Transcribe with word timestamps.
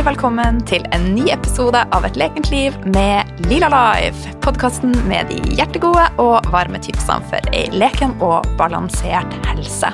Velkommen 0.00 0.62
til 0.64 0.80
en 0.96 1.02
ny 1.12 1.26
episode 1.28 1.76
av 1.92 2.06
Et 2.08 2.14
lekent 2.16 2.46
liv 2.48 2.76
med 2.88 3.28
Lila 3.50 3.68
Life. 3.68 4.30
Podkasten 4.40 4.94
med 5.10 5.28
de 5.28 5.36
hjertegode 5.58 6.06
og 6.22 6.48
varme 6.54 6.80
tipsene 6.80 7.20
for 7.28 7.50
ei 7.52 7.66
leken 7.74 8.14
og 8.24 8.48
balansert 8.56 9.28
helse. 9.44 9.90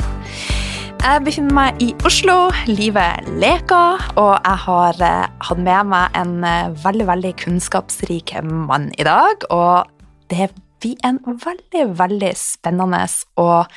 Jeg 1.02 1.24
befinner 1.26 1.58
meg 1.58 1.82
i 1.82 1.90
Oslo. 2.06 2.36
Livet 2.70 3.26
leker, 3.42 4.06
og 4.14 4.32
jeg 4.36 4.62
har 4.68 5.02
eh, 5.08 5.26
hatt 5.48 5.66
med 5.66 5.90
meg 5.90 6.22
en 6.22 6.38
eh, 6.46 6.70
veldig, 6.86 7.10
veldig 7.10 7.34
kunnskapsrik 7.42 8.36
mann 8.46 8.92
i 8.94 9.10
dag. 9.10 9.42
Og 9.50 9.90
det 10.30 10.52
blir 10.78 11.02
en 11.02 11.18
veldig, 11.26 11.88
veldig 11.98 12.34
spennende 12.38 13.08
og 13.42 13.74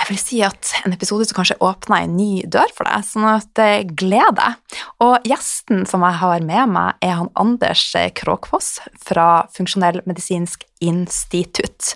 jeg 0.00 0.08
vil 0.08 0.20
si 0.20 0.38
at 0.44 0.70
en 0.84 0.94
episode 0.94 1.26
som 1.28 1.36
kanskje 1.40 1.58
åpner 1.60 2.06
en 2.06 2.16
ny 2.16 2.42
dør 2.48 2.72
for 2.76 2.88
deg, 2.88 3.04
sånn 3.04 3.26
at 3.28 3.60
eh, 3.60 3.82
gled 3.84 4.38
deg. 4.38 4.78
Og 5.04 5.28
gjesten 5.28 5.84
som 5.88 6.04
jeg 6.06 6.20
har 6.22 6.46
med 6.46 6.72
meg, 6.72 6.96
er 7.04 7.18
han 7.18 7.30
Anders 7.38 7.84
Kråkfoss 8.16 8.78
fra 9.04 9.44
Funksjonell 9.52 10.00
medisinsk 10.08 10.64
institutt. 10.80 11.92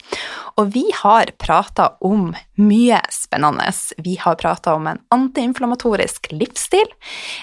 Og 0.60 0.74
vi 0.74 0.84
har 1.00 1.32
prata 1.40 1.94
om 2.04 2.28
mye 2.60 3.00
spennende. 3.14 3.70
Vi 4.04 4.18
har 4.20 4.36
prata 4.40 4.76
om 4.76 4.90
en 4.90 5.00
antiinflamatorisk 5.14 6.28
livsstil, 6.34 6.92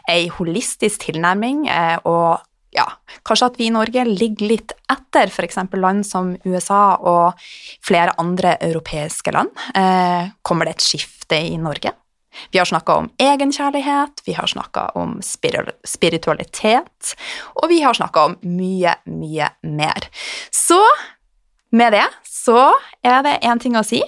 ei 0.10 0.30
holistisk 0.38 1.08
tilnærming 1.10 1.66
eh, 1.72 1.98
og 2.06 2.46
ja, 2.72 2.86
kanskje 3.28 3.50
at 3.52 3.58
vi 3.60 3.68
i 3.68 3.74
Norge 3.74 4.06
ligger 4.08 4.48
litt 4.54 4.76
etter 4.92 5.32
f.eks. 5.32 5.58
land 5.76 6.06
som 6.08 6.34
USA 6.48 6.96
og 6.98 7.42
flere 7.84 8.16
andre 8.22 8.56
europeiske 8.64 9.34
land. 9.36 9.52
Eh, 9.76 10.32
kommer 10.42 10.68
det 10.68 10.78
et 10.78 10.86
skifte 10.86 11.40
i 11.52 11.58
Norge? 11.60 11.94
Vi 12.52 12.62
har 12.62 12.66
snakka 12.66 12.96
om 12.96 13.10
egenkjærlighet, 13.20 14.22
vi 14.26 14.34
har 14.34 14.48
snakka 14.48 14.86
om 14.96 15.18
spiritualitet, 15.84 17.16
og 17.60 17.68
vi 17.70 17.82
har 17.84 17.94
snakka 17.94 18.24
om 18.30 18.38
mye, 18.48 18.96
mye 19.04 19.50
mer. 19.68 20.08
Så 20.52 20.80
med 21.76 21.92
det 21.96 22.08
så 22.28 22.72
er 23.04 23.22
det 23.28 23.42
én 23.44 23.60
ting 23.60 23.76
å 23.76 23.84
si 23.84 24.00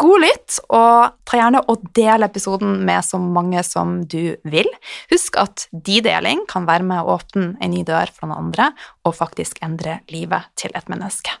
god 0.00 0.24
lytt, 0.24 0.58
og 0.74 1.14
ta 1.28 1.38
gjerne 1.38 1.62
og 1.70 1.84
del 1.96 2.26
episoden 2.26 2.82
med 2.86 3.04
så 3.06 3.20
mange 3.22 3.62
som 3.66 4.00
du 4.10 4.34
vil. 4.48 4.68
Husk 5.12 5.38
at 5.40 5.66
de 5.70 6.00
deling 6.04 6.44
kan 6.50 6.66
være 6.68 6.86
med 6.86 7.02
å 7.02 7.16
åpne 7.18 7.54
en 7.62 7.74
ny 7.74 7.84
dør 7.86 8.10
for 8.14 8.30
noen 8.30 8.48
andre, 8.48 8.72
og 9.06 9.16
faktisk 9.18 9.62
endre 9.64 10.00
livet 10.12 10.50
til 10.60 10.74
et 10.74 10.90
menneske. 10.90 11.36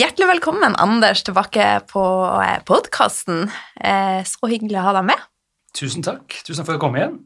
Hjertelig 0.00 0.30
velkommen, 0.30 0.72
Anders, 0.80 1.20
tilbake 1.20 1.66
på 1.90 2.02
podkasten. 2.64 3.50
Eh, 3.76 4.22
så 4.24 4.48
hyggelig 4.48 4.80
å 4.80 4.86
ha 4.86 4.94
deg 4.96 5.10
med. 5.10 5.26
Tusen 5.76 6.04
takk. 6.04 6.32
Tusen 6.46 6.62
takk 6.62 6.70
for 6.70 6.78
å 6.78 6.80
komme 6.80 7.02
igjen. 7.02 7.18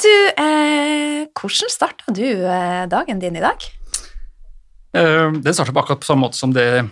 Du, 0.00 0.12
eh, 0.38 1.26
hvordan 1.34 1.72
starta 1.74 2.14
du 2.14 2.24
eh, 2.24 2.86
dagen 2.88 3.18
din 3.20 3.36
i 3.36 3.42
dag? 3.42 3.66
Den 4.90 5.54
starta 5.54 5.74
på 5.74 5.82
akkurat 5.82 6.00
på 6.02 6.08
samme 6.08 6.24
måte 6.26 6.38
som 6.38 6.54
det 6.54 6.86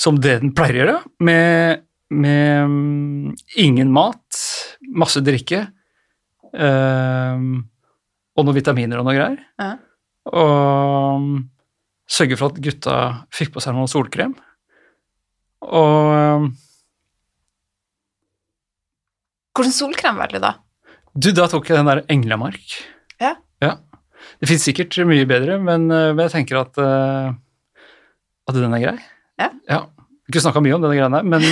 som 0.00 0.16
det 0.22 0.38
den 0.40 0.54
pleier 0.56 0.78
å 0.78 0.80
gjøre, 0.80 0.98
med, 1.26 1.84
med 2.14 2.64
um, 2.64 3.32
ingen 3.60 3.92
mat, 3.92 4.40
masse 4.96 5.20
drikke 5.24 5.66
um, 6.54 7.60
og 8.36 8.46
noen 8.46 8.56
vitaminer 8.56 9.00
og 9.00 9.08
noe 9.08 9.16
greier. 9.18 9.42
Ja. 9.60 9.74
Og 10.30 11.20
um, 11.20 11.28
sørge 12.10 12.38
for 12.40 12.50
at 12.50 12.62
gutta 12.64 12.96
fikk 13.34 13.52
på 13.54 13.62
seg 13.62 13.76
noe 13.76 13.90
solkrem. 13.90 14.34
Og 15.68 16.50
Hvordan 19.50 19.74
solkrem 19.76 20.16
var 20.16 20.30
det, 20.32 20.40
da? 20.40 20.54
Du, 21.12 21.32
Da 21.36 21.44
tok 21.50 21.68
jeg 21.68 21.76
den 21.76 21.88
der 21.90 22.04
Englemark. 22.08 22.78
Ja. 23.20 23.34
ja. 23.60 23.74
Det 24.40 24.48
fins 24.48 24.64
sikkert 24.64 24.96
mye 25.04 25.26
bedre, 25.28 25.58
men, 25.60 25.90
uh, 25.92 26.14
men 26.14 26.24
jeg 26.28 26.38
tenker 26.38 26.62
at, 26.62 26.78
uh, 26.80 27.34
at 28.48 28.56
den 28.56 28.78
er 28.78 28.86
grei. 28.86 29.00
Ja. 29.40 29.50
ja. 29.70 29.80
Ikke 30.30 30.42
snakka 30.44 30.62
mye 30.62 30.76
om 30.76 30.84
denne 30.84 30.96
greia 30.98 31.10
der, 31.10 31.24
men 31.26 31.42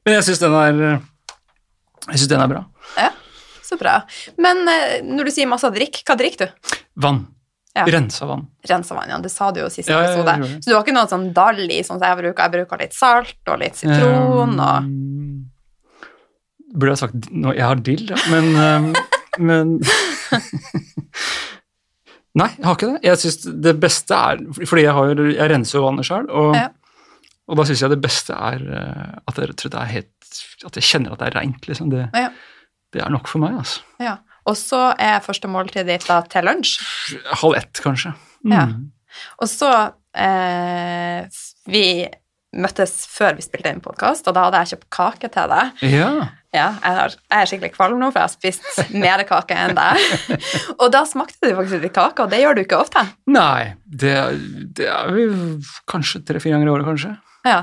Men 0.00 0.16
jeg 0.16 0.24
syns 0.26 0.40
den 0.42 0.54
er 0.56 0.78
Jeg 0.80 2.18
syns 2.22 2.30
den 2.32 2.42
er 2.42 2.48
bra. 2.50 2.62
Ja, 2.96 3.10
så 3.66 3.76
bra. 3.78 4.00
Men 4.40 4.64
eh, 4.70 5.02
når 5.06 5.28
du 5.28 5.32
sier 5.34 5.48
masse 5.50 5.68
drikk, 5.74 6.00
hva 6.08 6.16
drikker 6.18 6.48
du? 6.48 6.74
Vann. 7.04 7.20
Ja. 7.76 7.84
Rensa 7.86 8.26
vann. 8.26 8.48
Rensa 8.66 8.96
vann, 8.96 9.12
ja. 9.12 9.18
Det 9.22 9.30
sa 9.30 9.52
du 9.54 9.60
jo 9.62 9.68
sist 9.70 9.92
ja, 9.92 10.00
episode. 10.02 10.34
Ja, 10.40 10.48
så 10.58 10.66
du 10.70 10.74
har 10.74 10.82
ikke 10.82 10.96
noe 10.96 11.10
sånn 11.10 11.28
dall 11.36 11.62
i, 11.68 11.78
sånn 11.86 12.00
som 12.00 12.08
jeg 12.08 12.18
bruker? 12.24 12.42
Jeg 12.42 12.54
bruker 12.56 12.82
litt 12.82 12.96
salt 12.96 13.52
og 13.52 13.60
litt 13.62 13.78
sitron 13.78 14.56
og 14.58 14.88
um, 14.88 15.46
Burde 16.70 16.92
jeg 16.92 17.00
sagt 17.00 17.30
no, 17.30 17.54
Jeg 17.54 17.66
har 17.66 17.78
dill. 17.86 18.10
Men, 18.30 18.50
um, 18.58 18.90
men 19.38 19.78
Nei, 22.38 22.48
jeg 22.54 22.66
har 22.66 22.76
ikke 22.76 22.88
det. 22.92 23.00
Jeg 23.02 23.18
synes 23.18 23.38
det 23.64 23.72
beste 23.82 24.14
er 24.14 24.42
Fordi 24.60 24.84
jeg, 24.84 24.94
har, 24.94 25.22
jeg 25.34 25.50
renser 25.50 25.78
jo 25.80 25.82
vannet 25.88 26.06
sjøl, 26.06 26.28
og, 26.30 26.54
ja. 26.54 26.68
og, 27.48 27.58
da 27.58 27.66
syns 27.66 27.82
jeg 27.82 27.90
det 27.90 28.00
beste 28.04 28.36
er 28.36 28.62
eh, 28.78 29.12
at 29.26 29.40
jeg, 29.42 29.56
det 29.64 29.70
er 29.74 29.92
helt, 29.96 30.40
at 30.68 30.78
jeg 30.78 30.88
kjenner 30.92 31.14
at 31.16 31.22
det 31.22 31.30
er 31.30 31.38
reint. 31.40 31.66
Liksom. 31.66 31.90
Det, 31.90 32.06
ja. 32.14 32.30
det, 32.94 33.02
er 33.02 33.10
nok 33.10 33.30
for 33.30 33.42
meg, 33.42 33.58
altså. 33.64 33.82
Ja. 34.02 34.20
Og 34.48 34.56
så 34.56 34.92
er 34.98 35.20
første 35.24 35.50
måltid 35.50 35.90
ditt 35.90 36.06
da 36.08 36.22
til 36.30 36.46
lunsj? 36.48 36.78
Halv 37.42 37.58
ett, 37.58 37.82
kanskje. 37.82 38.14
Mm. 38.46 38.54
Ja. 38.54 38.64
Og 39.42 39.50
så 39.50 39.70
eh, 40.16 41.26
Vi 41.68 41.84
møttes 42.50 42.92
før 43.10 43.36
vi 43.38 43.44
spilte 43.44 43.70
inn 43.70 43.82
podkast, 43.84 44.26
og 44.26 44.34
da 44.34 44.48
hadde 44.48 44.60
jeg 44.62 44.74
kjøpt 44.74 44.86
kake 44.96 45.30
til 45.32 45.50
deg. 45.52 45.82
Ja. 45.86 46.10
Ja, 46.50 46.64
jeg, 46.82 46.94
har, 46.96 47.12
jeg 47.14 47.44
er 47.44 47.46
skikkelig 47.46 47.74
kvalm 47.76 48.00
nå, 48.00 48.08
for 48.10 48.18
jeg 48.18 48.26
har 48.26 48.32
spist 48.32 48.94
mer 48.98 49.22
kake 49.28 49.54
enn 49.54 49.76
deg. 49.78 50.38
og 50.80 50.88
da 50.90 51.04
smakte 51.06 51.46
du 51.46 51.54
faktisk 51.54 51.84
litt 51.84 51.94
kake, 51.94 52.24
og 52.24 52.32
det 52.32 52.40
gjør 52.42 52.58
du 52.58 52.64
ikke 52.64 52.80
ofte. 52.80 53.04
Nei, 53.30 53.76
det, 53.86 54.16
det 54.74 54.88
er 54.90 55.12
vi 55.14 55.28
kanskje 55.90 56.24
tre-fire 56.26 56.56
ganger 56.56 56.72
i 56.72 56.74
året, 56.74 56.88
kanskje. 56.90 57.12
Ja. 57.46 57.60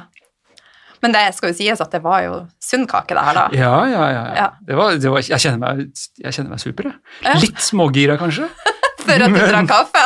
Men 1.03 1.13
det 1.13 1.25
skal 1.35 1.51
jo 1.51 1.57
sies 1.59 1.83
at 1.83 1.91
det 1.93 2.01
var 2.05 2.23
jo 2.23 2.39
sunn 2.63 2.87
kake, 2.89 3.11
det 3.11 3.27
her, 3.27 3.37
da. 3.37 3.45
Ja, 3.59 3.75
ja, 3.91 4.07
ja. 4.13 4.23
ja. 4.39 4.47
Det 4.65 4.79
var, 4.79 4.95
det 4.95 5.11
var, 5.11 5.25
jeg, 5.25 5.43
kjenner 5.43 5.61
meg, 5.65 6.07
jeg 6.23 6.37
kjenner 6.39 6.55
meg 6.55 6.63
super, 6.63 6.89
jeg. 6.89 7.41
Litt 7.43 7.61
smågira, 7.67 8.15
kanskje. 8.21 8.47
for 9.07 9.27
at 9.27 9.35
du 9.35 9.39
drakk 9.41 9.69
kaffe? 9.71 10.05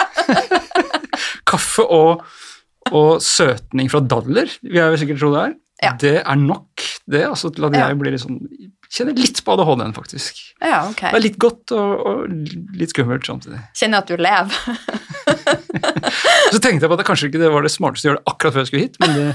kaffe 1.52 1.86
og, 1.86 2.26
og 2.92 3.24
søtning 3.24 3.90
fra 3.92 4.02
dadler, 4.04 4.52
vil 4.66 4.82
jeg 4.82 5.02
sikkert 5.04 5.22
tro 5.24 5.32
det 5.36 5.44
er. 5.48 5.58
Ja. 5.82 5.96
Det 5.98 6.18
er 6.20 6.38
nok 6.38 6.84
det, 7.10 7.24
altså 7.26 7.50
til 7.50 7.66
at 7.66 7.74
jeg 7.74 7.98
blir 7.98 8.14
litt 8.14 8.24
sånn 8.24 8.44
Kjenner 8.92 9.16
litt 9.16 9.38
på 9.48 9.54
ADHD-en, 9.54 9.94
faktisk. 9.96 10.42
Ja, 10.60 10.82
ok. 10.90 11.00
Det 11.00 11.16
er 11.16 11.24
litt 11.24 11.38
godt 11.40 11.72
og, 11.72 12.02
og 12.10 12.34
litt 12.76 12.92
skummelt 12.92 13.24
samtidig. 13.24 13.62
Kjenner 13.80 14.04
at 14.04 14.12
du 14.12 14.20
lever. 14.20 14.58
så 16.54 16.60
tenkte 16.60 16.84
jeg 16.84 16.90
på 16.90 16.98
at 16.98 17.00
det 17.00 17.08
kanskje 17.08 17.30
ikke 17.30 17.40
det 17.40 17.52
var 17.54 17.64
det 17.64 17.72
smarteste 17.72 18.08
å 18.08 18.12
gjøre 18.12 18.20
det 18.20 18.34
akkurat 18.34 18.56
før 18.56 18.66
jeg 18.66 18.72
skulle 18.72 18.88
hit, 18.90 19.00
men 19.00 19.16
det 19.16 19.28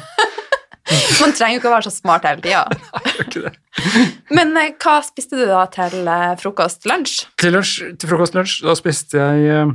Man 1.21 1.33
trenger 1.34 1.56
jo 1.56 1.59
ikke 1.59 1.71
å 1.71 1.72
være 1.72 1.89
så 1.89 1.93
smart 1.97 2.27
hele 2.28 2.43
tida. 2.45 3.50
Men 4.37 4.53
eh, 4.61 4.75
hva 4.78 5.00
spiste 5.03 5.39
du 5.39 5.43
da 5.49 5.65
til 5.72 6.06
eh, 6.06 6.34
frokost? 6.39 6.87
Lunsj? 6.87 7.25
Til, 7.43 7.56
lunsj, 7.56 7.72
til 7.99 8.12
frokost, 8.12 8.37
lunsj, 8.39 8.61
da 8.62 8.77
spiste 8.78 9.19
jeg 9.19 9.48
eh, 9.51 9.72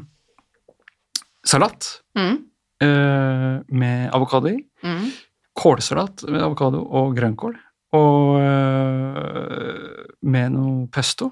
salat 1.51 1.89
mm. 2.15 2.37
Eh, 2.81 3.59
med 3.67 4.09
avokado 4.13 4.51
i. 4.51 4.57
Mm 4.83 5.11
kålsalat 5.57 6.25
med 6.29 6.43
avokado 6.43 6.81
og 6.83 7.15
grønnkål. 7.17 7.55
Og 7.97 8.39
øh, 8.39 10.05
med 10.23 10.53
noe 10.53 10.85
pesto. 10.93 11.27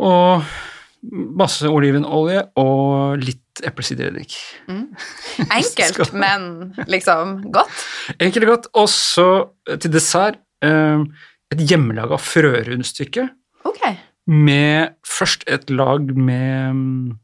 Og 0.00 0.44
masse 1.40 1.68
olivenolje 1.68 2.42
og 2.60 3.22
litt 3.22 3.62
eplesidereddik. 3.64 4.36
Mm. 4.68 4.90
Enkelt, 5.58 6.12
men 6.12 6.74
liksom 6.92 7.40
godt? 7.52 7.86
Enkelt 8.20 8.46
og 8.46 8.52
godt. 8.52 8.70
Og 8.76 8.88
så 8.92 9.28
til 9.80 9.92
dessert 9.92 10.40
et 10.60 11.64
hjemmelaga 11.64 12.20
frørundstykke. 12.20 13.30
Okay. 13.64 13.96
Med 14.28 14.92
først 15.08 15.46
et 15.48 15.72
lag 15.72 16.04
med 16.12 17.16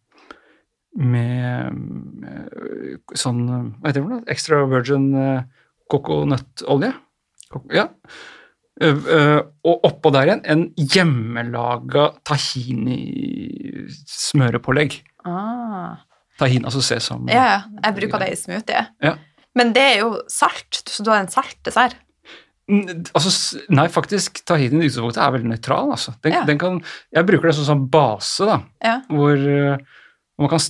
med 0.96 1.76
sånn 3.16 3.42
Hva 3.46 3.90
heter 3.90 4.08
det? 4.08 4.22
Extra 4.32 4.56
virgin 4.70 5.06
kokonøttolje. 5.92 6.92
coconutolje. 7.50 7.76
Ja. 7.76 7.86
Uh, 8.76 9.40
og 9.64 9.86
oppå 9.88 10.10
der 10.12 10.28
igjen 10.28 10.42
en 10.52 10.68
hjemmelaga 10.76 12.20
tahini-smørepålegg. 12.28 15.00
Ah. 15.24 16.04
Tahin, 16.36 16.68
altså 16.68 16.84
sesam. 16.84 17.24
Ja, 17.32 17.72
jeg 17.80 17.96
bruker 17.96 18.20
det 18.20 18.28
i 18.34 18.36
smoothie. 18.36 18.84
Ja. 19.00 19.16
Men 19.56 19.72
det 19.72 19.80
er 19.94 19.96
jo 20.02 20.20
salt, 20.28 20.84
så 20.84 21.00
du 21.00 21.08
har 21.08 21.24
en 21.24 21.32
salt 21.32 21.56
dessert? 21.64 21.96
Altså, 23.16 23.56
nei, 23.72 23.88
faktisk, 23.94 24.44
tahini 24.44 24.82
i 24.82 24.90
utgangspunktet 24.90 25.22
er 25.24 25.32
veldig 25.38 25.48
nøytral. 25.54 25.88
Altså. 25.96 26.12
Den, 26.20 26.36
ja. 26.36 26.44
den 26.44 26.60
kan, 26.60 26.84
jeg 27.16 27.24
bruker 27.30 27.48
det 27.48 27.56
som 27.56 27.64
sånn 27.70 27.88
base, 27.88 28.44
da, 28.44 28.60
ja. 28.84 29.00
hvor 29.08 29.40
uh, 30.36 30.42
man 30.42 30.52
kan 30.52 30.60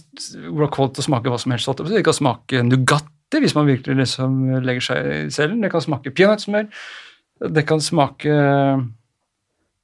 rock 0.60 0.76
til 0.94 1.02
å 1.02 1.06
smake 1.08 1.32
hva 1.32 1.38
som 1.42 1.54
helst. 1.54 1.82
Det 1.90 2.04
kan 2.06 2.16
smake 2.16 2.62
Nugatti 2.66 3.40
hvis 3.42 3.56
man 3.56 3.66
virkelig 3.66 3.96
liksom 3.98 4.36
legger 4.62 4.84
seg 4.86 5.08
i 5.10 5.16
cellen. 5.34 5.60
Det 5.64 5.72
kan 5.72 5.82
smake 5.82 6.12
peanøttsmør. 6.14 6.68
Det 7.52 7.66
kan 7.68 7.82
smake 7.84 8.30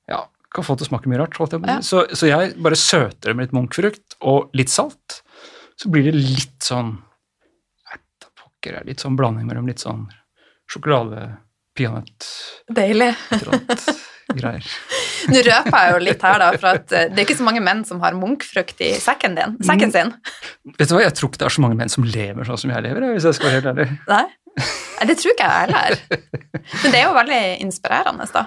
Ja, 0.09 0.21
kan 0.55 0.65
få 0.65 0.77
det 0.77 0.85
til 0.85 0.89
å 0.89 0.93
smake 0.93 1.11
mye 1.11 1.21
rart. 1.21 1.37
på. 1.37 1.79
Så, 1.83 2.07
så 2.15 2.31
jeg 2.31 2.55
bare 2.63 2.79
søter 2.79 3.33
det 3.33 3.37
med 3.37 3.49
litt 3.49 3.57
munkfrukt 3.57 4.17
og 4.21 4.55
litt 4.57 4.71
salt. 4.73 5.23
Så 5.77 5.91
blir 5.91 6.07
det 6.07 6.15
litt 6.15 6.63
sånn 6.63 6.95
vet 7.91 8.05
da 8.23 8.31
pokker, 8.39 8.79
jeg, 8.79 8.87
Litt 8.93 9.03
sånn 9.03 9.19
blanding 9.19 9.49
mellom 9.49 9.67
litt 9.67 9.83
sånn 9.83 10.07
sjokolade, 10.71 11.27
peanøtt 11.77 12.29
Deilig. 12.73 13.15
greier. 14.39 14.69
Nå 15.33 15.43
røper 15.47 15.77
jeg 15.79 15.95
jo 15.95 15.99
litt 16.03 16.23
her, 16.27 16.39
da, 16.43 16.51
for 16.59 16.71
at 16.77 16.95
eh, 16.97 17.09
det 17.13 17.23
er 17.23 17.27
ikke 17.27 17.39
så 17.39 17.47
mange 17.47 17.63
menn 17.65 17.83
som 17.89 18.01
har 18.05 18.17
munkfrukt 18.19 18.81
i 18.85 18.93
sekken, 19.03 19.37
din, 19.39 19.57
sekken 19.67 19.95
sin. 19.95 20.13
Vet 20.79 20.89
du 20.91 20.97
hva, 20.97 21.03
Jeg 21.07 21.17
tror 21.19 21.31
ikke 21.33 21.43
det 21.43 21.49
er 21.49 21.57
så 21.57 21.65
mange 21.65 21.79
menn 21.79 21.93
som 21.93 22.07
lever 22.07 22.49
sånn 22.49 22.63
som 22.65 22.75
jeg 22.75 22.87
lever, 22.89 23.09
hvis 23.15 23.29
jeg 23.31 23.39
skal 23.39 23.51
være 23.51 23.61
helt 23.61 23.71
ærlig. 23.73 23.89
Nei? 24.11 24.25
Det 25.03 25.17
tror 25.19 25.33
ikke 25.35 25.49
jeg 25.49 25.67
heller. 25.67 25.99
Men 26.83 26.93
det 26.93 26.99
er 27.01 27.07
jo 27.09 27.15
veldig 27.17 27.43
inspirerende, 27.65 28.27
da. 28.35 28.47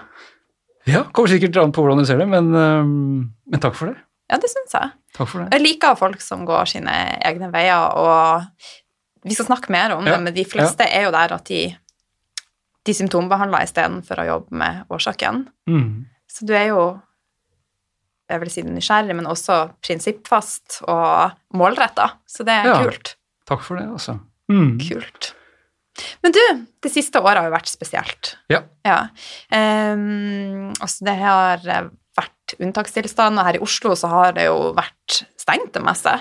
Ja, 0.85 1.01
Kommer 1.11 1.31
sikkert 1.33 1.57
an 1.57 1.73
på 1.73 1.81
hvordan 1.83 2.03
du 2.03 2.07
ser 2.07 2.19
det, 2.21 2.27
men, 2.29 2.51
men 2.53 3.63
takk 3.63 3.73
for 3.75 3.89
det. 3.89 3.97
Ja, 4.31 4.37
det 4.41 4.49
syns 4.51 4.73
jeg. 4.73 4.93
Takk 5.17 5.29
for 5.31 5.41
det. 5.43 5.47
Jeg 5.53 5.63
liker 5.65 5.97
folk 5.99 6.21
som 6.23 6.45
går 6.47 6.69
sine 6.69 6.93
egne 7.25 7.49
veier, 7.53 7.97
og 7.97 9.25
vi 9.25 9.33
skal 9.37 9.49
snakke 9.49 9.73
mer 9.73 9.95
om 9.95 10.05
Ja, 10.05 10.15
det, 10.15 10.23
men 10.27 10.35
de 10.37 10.45
fleste 10.47 10.85
er 10.85 11.07
jo 11.07 11.13
der 11.13 11.33
at 11.37 11.45
de, 11.49 11.61
de 12.85 12.93
symptombehandla 12.93 13.63
istedenfor 13.65 14.21
å 14.21 14.27
jobbe 14.29 14.59
med 14.61 14.83
årsaken. 14.93 15.45
Mm. 15.69 16.05
Så 16.29 16.45
du 16.45 16.53
er 16.57 16.67
jo 16.71 16.83
jeg 18.25 18.41
vil 18.41 18.49
si 18.49 18.63
nysgjerrig, 18.65 19.13
men 19.13 19.27
også 19.29 19.55
prinsippfast 19.85 20.79
og 20.89 21.35
målretta. 21.53 22.07
Så 22.25 22.41
det 22.45 22.55
er 22.57 22.65
Ja. 22.71 22.77
kult. 22.81 23.15
Takk 23.45 23.61
for 23.61 23.77
det, 23.77 23.85
altså. 23.85 24.19
Mm. 24.49 24.79
Kult. 24.81 25.33
Men 26.23 26.31
du, 26.33 26.39
det 26.81 26.91
siste 26.91 27.21
året 27.21 27.37
har 27.37 27.45
jo 27.45 27.53
vært 27.53 27.69
spesielt. 27.69 28.35
Ja. 28.49 28.63
Ja. 28.83 29.09
Um, 29.53 30.73
altså, 30.81 31.05
det 31.05 31.15
har 31.21 31.61
vært 32.17 32.55
unntakstilstand, 32.59 33.37
og 33.39 33.45
her 33.45 33.59
i 33.59 33.63
Oslo 33.63 33.93
så 33.95 34.09
har 34.09 34.33
det 34.33 34.47
jo 34.49 34.73
vært 34.75 35.21
stengt 35.39 35.73
det 35.77 35.83
meste. 35.85 36.17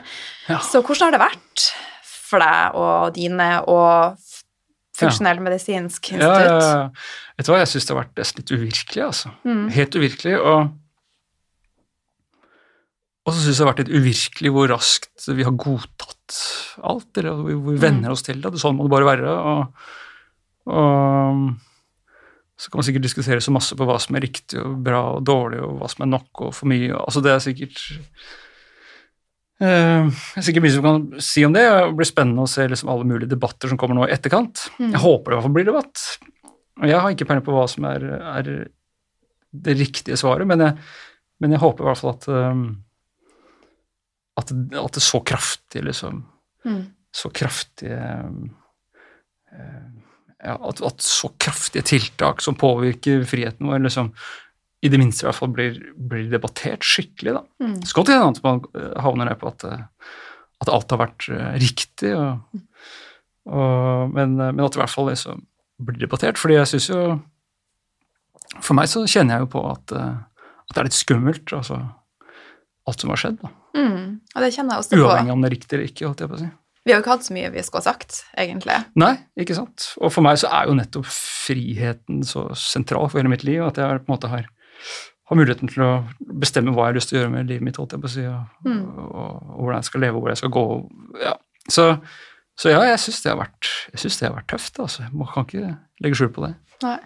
Ja. 0.49 0.59
Så 0.61 0.83
hvordan 0.85 1.09
har 1.09 1.17
det 1.17 1.25
vært 1.25 1.65
for 2.05 2.39
deg 2.45 2.75
og 2.81 3.15
dine 3.17 3.49
og 3.71 4.17
F- 4.95 5.01
Funksjonellmedisinsk 5.03 6.13
Ja, 6.13 6.19
institutt? 6.21 6.47
ja, 6.47 6.79
ja. 6.79 6.89
Vet 7.37 7.47
du 7.49 7.51
hva, 7.53 7.59
jeg 7.65 7.71
syns 7.73 7.87
det 7.89 7.95
har 7.97 8.01
vært 8.05 8.21
nesten 8.21 8.43
litt 8.45 8.53
uvirkelig, 8.55 9.03
altså. 9.09 9.33
Mm. 9.43 9.65
Helt 9.75 9.97
uvirkelig. 9.99 10.35
Og, 10.39 10.69
og 13.25 13.33
så 13.35 13.41
syns 13.41 13.57
jeg 13.57 13.59
det 13.59 13.65
har 13.65 13.73
vært 13.73 13.83
litt 13.85 13.95
uvirkelig 13.99 14.53
hvor 14.55 14.71
raskt 14.71 15.29
vi 15.35 15.47
har 15.49 15.57
godtatt 15.59 16.39
alt. 16.85 17.11
Eller 17.19 17.39
hvor 17.43 17.73
vi 17.75 17.79
venner 17.83 18.15
oss 18.15 18.23
til 18.27 18.39
det. 18.45 18.55
det. 18.55 18.61
Sånn 18.63 18.77
må 18.79 18.87
det 18.87 18.95
bare 18.95 19.09
være. 19.11 19.35
Og, 19.35 19.93
og 20.71 21.45
så 22.55 22.71
kan 22.71 22.79
man 22.79 22.87
sikkert 22.87 23.07
diskutere 23.09 23.43
så 23.43 23.51
masse 23.55 23.75
på 23.75 23.87
hva 23.89 23.97
som 24.01 24.15
er 24.15 24.23
riktig 24.29 24.61
og 24.63 24.77
bra 24.87 25.01
og 25.17 25.25
dårlig, 25.27 25.59
og 25.67 25.81
hva 25.81 25.89
som 25.91 26.05
er 26.07 26.13
nok 26.15 26.45
og 26.47 26.55
for 26.55 26.71
mye. 26.71 26.93
Altså, 26.95 27.25
det 27.25 27.33
er 27.35 27.43
sikkert 27.43 27.81
eh, 29.65 30.11
det 30.13 30.43
er 30.43 30.47
sikkert 30.47 30.67
mye 30.67 30.75
som 30.75 30.87
kan 30.87 31.25
si 31.25 31.45
om 31.47 31.57
det. 31.57 31.65
Det 31.65 31.97
blir 31.99 32.11
spennende 32.11 32.45
å 32.45 32.51
se 32.51 32.67
liksom 32.71 32.93
alle 32.93 33.09
mulige 33.09 33.33
debatter 33.33 33.73
som 33.73 33.81
kommer 33.81 33.99
nå 33.99 34.09
i 34.09 34.15
etterkant. 34.15 34.67
Jeg 34.79 35.03
håper 35.03 35.31
det 35.31 35.35
i 35.35 35.39
hvert 35.39 35.49
fall 35.49 35.57
blir 35.57 35.69
debatt. 35.71 36.05
Og 36.83 36.87
jeg 36.91 37.01
har 37.01 37.15
ikke 37.15 37.29
peiling 37.31 37.47
på 37.47 37.55
hva 37.55 37.65
som 37.71 37.89
er, 37.89 38.07
er 38.35 38.53
det 39.65 39.77
riktige 39.79 40.19
svaret, 40.19 40.49
men 40.51 40.63
jeg, 40.65 40.77
men 41.43 41.55
jeg 41.55 41.63
håper 41.63 41.85
i 41.85 41.89
hvert 41.89 42.01
fall 42.03 42.15
at, 42.17 42.29
um, 42.29 42.65
at, 44.41 44.55
at 44.83 44.97
det 44.99 45.05
så 45.05 45.21
kraftig 45.25 45.85
liksom 45.87 46.25
Mm. 46.65 46.85
Så 47.13 47.31
kraftige 47.31 48.25
um, 48.25 48.57
eh, 49.53 49.91
ja, 50.45 50.69
at, 50.69 50.81
at 50.81 51.03
så 51.03 51.31
kraftige 51.39 51.85
tiltak 51.85 52.43
som 52.43 52.57
påvirker 52.59 53.25
friheten 53.29 53.69
vår, 53.69 53.85
liksom 53.85 54.11
i 54.85 54.91
det 54.93 55.01
minste 55.01 55.25
i 55.25 55.29
hvert 55.29 55.39
fall 55.39 55.53
blir, 55.55 55.79
blir 55.97 56.29
debattert 56.33 56.85
skikkelig. 56.85 57.39
da. 57.39 57.43
Mm. 57.65 57.77
Så 57.89 57.97
godt 57.97 58.13
hende 58.13 58.31
at 58.35 58.45
man 58.45 58.63
eh, 58.77 58.93
havner 59.05 59.31
ned 59.31 59.41
på 59.41 59.49
at, 59.51 59.65
eh, 59.69 59.85
at 60.65 60.73
alt 60.73 60.93
har 60.93 61.01
vært 61.01 61.29
eh, 61.33 61.55
riktig, 61.63 62.13
og, 62.19 62.61
og, 63.49 64.13
men, 64.13 64.37
men 64.41 64.65
at 64.65 64.75
det 64.75 64.81
i 64.81 64.85
hvert 64.85 64.95
fall 64.95 65.09
liksom 65.11 65.45
blir 65.85 65.99
debattert. 66.05 66.39
fordi 66.41 66.59
jeg 66.61 66.71
syns 66.71 66.91
jo 66.93 67.01
For 68.63 68.77
meg 68.79 68.87
så 68.93 69.03
kjenner 69.11 69.35
jeg 69.39 69.47
jo 69.47 69.53
på 69.57 69.63
at, 69.67 69.93
at 69.99 70.75
det 70.77 70.83
er 70.83 70.87
litt 70.87 70.97
skummelt, 70.97 71.53
altså 71.57 71.81
alt 72.85 73.01
som 73.01 73.11
har 73.11 73.21
skjedd. 73.21 73.41
da. 73.41 73.51
Mm. 73.75 74.21
Og 74.21 74.45
det 74.45 74.53
kjenner 74.55 74.77
jeg 74.77 74.85
også 74.85 74.93
på. 74.93 75.01
Uavhengig 75.01 75.35
om 75.35 75.43
det 75.43 75.49
er 75.49 75.57
riktig 75.57 75.77
eller 75.77 75.91
ikke. 75.91 76.07
holdt 76.07 76.23
jeg 76.23 76.31
på 76.31 76.39
å 76.39 76.43
si. 76.43 76.51
Vi 76.85 76.93
har 76.93 77.01
jo 77.01 77.05
ikke 77.07 77.15
hatt 77.15 77.25
så 77.25 77.33
mye 77.33 77.51
vi 77.55 77.63
skulle 77.65 77.81
ha 77.81 77.87
sagt, 77.95 78.19
egentlig. 78.37 78.75
Nei, 79.01 79.15
ikke 79.41 79.57
sant. 79.57 79.87
Og 80.05 80.13
for 80.13 80.25
meg 80.27 80.37
så 80.43 80.51
er 80.53 80.69
jo 80.69 80.77
nettopp 80.77 81.09
friheten 81.09 82.21
så 82.29 82.51
sentral 82.61 83.09
for 83.09 83.23
hele 83.23 83.33
mitt 83.33 83.47
liv, 83.47 83.63
at 83.65 83.81
jeg 83.81 84.03
på 84.03 84.05
en 84.05 84.13
måte 84.13 84.29
har, 84.29 84.51
har 85.31 85.37
muligheten 85.37 85.69
til 85.73 85.83
å 85.83 85.93
bestemme 86.41 86.75
hva 86.75 86.85
jeg 86.89 86.93
har 86.93 86.99
lyst 86.99 87.09
til 87.09 87.19
å 87.19 87.23
gjøre 87.23 87.33
med 87.33 87.49
livet 87.49 87.63
mitt, 87.65 87.77
holdt 87.81 87.93
jeg 87.97 88.01
på 88.03 88.11
å 88.11 88.15
si, 88.15 88.27
og, 88.29 88.45
Mm. 88.67 88.83
og, 88.99 89.33
og 89.55 89.63
hvordan 89.63 89.81
jeg 89.81 89.85
skal 89.89 90.01
leve, 90.01 90.21
hvor 90.21 90.29
jeg 90.29 90.37
skal 90.43 90.51
gå. 90.51 90.65
Ja. 91.23 91.33
Så, 91.69 91.87
så 92.61 92.71
ja, 92.75 92.83
jeg 92.91 92.99
syns 93.01 93.23
det, 93.23 93.31
har 93.33 93.39
vært- 93.41 93.73
jeg 93.93 94.01
synes 94.05 94.19
det 94.21 94.29
har 94.29 94.37
vært 94.37 94.49
tøft. 94.53 94.79
altså. 94.81 95.09
Man 95.13 95.29
kan 95.33 95.45
ikke 95.47 95.79
legge 96.05 96.15
skjul 96.21 96.29
på 96.35 96.45
det. 96.47 96.55
Nei. 96.83 96.99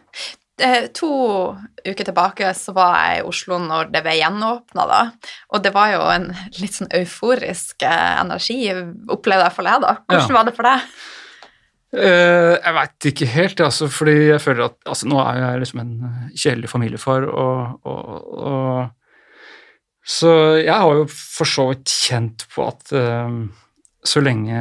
Eh, 0.60 0.88
To 0.98 1.54
uker 1.86 2.04
tilbake 2.04 2.50
så 2.58 2.72
var 2.74 2.96
jeg 2.98 3.20
i 3.20 3.26
Oslo 3.28 3.58
når 3.62 3.92
det 3.92 4.02
ble 4.02 4.16
gjenåpna, 4.18 4.88
da. 4.90 5.12
Og 5.54 5.62
det 5.62 5.72
var 5.72 5.92
jo 5.92 6.00
en 6.10 6.26
litt 6.58 6.74
sånn 6.74 6.90
euforisk 6.90 7.84
eh, 7.86 8.20
energi, 8.20 8.66
opplevde 9.08 9.44
jeg 9.46 9.52
for 9.54 9.62
deg, 9.62 9.80
da. 9.86 9.94
Hvordan 10.10 10.28
Ja. 10.28 10.34
var 10.34 10.44
det 10.44 10.56
for 10.56 10.62
deg? 10.64 10.80
Eh, 11.88 12.54
jeg 12.58 12.74
veit 12.76 13.06
ikke 13.08 13.30
helt, 13.32 13.60
altså, 13.64 13.88
fordi 13.88 14.16
jeg 14.28 14.42
føler 14.44 14.66
at 14.66 14.76
altså, 14.84 15.08
Nå 15.08 15.22
er 15.22 15.38
jeg 15.40 15.62
liksom 15.62 15.80
en 15.80 15.94
kjedelig 16.34 16.68
familiefar, 16.68 17.24
og, 17.24 17.86
og, 17.88 18.26
og 18.44 20.04
Så 20.04 20.34
jeg 20.60 20.74
har 20.74 21.00
jo 21.00 21.06
for 21.08 21.48
så 21.48 21.70
vidt 21.70 21.88
kjent 21.88 22.44
på 22.52 22.68
at 22.68 22.92
eh, 22.92 23.40
så 24.04 24.24
lenge 24.24 24.60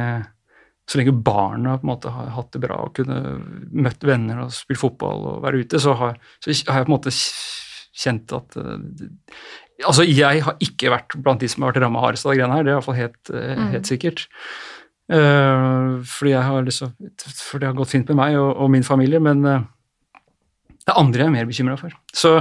så 0.88 0.98
lenge 0.98 1.12
barna 1.20 1.76
på 1.76 1.84
en 1.84 1.90
måte 1.90 2.10
har 2.12 2.30
hatt 2.32 2.54
det 2.54 2.62
bra 2.62 2.78
og 2.86 2.94
kunne 2.96 3.18
møtt 3.76 4.04
venner 4.08 4.40
og 4.46 4.54
spilt 4.56 4.80
fotball 4.80 5.26
og 5.34 5.42
være 5.44 5.60
ute, 5.60 5.80
så 5.84 5.92
har, 6.00 6.16
så 6.40 6.54
har 6.70 6.80
jeg 6.80 6.86
på 6.86 6.88
en 6.88 6.94
måte 6.94 7.12
kjent 7.98 8.36
at 8.36 8.60
uh, 8.62 8.78
Altså, 9.86 10.02
jeg 10.02 10.40
har 10.42 10.56
ikke 10.58 10.90
vært 10.90 11.14
blant 11.22 11.38
de 11.38 11.46
som 11.46 11.62
har 11.62 11.70
vært 11.70 11.84
ramma 11.84 12.00
hardest 12.02 12.26
av 12.26 12.32
de 12.32 12.40
greiene 12.40 12.56
her, 12.56 12.64
det 12.66 12.72
er 12.72 12.78
iallfall 12.80 12.96
helt, 12.98 13.30
uh, 13.30 13.60
helt 13.70 13.86
sikkert. 13.86 14.24
Eh, 14.24 14.77
fordi 15.08 16.32
jeg 16.34 16.42
har 16.44 16.64
liksom 16.66 16.90
fordi, 17.16 17.62
det 17.62 17.68
har 17.70 17.76
gått 17.78 17.92
fint 17.94 18.08
med 18.12 18.18
meg 18.20 18.38
og, 18.40 18.50
og 18.60 18.70
min 18.74 18.84
familie, 18.84 19.20
men 19.24 19.44
eh, 19.48 19.62
det 20.84 20.92
er 20.94 21.00
andre 21.00 21.20
jeg 21.20 21.28
er 21.28 21.34
mer 21.34 21.48
bekymra 21.48 21.76
for. 21.80 21.92
Så, 22.16 22.34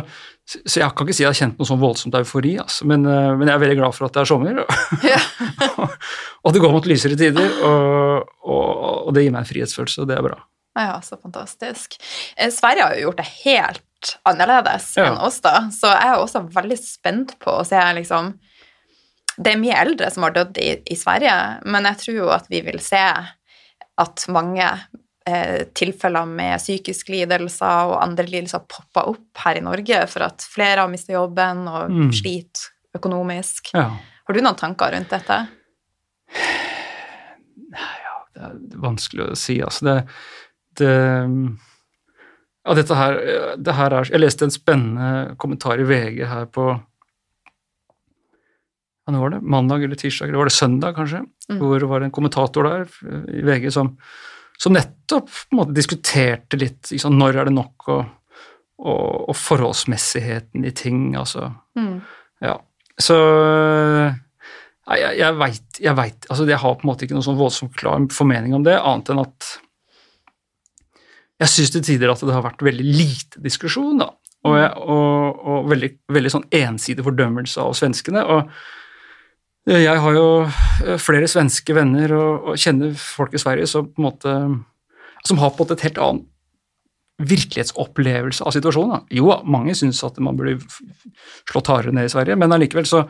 så 0.48 0.80
jeg 0.80 0.92
kan 0.96 1.08
ikke 1.08 1.16
si 1.18 1.24
jeg 1.26 1.32
har 1.32 1.40
kjent 1.40 1.58
noe 1.60 1.68
sånn 1.68 1.82
voldsomt 1.82 2.16
eufori, 2.20 2.54
altså, 2.64 2.88
men, 2.88 3.04
eh, 3.08 3.32
men 3.40 3.48
jeg 3.50 3.56
er 3.56 3.64
veldig 3.64 3.80
glad 3.82 3.96
for 3.96 4.08
at 4.08 4.16
det 4.16 4.24
er 4.24 4.30
sommer, 4.30 4.62
Ja. 5.04 5.22
og 6.44 6.54
det 6.56 6.62
går 6.64 6.76
mot 6.76 6.88
lysere 6.88 7.18
tider, 7.20 7.58
og, 7.68 8.30
og, 8.44 8.70
og 9.08 9.16
det 9.16 9.26
gir 9.26 9.34
meg 9.36 9.44
en 9.46 9.50
frihetsfølelse, 9.52 10.04
og 10.04 10.12
det 10.12 10.20
er 10.20 10.28
bra. 10.28 10.40
Ja, 10.78 11.00
så 11.02 11.18
fantastisk. 11.18 11.96
Eh, 12.38 12.52
Sverige 12.54 12.86
har 12.86 12.96
jo 12.96 13.08
gjort 13.08 13.24
det 13.24 13.30
helt 13.46 14.12
annerledes 14.30 14.92
Ja. 15.00 15.08
enn 15.10 15.18
oss, 15.26 15.40
da, 15.42 15.56
så 15.74 15.90
jeg 15.96 16.12
er 16.14 16.22
også 16.22 16.44
veldig 16.54 16.78
spent 16.80 17.34
på 17.44 17.56
å 17.58 17.66
se 17.68 17.80
liksom 17.98 18.36
Det 19.38 19.52
er 19.54 19.60
mye 19.62 19.76
eldre 19.78 20.08
som 20.14 20.24
har 20.26 20.34
dødd 20.34 20.58
i, 20.58 20.70
i 20.90 20.96
Sverige, 20.98 21.34
men 21.70 21.86
jeg 21.92 21.98
tror 22.04 22.16
jo 22.18 22.30
at 22.34 22.48
vi 22.50 22.62
vil 22.66 22.80
se 22.82 23.02
at 23.98 24.24
mange 24.34 24.66
eh, 25.28 25.64
tilfeller 25.78 26.26
med 26.30 26.58
psykiske 26.62 27.12
lidelser 27.14 27.92
og 27.92 28.00
andre 28.02 28.26
lidelser 28.26 28.64
popper 28.70 29.12
opp 29.14 29.44
her 29.44 29.60
i 29.60 29.64
Norge 29.66 30.00
for 30.10 30.26
at 30.26 30.42
flere 30.46 30.82
har 30.84 30.90
mistet 30.92 31.14
jobben 31.18 31.66
og 31.70 31.90
Mm. 31.94 32.12
sliter 32.14 32.72
økonomisk. 32.98 33.72
Ja. 33.78 33.92
Har 34.28 34.34
du 34.34 34.42
noen 34.42 34.58
tanker 34.58 34.92
rundt 34.96 35.10
dette? 35.14 35.38
Ja, 37.78 38.18
Det 38.34 38.44
er 38.44 38.82
vanskelig 38.82 39.32
å 39.32 39.36
si, 39.38 39.60
altså. 39.66 39.86
Det, 39.86 39.98
det 40.82 40.92
Ja, 42.68 42.74
dette 42.76 42.96
her, 43.00 43.16
det 43.58 43.74
her 43.78 43.94
er 43.96 44.10
Jeg 44.12 44.20
leste 44.20 44.44
en 44.46 44.52
spennende 44.52 45.36
kommentar 45.40 45.80
i 45.80 45.86
VG 45.88 46.26
her 46.28 46.46
på 46.52 46.66
ja, 49.08 49.14
nå 49.16 49.22
var 49.24 49.32
det? 49.32 49.42
Mandag 49.48 49.86
eller 49.86 49.96
tirsdag, 49.96 50.28
eller 50.28 50.42
var 50.42 50.50
det 50.50 50.58
søndag, 50.58 50.98
kanskje? 50.98 51.24
Mm. 51.48 51.60
Hvor 51.62 51.80
det 51.80 51.88
var 51.88 52.04
en 52.04 52.12
kommentator 52.12 52.68
der 52.68 52.90
i 53.32 53.44
VG 53.48 53.70
som, 53.72 53.94
som 54.60 54.76
nettopp 54.76 55.30
på 55.32 55.56
en 55.56 55.62
måte 55.62 55.76
diskuterte 55.78 56.60
litt 56.60 56.92
liksom, 56.92 57.16
når 57.16 57.40
er 57.40 57.48
det 57.48 57.56
nok, 57.56 57.88
og, 57.94 58.02
og, 58.84 59.30
og 59.32 59.38
forholdsmessigheten 59.40 60.68
i 60.68 60.74
ting, 60.76 61.14
altså. 61.16 61.54
Mm. 61.80 62.02
Ja. 62.44 62.58
Så 63.00 63.16
Nei, 64.88 65.02
jeg, 65.02 65.18
jeg 65.20 65.36
veit 65.36 65.80
jeg, 65.84 65.94
vet, 65.98 66.28
altså 66.32 66.46
jeg 66.48 66.60
har 66.62 66.76
på 66.80 66.86
en 66.86 66.90
måte 66.90 67.04
ikke 67.04 67.16
noen 67.18 67.26
sånn 67.26 67.40
voldsomt 67.40 67.74
klar 67.76 68.06
formening 68.16 68.54
om 68.56 68.64
det, 68.64 68.78
annet 68.80 69.10
enn 69.12 69.20
at 69.20 69.50
jeg 71.44 71.54
syns 71.54 71.74
til 71.74 71.84
tider 71.86 72.12
at 72.12 72.24
det 72.24 72.34
har 72.34 72.46
vært 72.46 72.64
veldig 72.66 72.86
lite 72.86 73.44
diskusjon, 73.44 74.00
da. 74.02 74.08
Og, 74.48 74.56
og, 74.58 75.42
og 75.44 75.68
veldig, 75.70 75.90
veldig 76.14 76.32
sånn 76.32 76.46
ensidig 76.56 77.04
fordømmelse 77.06 77.62
av 77.62 77.76
svenskene. 77.78 78.24
Og 78.24 78.48
jeg 79.68 80.00
har 80.00 80.16
jo 80.16 80.28
flere 81.04 81.28
svenske 81.28 81.76
venner 81.76 82.14
og, 82.16 82.52
og 82.52 82.62
kjenner 82.62 82.94
folk 82.96 83.36
i 83.36 83.42
Sverige 83.42 83.68
som 83.68 83.90
på 83.92 84.00
en 84.00 84.08
måte 84.08 84.36
som 85.28 85.42
har 85.42 85.52
på 85.58 85.68
et 85.68 85.84
helt 85.84 86.00
annet 86.00 86.28
virkelighetsopplevelse 87.18 88.46
av 88.46 88.54
situasjonen. 88.54 88.94
Da. 88.94 89.18
Jo, 89.18 89.32
mange 89.50 89.74
syns 89.78 90.04
at 90.06 90.20
man 90.24 90.38
burde 90.38 90.60
slått 91.50 91.72
hardere 91.72 91.96
ned 91.98 92.10
i 92.10 92.14
Sverige, 92.14 92.38
men 92.38 92.54
allikevel 92.54 92.86
så, 92.88 93.04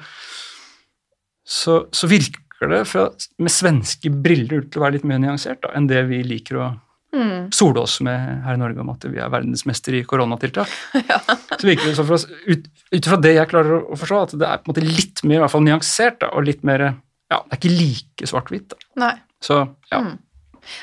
så, 1.43 1.81
så 1.91 2.09
virker 2.09 2.71
det 2.71 2.85
fra, 2.89 3.09
med 3.43 3.53
svenske 3.53 4.09
briller 4.09 4.63
ut 4.63 4.71
til 4.71 4.81
å 4.81 4.85
være 4.85 4.97
litt 4.97 5.07
mer 5.07 5.19
nyansert 5.21 5.59
da, 5.65 5.73
enn 5.77 5.89
det 5.91 6.05
vi 6.09 6.23
liker 6.25 6.61
å 6.61 6.69
mm. 7.15 7.49
sole 7.55 7.83
oss 7.83 7.99
med 8.05 8.43
her 8.45 8.57
i 8.57 8.61
Norge 8.61 8.83
om 8.83 8.91
at 8.93 9.07
vi 9.07 9.19
er 9.21 9.31
verdensmester 9.33 9.97
i 9.99 10.03
koronatiltak. 10.07 10.71
ja. 11.11 11.19
Så 11.53 11.63
virker 11.63 11.89
det 11.89 11.95
så 11.97 12.05
for 12.05 12.17
oss, 12.19 12.27
ut, 12.27 12.69
ut 12.93 13.09
fra 13.09 13.19
det 13.23 13.35
jeg 13.37 13.51
klarer 13.51 13.81
å 13.81 13.97
forstå, 13.99 14.21
at 14.27 14.37
det 14.41 14.47
er 14.49 14.61
på 14.61 14.69
en 14.69 14.75
måte 14.75 14.85
litt 14.85 15.23
mer 15.23 15.39
i 15.39 15.43
hvert 15.45 15.55
fall 15.55 15.67
nyansert 15.67 16.21
da, 16.23 16.31
og 16.35 16.47
litt 16.47 16.63
mer 16.67 16.87
ja, 17.27 17.41
Det 17.43 17.57
er 17.57 17.59
ikke 17.59 17.75
like 17.75 18.29
svart-hvitt. 18.29 18.77
Så 19.43 19.59
ja. 19.91 19.99
Mm. 19.99 20.15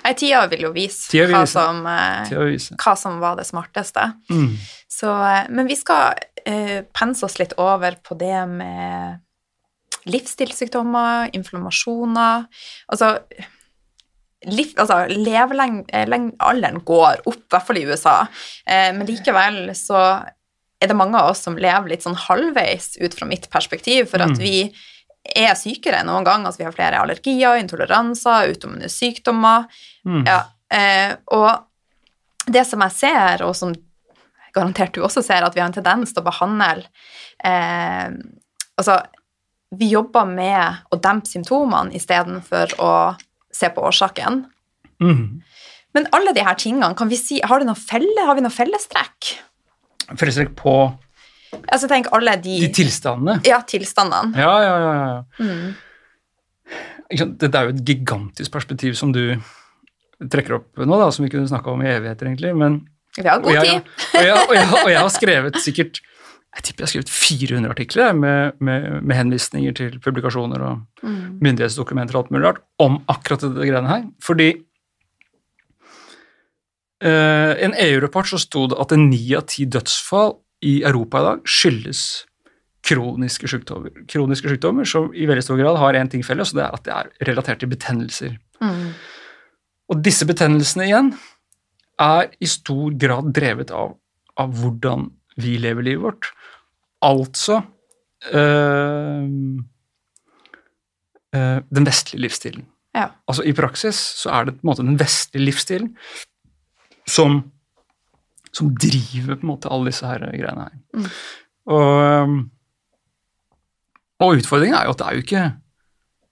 Nei, 0.04 0.12
tida 0.16 0.44
vil 0.48 0.66
jo 0.66 0.72
vise, 0.74 1.08
vil 1.12 1.32
hva. 1.32 1.44
Som, 1.48 1.82
eh, 1.88 2.32
vise. 2.48 2.76
hva, 2.80 2.94
som, 2.96 3.18
var 3.22 3.36
det 3.38 3.46
smarteste. 3.48 4.06
Mm. 4.32 4.54
Så, 4.90 5.10
eh, 5.12 5.50
men 5.52 5.68
vi 5.68 5.76
skal 5.76 6.16
uh, 6.48 6.80
pense 6.96 7.24
oss 7.26 7.38
litt 7.40 7.56
over 7.60 7.98
på 8.04 8.16
det 8.20 8.38
med 8.50 9.20
livsstilssykdommer, 10.04 11.30
inflammasjoner 11.36 12.44
Altså, 12.92 13.14
liv, 14.46 14.72
altså 14.76 15.04
levealderen 15.10 16.80
går 16.84 17.22
opp, 17.24 17.42
i 17.42 17.52
hvert 17.54 17.68
fall 17.68 17.80
i 17.80 17.86
USA, 17.88 18.16
Eh, 18.66 18.90
men 18.96 19.06
likevel 19.08 19.74
så 19.76 20.00
er 20.80 20.90
det 20.90 20.96
mange 20.96 21.18
av 21.20 21.32
oss 21.32 21.44
som 21.46 21.56
lever 21.60 21.92
litt 21.92 22.04
sånn 22.04 22.16
halvveis 22.18 22.94
ut 23.00 23.14
fra 23.16 23.28
mitt 23.28 23.48
perspektiv, 23.52 24.08
for 24.10 24.24
at 24.24 24.34
mm. 24.34 24.40
vi 24.40 24.56
er 25.36 25.56
sykere 25.56 26.02
enn 26.02 26.10
noen 26.10 26.26
gang. 26.26 26.44
Altså 26.44 26.62
vi 26.62 26.68
har 26.68 26.76
flere 26.76 27.00
allergier, 27.00 27.60
intoleranser, 27.60 28.50
autoimmune 28.50 28.90
sykdommer. 28.92 29.68
Mm. 30.04 30.22
Ja, 30.28 30.40
eh, 30.72 31.16
og 31.32 32.50
det 32.52 32.66
som 32.68 32.84
jeg 32.84 32.96
ser, 32.98 33.44
og 33.46 33.54
som 33.56 33.72
garantert 34.54 34.94
du 34.94 35.02
også 35.04 35.24
ser, 35.24 35.44
at 35.44 35.56
vi 35.56 35.62
har 35.62 35.70
en 35.70 35.76
tendens 35.76 36.12
til 36.12 36.24
å 36.24 36.30
behandle 36.30 36.88
eh, 37.44 38.08
Altså, 38.74 38.96
vi 39.78 39.86
jobber 39.92 40.26
med 40.26 40.80
å 40.90 40.96
dempe 40.98 41.30
symptomene 41.30 41.94
istedenfor 41.94 42.72
å 42.82 42.88
se 43.54 43.70
på 43.72 43.84
årsaken. 43.86 44.44
Mm. 45.02 45.42
Men 45.94 46.08
alle 46.16 46.34
de 46.34 46.42
her 46.44 46.58
tingene, 46.58 46.90
kan 46.98 47.10
vi 47.10 47.18
si, 47.18 47.40
har, 47.44 47.64
noe 47.66 47.78
felle, 47.78 48.26
har 48.26 48.36
vi 48.36 48.44
noen 48.44 48.54
fellestrekk? 48.54 49.34
Fellestrekk 50.18 50.54
på 50.58 50.76
Altså 51.70 51.86
tenk 51.86 52.08
alle 52.10 52.32
de 52.42 52.56
De 52.64 52.68
tilstandene? 52.74 53.38
Ja, 53.46 53.60
tilstandene. 53.62 54.34
Ja, 54.34 54.54
ja, 54.64 54.72
ja. 54.82 54.94
ja. 54.98 55.20
Mm. 55.38 57.28
Dette 57.38 57.52
er 57.60 57.68
jo 57.68 57.74
et 57.76 57.84
gigantisk 57.86 58.50
perspektiv 58.50 58.96
som 58.98 59.12
du 59.14 59.36
trekker 60.18 60.56
opp 60.58 60.82
nå, 60.82 60.98
da, 60.98 61.12
som 61.14 61.26
vi 61.26 61.30
kunne 61.30 61.46
snakka 61.46 61.70
om 61.70 61.84
i 61.84 61.90
evigheter, 61.92 62.26
egentlig. 62.30 62.50
Men, 62.58 62.80
vi 63.14 63.28
har 63.28 63.38
god 63.44 63.60
tid. 63.60 63.86
Og 64.16 64.26
jeg, 64.26 64.34
og, 64.34 64.54
jeg, 64.56 64.68
og 64.80 64.90
jeg, 64.90 64.98
har 64.98 65.12
skrevet 65.14 65.60
sikkert 65.62 66.00
jeg 66.54 66.66
tipper 66.68 66.84
jeg 66.84 66.86
har 66.86 66.92
skrevet 66.92 67.10
400 67.10 67.72
artikler 67.72 68.12
med, 68.14 68.60
med, 68.62 68.84
med 69.02 69.16
henvisninger 69.18 69.74
til 69.74 69.96
publikasjoner 70.02 70.62
og 70.62 70.84
mm. 71.02 71.40
myndighetsdokumenter 71.42 72.14
og 72.14 72.20
alt 72.22 72.34
mulig 72.34 72.46
rart 72.46 72.60
om 72.82 73.00
akkurat 73.10 73.42
dette 73.42 73.66
greiene 73.66 73.90
her. 73.90 74.04
Fordi 74.22 74.48
uh, 77.02 77.52
en 77.66 77.74
EU-rapport 77.86 78.30
så 78.30 78.38
sto 78.38 78.68
det 78.70 78.78
at 78.78 78.94
ni 79.00 79.24
av 79.34 79.48
ti 79.50 79.66
dødsfall 79.66 80.36
i 80.64 80.76
Europa 80.86 81.20
i 81.20 81.26
dag 81.26 81.50
skyldes 81.56 82.04
kroniske 82.84 83.48
sykdommer, 83.48 83.90
kroniske 84.10 84.52
sykdommer 84.52 84.86
som 84.88 85.10
i 85.16 85.26
veldig 85.26 85.44
stor 85.44 85.58
grad 85.58 85.80
har 85.80 85.98
én 85.98 86.10
ting 86.12 86.24
felles, 86.24 86.52
og 86.52 86.60
det 86.60 86.64
er 86.66 86.78
at 86.78 86.86
det 86.86 86.94
er 86.94 87.30
relatert 87.30 87.62
til 87.64 87.72
betennelser. 87.72 88.36
Mm. 88.60 88.92
Og 89.90 90.00
disse 90.04 90.26
betennelsene 90.28 90.86
igjen 90.86 91.12
er 92.00 92.30
i 92.42 92.48
stor 92.50 92.94
grad 93.00 93.32
drevet 93.36 93.72
av, 93.74 93.96
av 94.40 94.54
hvordan 94.60 95.08
vi 95.40 95.56
lever 95.58 95.86
livet 95.86 96.04
vårt. 96.04 96.30
Altså 97.04 97.60
øh, 98.32 99.24
øh, 101.34 101.58
den 101.76 101.86
vestlige 101.86 102.22
livsstilen. 102.24 102.66
Ja. 102.94 103.08
Altså 103.28 103.42
I 103.42 103.52
praksis 103.52 103.98
så 104.22 104.30
er 104.30 104.44
det 104.44 104.54
på 104.54 104.62
en 104.62 104.70
måte 104.70 104.86
den 104.86 105.00
vestlige 105.00 105.44
livsstilen 105.44 105.96
som 107.06 107.42
som 108.54 108.70
driver 108.78 109.34
på 109.34 109.42
en 109.42 109.50
måte 109.50 109.70
alle 109.72 109.90
disse 109.90 110.06
her 110.06 110.22
greiene 110.22 110.66
her. 110.66 110.74
Mm. 110.94 111.08
Og, 111.74 112.34
og, 114.20 114.36
utfordringen 114.38 114.76
er 114.78 114.86
jo 114.86 114.94
at 114.94 115.00
det 115.00 115.06
er 115.06 115.16
jo 115.16 115.24
ikke 115.24 115.44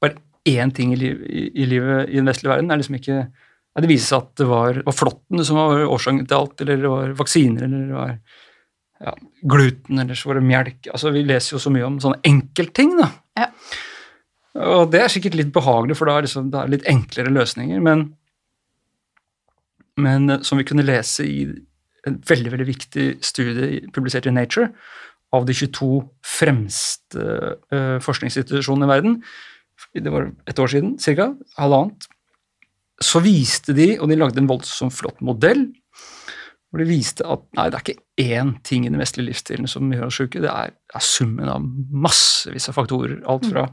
bare 0.02 0.21
én 0.52 0.75
ting 0.76 0.93
i, 0.95 0.99
liv, 1.00 1.23
i, 1.26 1.49
i 1.64 1.67
livet 1.67 2.11
i 2.11 2.21
den 2.21 2.31
vestlige 2.31 2.52
verden. 2.52 2.71
Det 2.71 2.76
er 2.76 2.83
liksom 2.83 2.99
ikke 3.00 3.19
Det 3.73 3.88
viser 3.88 4.07
seg 4.11 4.19
at 4.21 4.33
det 4.37 4.47
var, 4.50 4.79
var 4.85 4.93
flåtten 4.93 5.45
som 5.49 5.57
var 5.57 5.87
årsaken 5.88 6.26
til 6.26 6.37
alt, 6.37 6.61
eller 6.61 6.83
det 6.83 6.91
var 6.93 7.14
vaksiner, 7.17 7.62
eller 7.64 7.87
det 7.88 7.97
var 7.97 8.11
ja, 9.00 9.14
gluten, 9.43 9.99
eller 9.99 10.19
så 10.19 10.31
var 10.31 10.39
det 10.39 10.47
melk. 10.47 10.89
Altså, 10.93 11.11
Vi 11.11 11.25
leser 11.27 11.57
jo 11.57 11.63
så 11.63 11.73
mye 11.75 11.87
om 11.87 11.99
sånne 12.03 12.21
enkeltting, 12.29 12.95
da. 13.01 13.11
Ja. 13.39 13.49
Og 14.63 14.91
det 14.93 15.01
er 15.01 15.13
sikkert 15.13 15.37
litt 15.39 15.53
behagelig, 15.55 15.97
for 15.97 16.09
da 16.09 16.19
er 16.19 16.27
liksom, 16.27 16.51
det 16.53 16.61
er 16.61 16.73
litt 16.75 16.89
enklere 16.91 17.33
løsninger. 17.33 17.81
Men, 17.85 18.05
men 19.97 20.39
som 20.45 20.61
vi 20.61 20.67
kunne 20.69 20.87
lese 20.87 21.27
i 21.27 21.47
en 22.09 22.19
veldig 22.29 22.53
veldig 22.53 22.67
viktig 22.67 23.07
studie 23.25 23.83
publisert 23.95 24.27
i 24.27 24.35
Nature 24.35 24.73
av 25.33 25.47
de 25.49 25.55
22 25.57 26.03
fremste 26.27 27.27
uh, 27.73 27.99
forskningsinstitusjonene 28.05 28.89
i 28.89 28.93
verden. 28.93 29.21
Det 29.97 30.13
var 30.13 30.29
et 30.51 30.59
år 30.61 30.73
siden, 30.75 30.97
ca. 31.01 31.31
Halvannet. 31.57 32.09
Så 33.03 33.23
viste 33.25 33.75
de, 33.75 33.95
og 33.99 34.11
de 34.11 34.19
lagde 34.19 34.39
en 34.43 34.51
voldsomt 34.51 34.95
flott 34.95 35.23
modell, 35.25 35.71
hvor 36.73 36.81
de 36.81 36.88
viste 36.88 37.25
at 37.29 37.43
nei, 37.52 37.67
det 37.69 37.76
er 37.79 37.83
ikke 37.85 38.31
én 38.33 38.55
ting 38.64 38.87
i 38.87 38.91
den 38.91 39.00
vestlige 39.00 39.29
livsstilen 39.29 39.69
som 39.69 39.91
gjør 39.93 40.07
oss 40.09 40.21
syke, 40.23 40.41
det 40.41 40.49
er, 40.49 40.73
er, 40.73 41.05
summen 41.05 41.50
av 41.52 41.67
massevis 41.93 42.71
av 42.73 42.79
faktorer. 42.79 43.19
Alt 43.29 43.50
fra 43.50 43.67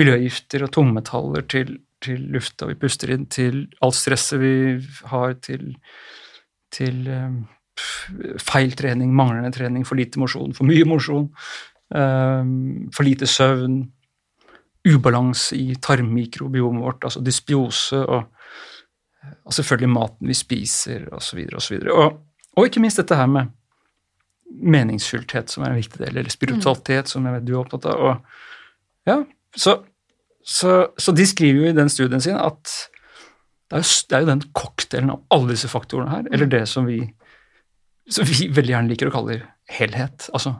miljøgifter 0.00 0.64
og 0.64 0.72
tungmetaller 0.72 1.44
til, 1.52 1.74
til 2.02 2.24
lufta 2.32 2.70
vi 2.70 2.78
puster 2.80 3.12
inn, 3.12 3.28
til 3.28 3.66
alt 3.84 3.98
stresset 3.98 4.40
vi 4.40 4.54
har, 5.12 5.36
til 5.44 5.74
til 6.74 7.04
uh, 7.06 7.30
feil 8.42 8.74
trening, 8.78 9.12
manglende 9.14 9.52
trening, 9.54 9.86
for 9.86 9.98
lite 9.98 10.20
mosjon, 10.22 10.54
for 10.56 10.66
mye 10.68 10.86
mosjon, 10.88 11.28
uh, 11.94 12.42
for 12.94 13.06
lite 13.06 13.28
søvn, 13.30 13.82
ubalanse 14.84 15.56
i 15.56 15.76
tarmmikrobiomet 15.80 16.84
vårt, 16.84 17.04
altså 17.06 17.22
dysbiose, 17.24 18.02
og, 18.04 18.30
og 19.44 19.56
selvfølgelig 19.56 19.92
maten 19.92 20.30
vi 20.30 20.36
spiser, 20.36 21.08
osv., 21.14 21.40
videre, 21.70 21.92
Og, 21.92 22.20
og 22.56 22.68
ikke 22.68 22.82
minst 22.82 23.00
dette 23.00 23.16
her 23.18 23.28
med 23.30 23.52
meningsfyllthet, 24.54 25.50
som 25.50 25.64
er 25.64 25.72
en 25.72 25.80
viktig 25.80 26.00
del, 26.00 26.16
eller 26.16 26.30
spiritualitet, 26.30 27.10
som 27.10 27.26
jeg 27.26 27.36
vet 27.36 27.46
du 27.46 27.54
er 27.54 27.62
opptatt 27.62 27.88
av. 27.90 28.00
Og 28.00 29.08
ja, 29.10 29.18
så, 29.56 29.78
så, 30.46 30.76
så 30.98 31.14
de 31.16 31.26
skriver 31.26 31.64
jo 31.64 31.72
i 31.72 31.76
den 31.76 31.90
studien 31.92 32.22
sin 32.22 32.38
at 32.38 32.70
det 33.72 33.80
er, 33.80 33.82
jo, 33.82 34.04
det 34.08 34.16
er 34.16 34.22
jo 34.22 34.28
den 34.28 34.44
cocktailen 34.54 35.10
av 35.14 35.22
alle 35.34 35.54
disse 35.56 35.70
faktorene 35.72 36.12
her, 36.12 36.28
eller 36.30 36.50
det 36.50 36.62
som 36.70 36.86
vi, 36.86 37.00
som 38.12 38.28
vi 38.28 38.50
veldig 38.52 38.74
gjerne 38.76 38.92
liker 38.92 39.10
å 39.10 39.14
kalle 39.14 39.40
helhet. 39.72 40.28
Altså 40.36 40.54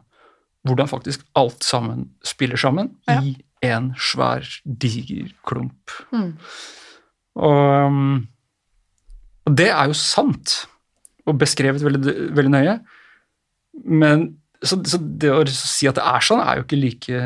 hvordan 0.64 0.88
faktisk 0.88 1.26
alt 1.36 1.64
sammen 1.64 2.06
spiller 2.24 2.56
sammen 2.56 2.94
ja. 3.08 3.18
i 3.20 3.34
en 3.64 3.92
svær, 4.00 4.46
diger 4.64 5.28
klump. 5.46 5.92
Mm. 6.12 6.30
Og, 7.34 7.60
um, 7.86 8.22
og, 9.44 9.56
det 9.60 9.68
er 9.70 9.90
jo 9.90 9.96
sant, 9.98 10.56
og 11.28 11.38
beskrevet 11.40 11.84
veldig, 11.84 12.14
veldig 12.36 12.52
nøye. 12.52 12.78
Men 13.84 14.26
så, 14.64 14.78
så, 14.88 15.00
det 15.00 15.32
å 15.32 15.42
si 15.50 15.88
at 15.90 15.98
det 15.98 16.06
er 16.06 16.24
sånn, 16.24 16.42
er 16.44 16.60
jo 16.60 16.64
ikke 16.64 16.78
like 16.80 17.20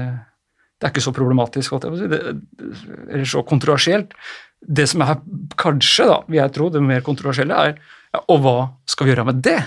Det 0.78 0.86
er 0.86 0.92
ikke 0.92 1.04
så 1.04 1.14
problematisk, 1.14 1.74
eller 1.78 3.26
så 3.28 3.42
kontroversielt. 3.46 4.14
Det 4.58 4.88
som 4.90 5.02
er 5.04 5.18
kanskje, 5.58 6.08
da, 6.10 6.18
vil 6.26 6.40
jeg 6.40 6.54
tro, 6.54 6.68
det 6.74 6.82
mer 6.82 7.04
kontroversielle, 7.06 7.54
er 7.54 7.76
ja, 8.14 8.22
Og 8.32 8.40
hva 8.42 8.56
skal 8.88 9.06
vi 9.06 9.12
gjøre 9.12 9.26
med 9.28 9.42
det? 9.44 9.60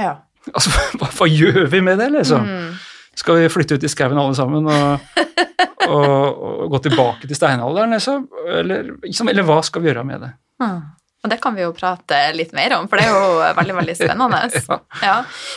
Ja. 0.00 0.16
Altså, 0.52 0.72
hva, 1.00 1.08
hva, 1.08 1.28
gjør 1.30 1.68
vi 1.72 1.80
med 1.84 2.00
det, 2.02 2.10
liksom? 2.16 2.48
Mm. 2.48 2.74
Skal 3.14 3.38
vi 3.38 3.52
flytte 3.52 3.78
ut 3.78 3.86
i 3.86 3.90
skauen 3.90 4.18
alle 4.18 4.34
sammen 4.34 4.66
og, 4.66 5.20
og, 5.94 6.10
og, 6.10 6.64
gå 6.74 6.82
tilbake 6.88 7.28
til 7.28 7.38
steinalderen, 7.38 7.94
liksom? 7.94 8.26
Eller, 8.60 8.90
liksom, 9.04 9.30
eller, 9.30 9.46
hva 9.46 9.60
skal 9.66 9.84
vi 9.84 9.92
gjøre 9.92 10.06
med 10.08 10.24
det? 10.26 10.32
Mm. 10.62 10.80
Og 11.24 11.30
det 11.32 11.40
kan 11.40 11.54
vi 11.56 11.64
jo 11.64 11.72
prate 11.72 12.18
litt 12.36 12.52
mer 12.52 12.76
om, 12.76 12.88
for 12.88 13.00
det 13.00 13.06
er 13.08 13.14
jo 13.16 13.54
veldig 13.56 13.78
veldig 13.78 13.94
spennende. 13.96 14.42
ja. 14.68 14.76
Ja. 15.00 15.14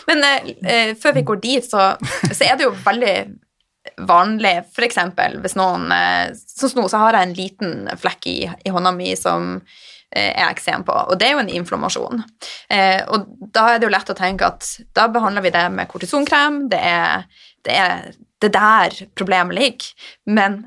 Men 0.07 0.23
eh, 0.23 0.93
før 0.95 1.17
vi 1.17 1.25
går 1.27 1.41
dit, 1.43 1.67
så, 1.67 1.89
så, 2.31 2.39
er 2.47 2.55
det 2.55 2.69
jo 2.69 2.71
veldig 2.85 3.17
vanlig, 4.07 4.53
f.eks. 4.71 5.01
hvis 5.43 5.57
noen 5.59 5.91
eh, 5.91 6.31
Sånn 6.35 6.71
som 6.71 6.81
nå, 6.81 6.87
så 6.91 7.01
har 7.03 7.17
jeg 7.17 7.27
en 7.27 7.37
liten 7.37 7.75
flekk 7.99 8.29
i, 8.31 8.39
i 8.47 8.73
hånda 8.73 8.93
mi 8.95 9.11
som 9.19 9.57
eh, 9.59 10.31
er 10.31 10.47
eksem 10.47 10.87
på, 10.87 10.95
og 10.95 11.19
det 11.19 11.27
er 11.27 11.35
jo 11.35 11.43
en 11.43 11.53
inflammasjon. 11.59 12.23
Eh, 12.73 13.03
og 13.11 13.27
da 13.53 13.67
er 13.73 13.77
det 13.77 13.89
jo 13.89 13.93
lett 13.93 14.15
å 14.15 14.17
tenke 14.17 14.47
at 14.47 14.71
da 14.97 15.09
behandler 15.11 15.45
vi 15.45 15.53
det 15.53 15.67
med 15.75 15.91
kortisonkrem, 15.91 16.63
det 16.71 16.81
er, 16.81 17.27
det 17.67 17.77
er 17.77 18.09
det 18.41 18.53
der 18.55 19.01
problemet 19.17 19.57
ligger. 19.57 19.91
Men 20.31 20.61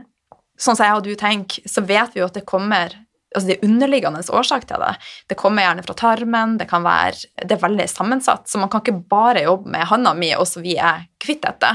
sånn 0.61 0.77
som 0.77 0.87
jeg 0.87 0.99
og 0.99 1.07
du 1.09 1.15
tenker, 1.19 1.65
så 1.69 1.83
vet 1.87 2.15
vi 2.15 2.23
jo 2.23 2.29
at 2.29 2.37
det 2.37 2.49
kommer 2.49 2.95
altså 3.35 3.47
det 3.47 3.57
er 3.57 3.67
underliggende 3.69 4.23
årsak 4.35 4.67
til 4.69 4.83
det. 4.83 4.93
Det 5.31 5.39
kommer 5.39 5.67
gjerne 5.67 5.85
fra 5.87 5.97
tarmen, 5.99 6.57
det 6.59 6.67
kan 6.71 6.85
være 6.87 7.47
Det 7.47 7.57
er 7.57 7.63
veldig 7.63 7.89
sammensatt, 7.91 8.49
så 8.51 8.59
man 8.59 8.71
kan 8.73 8.83
ikke 8.83 9.07
bare 9.11 9.45
jobbe 9.47 9.71
med 9.71 9.87
handa 9.91 10.15
mi, 10.15 10.33
og 10.37 10.49
så 10.49 10.63
vi 10.65 10.77
er 10.77 11.07
kvitt 11.23 11.45
dette. 11.47 11.75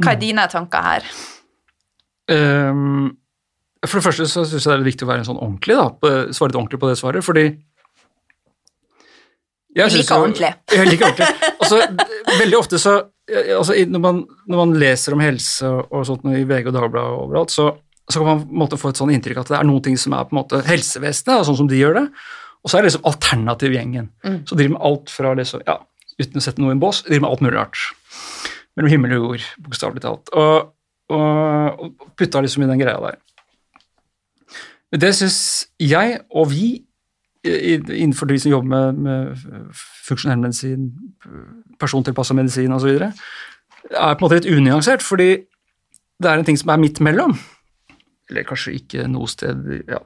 Hva 0.00 0.12
er 0.12 0.20
mm. 0.20 0.22
dine 0.22 0.46
tanker 0.50 0.86
her? 0.86 1.08
Um, 2.30 3.16
for 3.86 3.98
det 3.98 4.06
første 4.06 4.28
så 4.28 4.44
syns 4.46 4.66
jeg 4.66 4.70
det 4.70 4.84
er 4.84 4.90
viktig 4.92 5.06
å 5.06 5.10
være 5.10 5.24
en 5.24 5.30
sånn 5.32 5.40
ordentlig, 5.40 5.76
da, 5.76 6.14
svare 6.36 6.52
litt 6.52 6.60
ordentlig 6.60 6.80
på 6.82 6.90
det 6.90 7.00
svaret, 7.00 7.26
fordi 7.26 7.48
jeg 9.70 9.92
liker 9.94 10.18
ordentlig. 10.18 10.48
Jeg 10.74 10.86
liker 10.88 11.12
ordentlig. 11.12 11.50
Altså, 11.62 11.76
veldig 12.40 12.56
ofte 12.58 12.78
så 12.82 12.94
altså, 13.30 13.76
når, 13.86 14.00
man, 14.02 14.16
når, 14.48 14.56
man, 14.58 14.72
leser 14.82 15.14
om 15.14 15.22
helse 15.22 15.68
og 15.70 16.02
sånt 16.08 16.26
i 16.26 16.42
VG 16.42 16.72
og 16.72 16.74
Dagbladet 16.74 17.12
og 17.14 17.20
overalt, 17.28 17.54
så, 17.54 17.68
så 18.10 18.20
kan 18.20 18.28
man 18.28 18.42
på 18.42 18.54
en 18.54 18.62
måte 18.62 18.78
få 18.80 18.90
et 18.90 19.00
sånn 19.00 19.12
inntrykk 19.14 19.42
at 19.42 19.52
det 19.52 19.58
er 19.58 19.66
noen 19.68 19.84
ting 19.84 19.98
som 20.00 20.14
er 20.16 20.26
på 20.26 20.34
en 20.34 20.40
måte 20.40 20.62
helsevesenet, 20.66 21.46
sånn 21.46 21.58
som 21.60 21.70
de 21.70 21.78
gjør 21.78 21.98
det, 22.00 22.06
og 22.60 22.70
så 22.70 22.76
er 22.76 22.82
det 22.82 22.90
liksom 22.90 23.06
alternativgjengen. 23.08 24.10
Mm. 24.26 24.40
Så 24.48 24.58
driver 24.58 24.74
med 24.74 24.84
alt 24.90 25.12
fra 25.12 25.32
liksom, 25.38 25.62
ja, 25.68 25.78
uten 26.20 26.40
å 26.40 26.44
sette 26.44 26.62
noe 26.62 26.74
i 26.74 26.76
en 26.76 26.82
bås, 26.82 27.04
driver 27.06 27.24
med 27.24 27.30
alt 27.30 27.44
mulig 27.46 27.56
rart. 27.56 27.86
Mellom 28.76 28.92
himmel 28.92 29.16
og 29.16 29.24
jord, 29.24 29.48
bokstavelig 29.64 30.04
talt. 30.04 30.32
Og, 30.36 30.70
og, 31.14 31.84
og 31.86 32.12
putta 32.18 32.42
liksom 32.44 32.66
i 32.66 32.70
den 32.70 32.82
greia 32.82 33.00
der. 33.04 33.18
Det 35.00 35.12
syns 35.14 35.40
jeg 35.78 36.18
og 36.34 36.50
vi 36.50 36.70
innenfor 37.46 38.28
de 38.28 38.36
som 38.40 38.52
jobber 38.52 38.68
med, 38.68 38.98
med 39.00 39.76
funksjonell 40.06 40.42
medisin, 40.42 40.90
persontilpassa 41.80 42.36
medisin 42.36 42.74
osv., 42.76 42.90
er 42.90 43.08
på 43.90 44.20
en 44.20 44.24
måte 44.26 44.40
litt 44.40 44.50
unyansert, 44.50 45.02
fordi 45.02 45.30
det 46.20 46.28
er 46.28 46.36
en 46.36 46.44
ting 46.44 46.58
som 46.60 46.74
er 46.74 46.82
midt 46.82 47.00
mellom. 47.00 47.32
Eller 48.30 48.46
kanskje 48.48 48.76
ikke 48.78 49.06
noe 49.10 49.30
sted 49.30 49.64
ja. 49.90 50.02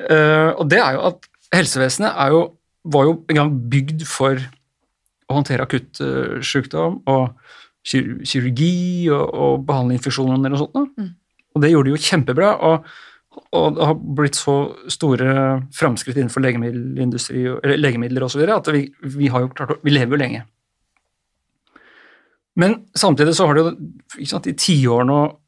Uh, 0.00 0.50
og 0.58 0.68
det 0.70 0.80
er 0.82 0.96
jo 0.96 1.08
at 1.12 1.28
helsevesenet 1.54 2.14
er 2.24 2.34
jo, 2.34 2.44
var 2.90 3.08
jo 3.08 3.18
en 3.30 3.38
gang 3.38 3.52
bygd 3.70 4.06
for 4.10 4.40
å 5.24 5.36
håndtere 5.38 5.64
akutt 5.64 6.00
sykdom 6.44 6.98
og 7.08 7.30
kirurgi 7.84 9.06
og, 9.12 9.22
og 9.22 9.66
behandle 9.68 9.96
infeksjoner 9.96 10.56
og 10.56 10.60
sånt. 10.64 10.96
Mm. 10.98 11.12
Og 11.54 11.62
det 11.62 11.70
gjorde 11.70 11.88
de 11.88 11.94
jo 11.94 12.06
kjempebra. 12.10 12.54
og 12.66 12.88
og 13.54 13.76
det 13.76 13.86
har 13.86 14.00
blitt 14.18 14.38
så 14.38 14.56
store 14.90 15.34
framskritt 15.74 16.18
innenfor 16.18 16.42
legemiddelindustri, 16.44 17.44
eller 17.50 17.80
legemidler 17.80 18.26
osv. 18.26 18.42
at 18.50 18.68
vi, 18.74 18.84
vi, 19.02 19.30
har 19.30 19.44
jo 19.44 19.52
klart, 19.54 19.78
vi 19.82 19.94
lever 19.94 20.14
jo 20.14 20.20
lenge. 20.20 20.42
Men 22.60 22.76
samtidig 22.94 23.34
så 23.34 23.48
har 23.48 23.58
det 23.58 23.64
jo 23.64 24.28
sant, 24.30 24.46
i 24.46 24.54
tiårene 24.58 25.16
og 25.18 25.40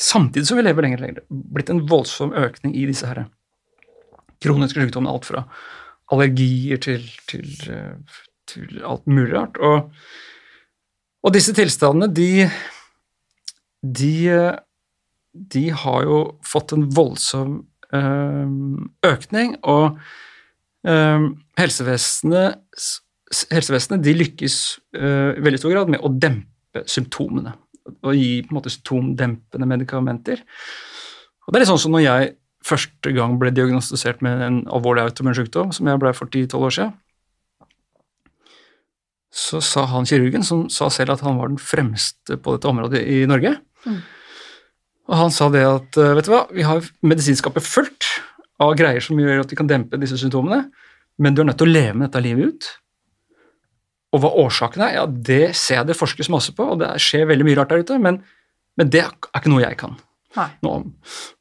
Samtidig 0.00 0.48
som 0.48 0.58
vi 0.58 0.66
lever 0.66 0.86
lenger 0.86 1.00
og 1.00 1.06
lenger, 1.06 1.24
blitt 1.54 1.70
en 1.70 1.84
voldsom 1.90 2.34
økning 2.34 2.74
i 2.76 2.86
disse 2.90 3.06
her 3.06 3.24
kroniske 4.44 4.82
sykdommene. 4.82 5.14
Alt 5.14 5.28
fra 5.30 5.44
allergier 6.12 6.80
til, 6.82 7.04
til, 7.30 7.46
til 8.50 8.82
alt 8.84 9.06
mulig 9.08 9.32
rart. 9.36 9.56
Og, 9.56 9.90
og 11.24 11.34
disse 11.34 11.54
tilstandene, 11.56 12.10
de, 12.12 12.48
de 13.82 14.14
de 15.34 15.68
har 15.74 16.04
jo 16.06 16.18
fått 16.46 16.74
en 16.76 16.86
voldsom 16.94 17.56
øh, 17.94 18.52
økning, 19.06 19.56
og 19.62 19.98
øh, 20.86 21.26
helsevesenet, 21.58 22.62
helsevesenet 23.50 24.04
de 24.04 24.14
lykkes 24.14 24.58
i 24.94 25.42
veldig 25.42 25.58
stor 25.58 25.74
grad 25.74 25.90
med 25.90 26.04
å 26.04 26.12
dempe 26.12 26.84
symptomene. 26.90 27.56
Og 27.92 28.16
gi 28.16 28.42
på 28.44 28.52
en 28.52 28.58
måte 28.58 28.72
symptomdempende 28.72 29.68
medikamenter. 29.68 30.40
Og 31.44 31.52
Det 31.52 31.58
er 31.58 31.64
litt 31.64 31.72
sånn 31.72 31.82
som 31.82 31.94
når 31.96 32.04
jeg 32.06 32.34
første 32.64 33.12
gang 33.12 33.36
ble 33.40 33.52
diagnostisert 33.52 34.22
med 34.24 34.40
en 34.40 34.60
alvorlig 34.72 35.04
autoimmun 35.04 35.36
sykdom, 35.36 35.72
som 35.76 35.88
jeg 35.90 36.00
ble 36.00 36.14
for 36.16 36.30
10-12 36.30 36.68
år 36.68 36.76
siden. 36.78 36.94
Så 39.34 39.60
sa 39.66 39.84
han 39.90 40.06
kirurgen, 40.08 40.46
som 40.46 40.68
sa 40.72 40.88
selv 40.88 41.16
at 41.16 41.24
han 41.26 41.36
var 41.36 41.50
den 41.50 41.60
fremste 41.60 42.38
på 42.40 42.54
dette 42.54 42.70
området 42.70 43.02
i 43.04 43.24
Norge, 43.28 43.58
mm 43.84 44.02
og 45.10 45.18
han 45.18 45.32
sa 45.34 45.50
det 45.52 45.64
at 45.68 45.98
eh, 46.00 46.14
vet 46.16 46.28
du 46.28 46.32
hva, 46.32 46.44
vi 46.54 46.64
har 46.64 46.86
medisinskapet 47.04 47.64
fullt 47.66 48.08
av 48.62 48.72
greier 48.78 49.04
som 49.04 49.18
gjør 49.20 49.42
at 49.42 49.52
vi 49.52 49.58
kan 49.58 49.68
dempe 49.68 50.00
disse 50.00 50.18
symptomene, 50.20 50.64
men 51.20 51.36
du 51.36 51.42
er 51.42 51.50
nødt 51.50 51.60
til 51.60 51.68
å 51.68 51.74
leve 51.74 51.96
med 51.98 52.08
dette 52.08 52.22
livet 52.24 52.54
ut. 52.54 52.70
Og 54.14 54.22
hva 54.22 54.30
årsaken 54.44 54.84
er, 54.86 54.96
ja, 55.00 55.04
det 55.06 55.54
ser 55.58 55.80
jeg 55.80 55.90
det 55.90 55.98
forskes 55.98 56.30
masse 56.30 56.54
på, 56.54 56.66
og 56.74 56.82
det 56.82 56.92
skjer 57.02 57.26
veldig 57.30 57.46
mye 57.48 57.58
rart 57.58 57.72
der 57.72 57.82
ute, 57.82 57.98
men, 58.02 58.20
men 58.78 58.90
det 58.92 59.02
er 59.02 59.14
ikke 59.34 59.50
noe 59.50 59.64
jeg 59.64 59.80
kan 59.80 59.98
noe 60.34 60.76
om. 60.80 60.86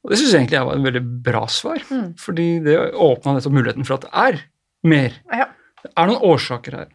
Og 0.04 0.12
det 0.12 0.20
syns 0.20 0.34
jeg 0.34 0.44
egentlig 0.44 0.64
var 0.68 0.78
en 0.78 0.88
veldig 0.88 1.04
bra 1.26 1.44
svar, 1.52 1.84
mm. 1.90 2.10
fordi 2.22 2.48
det 2.66 2.78
åpna 2.92 3.38
nettopp 3.38 3.56
muligheten 3.56 3.88
for 3.88 3.98
at 3.98 4.06
det 4.06 4.12
er 4.24 4.42
mer. 4.90 5.18
Ja. 5.34 5.48
Det 5.84 5.92
er 6.00 6.10
noen 6.10 6.28
årsaker 6.30 6.78
her. 6.78 6.92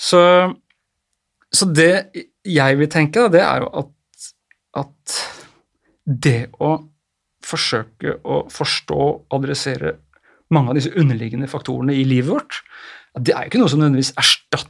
Så, 0.00 0.20
så 1.52 1.68
det 1.68 1.92
jeg 2.46 2.78
vil 2.80 2.92
tenke, 2.92 3.26
det 3.32 3.42
er 3.44 3.64
jo 3.64 3.72
at, 3.82 4.30
at 4.84 5.18
det 6.04 6.38
å 6.62 6.76
forsøke 7.44 8.20
å 8.24 8.44
forstå 8.52 9.00
og 9.00 9.36
adressere 9.36 9.96
mange 10.54 10.72
av 10.72 10.78
disse 10.78 10.92
underliggende 10.98 11.50
faktorene 11.50 11.94
i 11.94 12.06
livet 12.08 12.32
vårt, 12.32 12.62
det 13.18 13.34
er 13.34 13.44
jo 13.44 13.52
ikke 13.52 13.60
noe 13.62 13.70
som 13.70 13.82
nødvendigvis 13.82 14.14
erstatter 14.18 14.68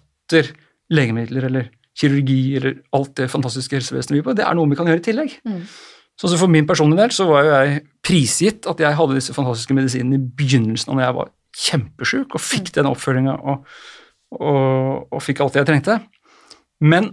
legemidler 0.90 1.46
eller 1.48 1.70
kirurgi 2.00 2.56
eller 2.58 2.80
alt 2.96 3.14
det 3.18 3.30
fantastiske 3.30 3.76
helsevesenet 3.76 4.18
vi 4.18 4.24
på, 4.26 4.34
det 4.36 4.46
er 4.46 4.56
noe 4.56 4.70
vi 4.70 4.78
kan 4.78 4.88
gjøre 4.88 5.02
i 5.02 5.06
tillegg. 5.06 5.34
Mm. 5.46 5.62
Så 6.20 6.30
for 6.36 6.52
min 6.52 6.68
personlige 6.68 7.00
del 7.00 7.14
så 7.16 7.26
var 7.30 7.46
jo 7.46 7.52
jeg 7.54 7.80
prisgitt 8.04 8.68
at 8.68 8.80
jeg 8.82 8.96
hadde 8.98 9.16
disse 9.16 9.34
fantastiske 9.36 9.76
medisinene 9.76 10.18
i 10.18 10.26
begynnelsen 10.40 10.92
av 10.92 10.98
når 10.98 11.06
jeg 11.06 11.16
var 11.16 11.32
kjempesjuk 11.60 12.36
og 12.36 12.44
fikk 12.44 12.68
mm. 12.68 12.74
den 12.76 12.90
oppfølginga 12.90 13.36
og, 13.40 13.64
og, 14.36 15.08
og, 15.08 15.18
fikk 15.24 15.40
alt 15.42 15.56
det 15.56 15.62
jeg 15.62 15.70
trengte. 15.70 15.98
Men 16.84 17.10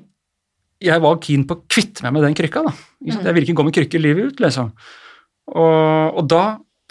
jeg 0.83 1.01
var 1.01 1.19
keen 1.23 1.47
på 1.47 1.57
å 1.57 1.63
kvitte 1.71 2.05
meg 2.05 2.13
med 2.17 2.27
den 2.27 2.37
krykka. 2.37 2.67
da. 2.67 2.73
Jeg 3.07 3.33
ville 3.33 3.47
ikke 3.47 3.57
gå 3.61 3.65
med 3.65 3.77
krykke 3.79 4.01
livet 4.01 4.33
ut, 4.33 4.43
liksom. 4.43 4.69
Og, 5.55 6.19
og 6.19 6.27
da 6.29 6.43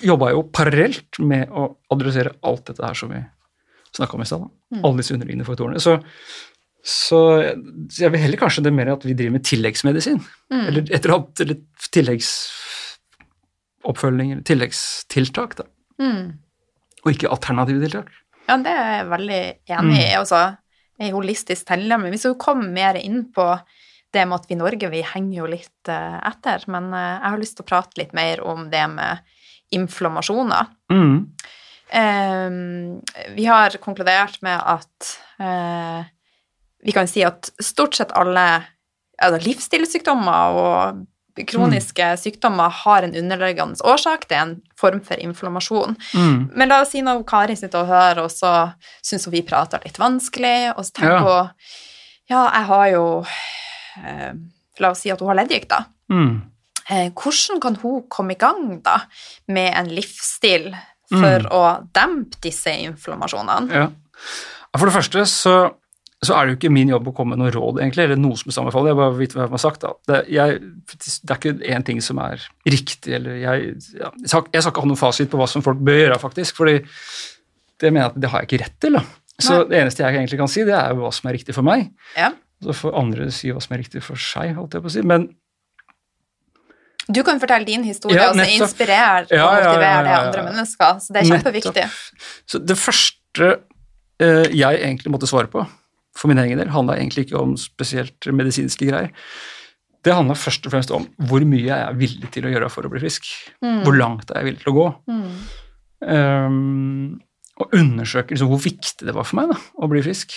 jobba 0.02 0.30
jeg 0.30 0.38
jo 0.38 0.46
parallelt 0.56 1.20
med 1.22 1.52
å 1.52 1.68
adressere 1.92 2.34
alt 2.48 2.66
dette 2.70 2.84
her 2.84 2.98
som 2.98 3.12
vi 3.12 3.20
snakka 3.96 4.16
om 4.16 4.22
i 4.22 4.26
stad. 4.28 4.42
Mm. 4.74 4.82
Alle 4.82 4.96
disse 5.00 5.14
underliggende 5.14 5.48
faktorene. 5.48 5.80
Så, 5.82 5.92
så, 6.86 7.18
jeg 7.98 8.10
vil 8.12 8.22
heller 8.22 8.40
kanskje 8.40 8.64
det 8.66 8.76
mer 8.76 8.88
at 8.94 9.06
vi 9.06 9.16
driver 9.16 9.34
med 9.38 9.44
tilleggsmedisin. 9.48 10.18
Mm. 10.52 10.66
Eller 10.66 10.80
et 10.84 11.00
eller 11.00 11.14
annet 11.18 11.36
eller 11.46 11.58
tilleggsoppfølging 11.96 14.28
eller 14.34 14.46
tilleggstiltak. 14.52 15.50
da. 15.62 15.66
Mm. 16.02 16.24
Og 17.04 17.10
ikke 17.14 17.32
alternative 17.32 17.78
tiltak. 17.84 18.08
Ja, 18.46 18.54
det 18.62 18.70
er 18.70 18.92
jeg 18.92 19.10
veldig 19.10 19.42
enig 19.74 19.98
i. 19.98 20.12
Mm. 20.12 20.18
altså 20.20 20.40
ei 21.02 21.10
holistisk 21.12 21.66
tilnærming. 21.68 22.12
Vi 22.14 22.22
du 22.24 22.34
komme 22.40 22.70
mer 22.72 22.94
inn 22.96 23.26
på 23.34 23.44
det 24.14 24.24
med 24.24 24.38
at 24.38 24.46
vi 24.48 24.54
i 24.56 24.60
Norge 24.60 24.88
vi 24.92 25.02
henger 25.04 25.42
jo 25.42 25.46
litt 25.50 25.88
uh, 25.92 26.16
etter, 26.24 26.64
men 26.72 26.84
uh, 26.94 27.18
jeg 27.18 27.32
har 27.32 27.42
lyst 27.42 27.56
til 27.58 27.66
å 27.66 27.68
prate 27.68 28.00
litt 28.00 28.14
mer 28.16 28.40
om 28.40 28.70
det 28.72 28.86
med 28.92 29.12
inflammasjoner. 29.76 30.64
Mm. 30.92 31.16
Uh, 31.86 32.98
vi 33.36 33.46
har 33.46 33.76
konkludert 33.82 34.40
med 34.42 34.58
at 34.58 35.12
vi 36.86 36.92
kan 36.94 37.08
si 37.10 37.20
at 37.26 37.50
stort 37.62 37.94
sett 37.98 38.14
alle 38.16 38.46
altså 39.20 39.40
livsstilssykdommer 39.44 40.56
og 40.56 41.04
kroniske 41.44 42.04
mm. 42.04 42.16
sykdommer 42.16 42.72
har 42.72 43.02
en 43.02 43.16
underliggende 43.16 43.84
årsak. 43.84 44.28
Det 44.28 44.36
er 44.36 44.44
en 44.46 44.56
form 44.78 45.02
for 45.04 45.20
inflammasjon. 45.20 45.96
Mm. 46.14 46.50
Men 46.56 46.70
la 46.70 46.80
oss 46.84 46.94
si 46.94 47.02
når 47.04 47.24
Kari 47.28 47.56
sitter 47.58 47.84
og 47.84 47.90
hører, 47.90 48.22
og 48.24 48.32
så 48.32 48.52
syns 49.04 49.28
hun 49.28 49.36
vi 49.36 49.44
prater 49.46 49.84
litt 49.84 50.00
vanskelig, 50.00 50.72
og 50.76 50.86
så 50.86 50.96
tenker 51.00 51.24
hun 51.26 51.30
ja. 51.36 51.46
ja, 52.32 52.42
jeg 52.54 52.68
har 52.72 52.90
jo 52.94 53.06
eh, 54.02 54.30
La 54.76 54.90
oss 54.92 55.00
si 55.04 55.08
at 55.08 55.22
hun 55.22 55.30
har 55.30 55.38
leddgikt, 55.38 55.70
da. 55.72 55.86
Mm. 56.12 56.34
Eh, 56.92 57.06
hvordan 57.16 57.60
kan 57.64 57.78
hun 57.80 58.02
komme 58.12 58.34
i 58.34 58.40
gang 58.40 58.76
da 58.84 58.98
med 59.48 59.70
en 59.72 59.88
livsstil 59.88 60.68
for 61.12 61.46
mm. 61.46 61.50
å 61.54 61.62
dempe 61.96 62.40
disse 62.44 62.72
inflammasjonene? 62.86 63.82
Ja. 63.84 63.88
For 64.76 64.88
det 64.88 64.96
første 64.96 65.24
så 65.30 65.56
så 66.24 66.32
er 66.32 66.46
det 66.46 66.54
jo 66.54 66.56
ikke 66.56 66.72
min 66.72 66.88
jobb 66.88 67.10
å 67.10 67.12
komme 67.16 67.34
med 67.34 67.42
noe 67.42 67.52
råd, 67.52 67.80
egentlig, 67.82 68.06
eller 68.06 68.18
noe 68.18 68.38
som 68.40 68.48
helst 68.48 68.60
anbefaling. 68.62 68.88
Jeg 68.88 68.98
bare 68.98 69.16
vet 69.18 69.34
hva 69.36 69.42
jeg 69.44 69.52
har 69.52 69.60
sagt. 69.60 69.82
Da. 69.84 69.90
Det, 70.08 70.20
jeg, 70.32 70.60
det 70.88 71.34
er 71.34 71.40
ikke 71.40 71.74
én 71.76 71.84
ting 71.86 72.00
som 72.04 72.20
er 72.24 72.40
riktig, 72.64 73.12
eller 73.18 73.36
jeg, 73.36 73.66
ja, 73.98 74.08
jeg, 74.08 74.30
skal, 74.32 74.46
jeg, 74.48 74.64
skal, 74.64 74.72
ikke 74.72 74.84
ha 74.86 74.90
noen 74.90 75.00
fasit 75.00 75.30
på 75.32 75.40
hva 75.40 75.48
som 75.50 75.64
folk 75.66 75.82
bør 75.84 76.00
gjøre, 76.00 76.18
faktisk. 76.22 76.56
fordi 76.56 76.78
det 77.76 77.92
mener 77.92 78.06
jeg 78.06 78.14
at 78.14 78.18
det 78.24 78.32
har 78.32 78.42
jeg 78.42 78.50
ikke 78.50 78.62
rett 78.64 78.78
til. 78.80 78.96
Da. 78.96 79.04
Så 79.36 79.58
Nei. 79.58 79.68
det 79.68 79.80
eneste 79.82 80.06
jeg 80.06 80.16
egentlig 80.16 80.40
kan 80.40 80.52
si, 80.52 80.64
det 80.64 80.76
er 80.78 80.94
jo 80.94 81.02
hva 81.04 81.12
som 81.12 81.28
er 81.28 81.36
riktig 81.36 81.56
for 81.58 81.68
meg. 81.68 81.90
Ja. 82.16 82.32
Så 82.64 82.78
får 82.80 82.96
andre 82.96 83.28
si 83.36 83.52
hva 83.52 83.60
som 83.60 83.76
er 83.76 83.84
riktig 83.84 84.00
for 84.06 84.20
seg, 84.20 84.56
holdt 84.56 84.78
jeg 84.78 84.86
på 84.86 84.92
å 84.92 84.96
si. 84.96 85.04
Men 85.04 85.28
du 87.08 87.22
kan 87.26 87.38
fortelle 87.42 87.66
din 87.68 87.84
historie 87.86 88.18
ja, 88.18 88.30
og 88.32 88.40
inspirere 88.50 89.26
og 89.30 89.52
motivere 89.54 90.04
det 90.06 90.14
andre 90.16 90.44
mennesker. 90.48 91.02
Så 91.02 91.14
det 91.14 91.22
er 91.22 91.28
kjempeviktig. 91.30 91.84
Nettopp. 91.86 92.30
Så 92.50 92.60
det 92.62 92.78
første 92.80 93.50
eh, 94.22 94.46
jeg 94.50 94.80
egentlig 94.80 95.12
måtte 95.14 95.28
svare 95.30 95.50
på, 95.52 95.62
for 96.16 96.32
min 96.32 96.40
egen 96.42 96.58
del 96.58 96.72
handla 96.74 96.96
egentlig 96.98 97.28
ikke 97.28 97.38
om 97.38 97.54
spesielt 97.60 98.26
medisinske 98.26 98.88
greier. 98.88 99.12
det 100.06 100.14
handla 100.14 100.36
først 100.38 100.66
og 100.66 100.74
fremst 100.74 100.90
om 100.94 101.06
hvor 101.28 101.42
mye 101.46 101.66
jeg 101.66 101.76
er 101.76 101.94
villig 101.98 102.30
til 102.34 102.46
å 102.46 102.50
gjøre 102.52 102.70
for 102.70 102.86
å 102.86 102.90
bli 102.90 103.02
frisk. 103.02 103.30
Mm. 103.62 103.80
Hvor 103.84 103.96
langt 103.96 104.30
er 104.30 104.42
jeg 104.42 104.50
villig 104.50 104.64
til 104.64 104.72
å 104.72 104.76
gå. 104.76 104.88
Mm. 105.10 105.30
Um, 106.06 107.20
og 107.56 107.72
undersøke 107.74 108.34
liksom, 108.34 108.50
hvor 108.52 108.60
viktig 108.62 109.06
det 109.08 109.14
var 109.16 109.26
for 109.26 109.40
meg 109.40 109.50
da, 109.54 109.56
å 109.82 109.88
bli 109.90 110.02
frisk. 110.04 110.34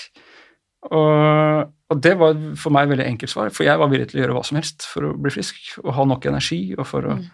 Og, 0.89 1.69
og, 1.89 2.01
det 2.05 2.15
var 2.19 2.37
for 2.59 2.75
meg 2.75 2.87
et 2.87 2.93
veldig 2.93 3.07
enkelt 3.07 3.31
svar, 3.33 3.51
for 3.53 3.65
jeg 3.67 3.81
var 3.81 3.89
villig 3.91 4.09
til 4.11 4.19
å 4.19 4.23
gjøre 4.23 4.35
hva 4.37 4.43
som 4.47 4.59
helst 4.59 4.85
for 4.89 5.09
å 5.09 5.15
bli 5.17 5.33
frisk 5.33 5.79
og 5.83 5.93
ha 5.97 6.05
nok 6.09 6.27
energi 6.29 6.61
og 6.77 6.85
for 6.87 7.07
å 7.09 7.15
mm. 7.17 7.25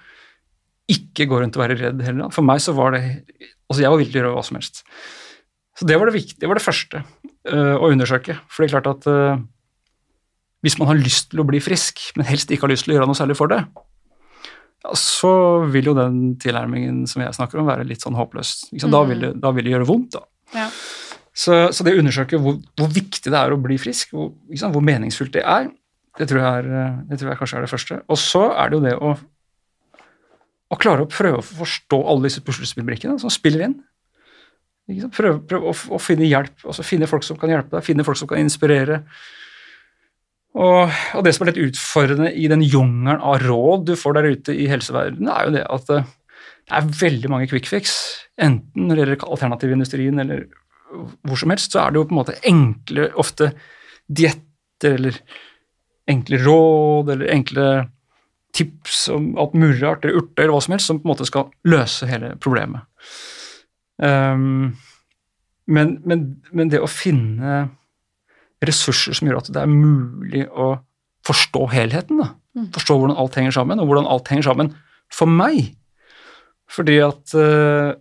ikke 0.95 1.27
gå 1.31 1.41
rundt 1.41 1.59
og 1.59 1.65
være 1.65 1.79
redd 1.81 2.03
heller. 2.05 2.31
For 2.35 2.47
meg 2.47 2.63
så 2.63 2.75
var 2.77 2.97
det 2.97 3.03
Altså, 3.65 3.81
jeg 3.81 3.89
var 3.89 3.97
villig 3.97 4.13
til 4.13 4.19
å 4.19 4.21
gjøre 4.21 4.35
hva 4.35 4.41
som 4.45 4.57
helst. 4.59 4.83
Så 5.73 5.85
det 5.89 5.95
var 5.97 6.05
det 6.05 6.13
viktige, 6.13 6.37
det 6.43 6.49
var 6.51 6.59
det 6.59 6.61
første 6.61 6.99
uh, 7.01 7.75
å 7.81 7.87
undersøke. 7.89 8.35
For 8.45 8.61
det 8.61 8.67
er 8.67 8.73
klart 8.75 8.89
at 8.91 9.07
uh, 9.09 9.39
hvis 10.61 10.77
man 10.77 10.91
har 10.91 10.99
lyst 10.99 11.31
til 11.31 11.41
å 11.41 11.47
bli 11.49 11.57
frisk, 11.61 12.03
men 12.13 12.27
helst 12.29 12.53
ikke 12.53 12.67
har 12.67 12.71
lyst 12.75 12.85
til 12.85 12.93
å 12.93 12.99
gjøre 12.99 13.09
noe 13.09 13.17
særlig 13.17 13.37
for 13.39 13.49
det, 13.49 13.63
ja, 14.85 14.93
så 14.97 15.31
vil 15.73 15.89
jo 15.89 15.95
den 15.97 16.35
tilnærmingen 16.41 17.03
som 17.09 17.23
jeg 17.23 17.35
snakker 17.37 17.61
om, 17.61 17.69
være 17.69 17.87
litt 17.89 18.05
sånn 18.05 18.17
håpløs. 18.17 18.53
Mm. 18.73 18.85
Da, 18.93 19.01
vil 19.09 19.25
det, 19.25 19.31
da, 19.41 19.51
vil 19.55 19.67
det, 19.67 19.73
gjøre 19.75 19.89
vondt, 19.89 20.17
da. 20.17 20.25
Ja. 20.55 20.69
Så, 21.35 21.55
så, 21.75 21.83
det 21.83 21.95
å 21.95 21.99
undersøke 21.99 22.39
hvor, 22.39 22.61
hvor, 22.79 22.91
viktig 22.95 23.27
det 23.27 23.39
er 23.39 23.51
å 23.51 23.59
bli 23.59 23.75
frisk, 23.81 24.13
hvor, 24.15 24.31
hvor 24.71 24.85
meningsfullt 24.87 25.33
det 25.35 25.43
er, 25.43 25.67
det 26.15 26.29
tror, 26.29 26.39
jeg 26.39 26.61
er, 26.61 26.93
det 27.09 27.17
tror 27.19 27.33
jeg 27.33 27.39
kanskje 27.41 27.57
er 27.59 27.65
det 27.65 27.71
første. 27.73 27.97
Og 28.07 28.19
så 28.21 28.45
er 28.53 28.71
det 28.71 28.77
jo 28.77 28.85
det 28.85 28.93
å, 28.95 29.09
å 30.71 30.77
klare 30.79 31.03
å 31.03 31.11
prøve 31.11 31.41
å 31.41 31.45
forstå 31.45 31.99
alle 32.07 32.29
disse 32.29 32.43
puslespillbrikkene 32.45 33.19
som 33.19 33.33
spiller 33.33 33.67
inn. 33.67 33.75
Prøve, 34.85 35.41
prøve 35.49 35.71
å, 35.71 35.75
å, 35.97 35.99
finne 35.99 36.27
hjelp, 36.29 36.61
altså 36.63 36.85
finne 36.85 37.09
folk 37.09 37.25
som 37.25 37.39
kan 37.41 37.51
hjelpe 37.51 37.73
deg, 37.73 37.83
finne 37.83 38.05
folk 38.07 38.19
som 38.21 38.29
kan 38.31 38.39
inspirere. 38.39 39.01
Og, 40.55 40.87
og, 40.87 41.23
det 41.25 41.33
som 41.35 41.43
er 41.43 41.51
litt 41.51 41.63
utfordrende 41.73 42.31
i 42.31 42.47
den 42.47 42.63
jungelen 42.63 43.19
av 43.19 43.41
råd 43.43 43.89
du 43.89 43.97
får 43.99 44.15
der 44.15 44.29
ute 44.37 44.55
i 44.55 44.69
helseverdenen, 44.71 45.31
er 45.33 45.49
jo 45.49 45.55
det 45.57 45.65
at 45.67 45.91
eh, 45.91 46.13
det 46.65 46.77
er 46.79 46.93
veldig 47.01 47.31
mange 47.33 47.49
quick 47.51 47.67
fix. 47.67 47.97
Enten 48.39 48.87
når 48.87 48.95
det 48.95 49.03
gjelder 49.03 49.25
alternativindustrien 49.35 50.23
eller 50.23 50.45
hvor 50.95 51.39
som 51.39 51.53
helst, 51.53 51.73
så 51.73 51.83
er 51.83 51.91
det 51.91 52.01
jo 52.01 52.07
på 52.09 52.15
en 52.15 52.21
måte 52.21 52.37
enkle, 52.47 53.09
ofte 53.21 53.51
dietter 54.05 54.97
eller 54.99 55.19
enkle 56.11 56.39
råd 56.43 57.11
eller 57.15 57.33
enkle 57.33 57.67
tips 58.55 59.07
om 59.11 59.33
alt 59.41 59.55
mulig 59.57 59.81
rart, 59.83 60.05
eller 60.05 60.21
urter 60.21 60.45
eller 60.45 60.55
hva 60.55 60.63
som 60.63 60.75
helst, 60.75 60.89
som 60.89 60.99
på 61.01 61.07
en 61.07 61.13
måte 61.13 61.27
skal 61.27 61.49
løse 61.67 62.07
hele 62.07 62.35
problemet. 62.41 62.85
Um, 63.99 64.75
men, 65.65 65.95
men, 66.05 66.25
men 66.55 66.71
det 66.71 66.83
å 66.83 66.91
finne 66.91 67.65
ressurser 68.65 69.17
som 69.17 69.27
gjør 69.27 69.41
at 69.41 69.51
det 69.53 69.63
er 69.63 69.71
mulig 69.71 70.45
å 70.51 70.75
forstå 71.25 71.65
helheten. 71.73 72.21
Da. 72.21 72.31
Mm. 72.55 72.69
Forstå 72.75 72.97
hvordan 72.99 73.19
alt 73.19 73.37
henger 73.39 73.55
sammen, 73.57 73.81
og 73.81 73.89
hvordan 73.89 74.07
alt 74.09 74.29
henger 74.31 74.47
sammen 74.51 74.71
for 75.13 75.31
meg. 75.31 75.73
Fordi 76.71 76.99
at 77.03 77.35
uh, 77.37 77.97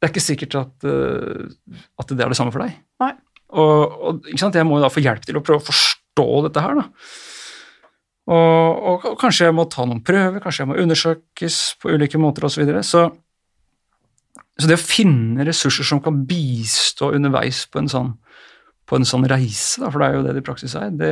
det 0.00 0.08
er 0.08 0.12
ikke 0.14 0.24
sikkert 0.24 0.54
at, 0.56 0.86
uh, 0.88 1.74
at, 2.00 2.14
det 2.14 2.24
er 2.24 2.32
det 2.32 2.38
samme 2.38 2.54
for 2.54 2.64
deg. 2.64 2.78
Nei. 3.02 3.12
Og, 3.50 3.98
og 4.08 4.30
Jeg 4.30 4.64
må 4.64 4.78
jo 4.78 4.84
da 4.84 4.92
få 4.92 5.02
hjelp 5.04 5.26
til 5.26 5.36
å 5.36 5.42
prøve 5.44 5.60
å 5.60 5.66
forstå 5.66 6.28
dette 6.46 6.64
her. 6.64 6.80
da. 6.80 6.86
Og, 8.30 8.38
og, 8.38 9.04
og, 9.10 9.18
kanskje 9.20 9.48
jeg 9.48 9.56
må 9.58 9.66
ta 9.68 9.84
noen 9.88 10.04
prøver, 10.06 10.40
kanskje 10.42 10.64
jeg 10.64 10.70
må 10.70 10.78
undersøkes 10.80 11.58
på 11.82 11.92
ulike 11.92 12.20
måter 12.20 12.46
osv. 12.46 12.60
Så, 12.60 12.62
videre. 12.62 12.82
så 12.86 13.08
Så 14.60 14.70
det 14.70 14.78
å 14.78 14.82
finne 14.82 15.44
ressurser 15.48 15.88
som 15.88 16.02
kan 16.04 16.22
bistå 16.28 17.12
underveis 17.16 17.66
på 17.68 17.82
en 17.82 17.90
sånn 17.90 18.14
på 18.90 18.98
en 18.98 19.06
sånn 19.06 19.22
reise, 19.30 19.78
da, 19.78 19.86
for 19.86 20.02
det 20.02 20.06
er 20.08 20.16
jo 20.16 20.22
det 20.24 20.32
det 20.34 20.40
i 20.42 20.46
praksis 20.48 20.72
er, 20.74 20.88
det, 20.98 21.10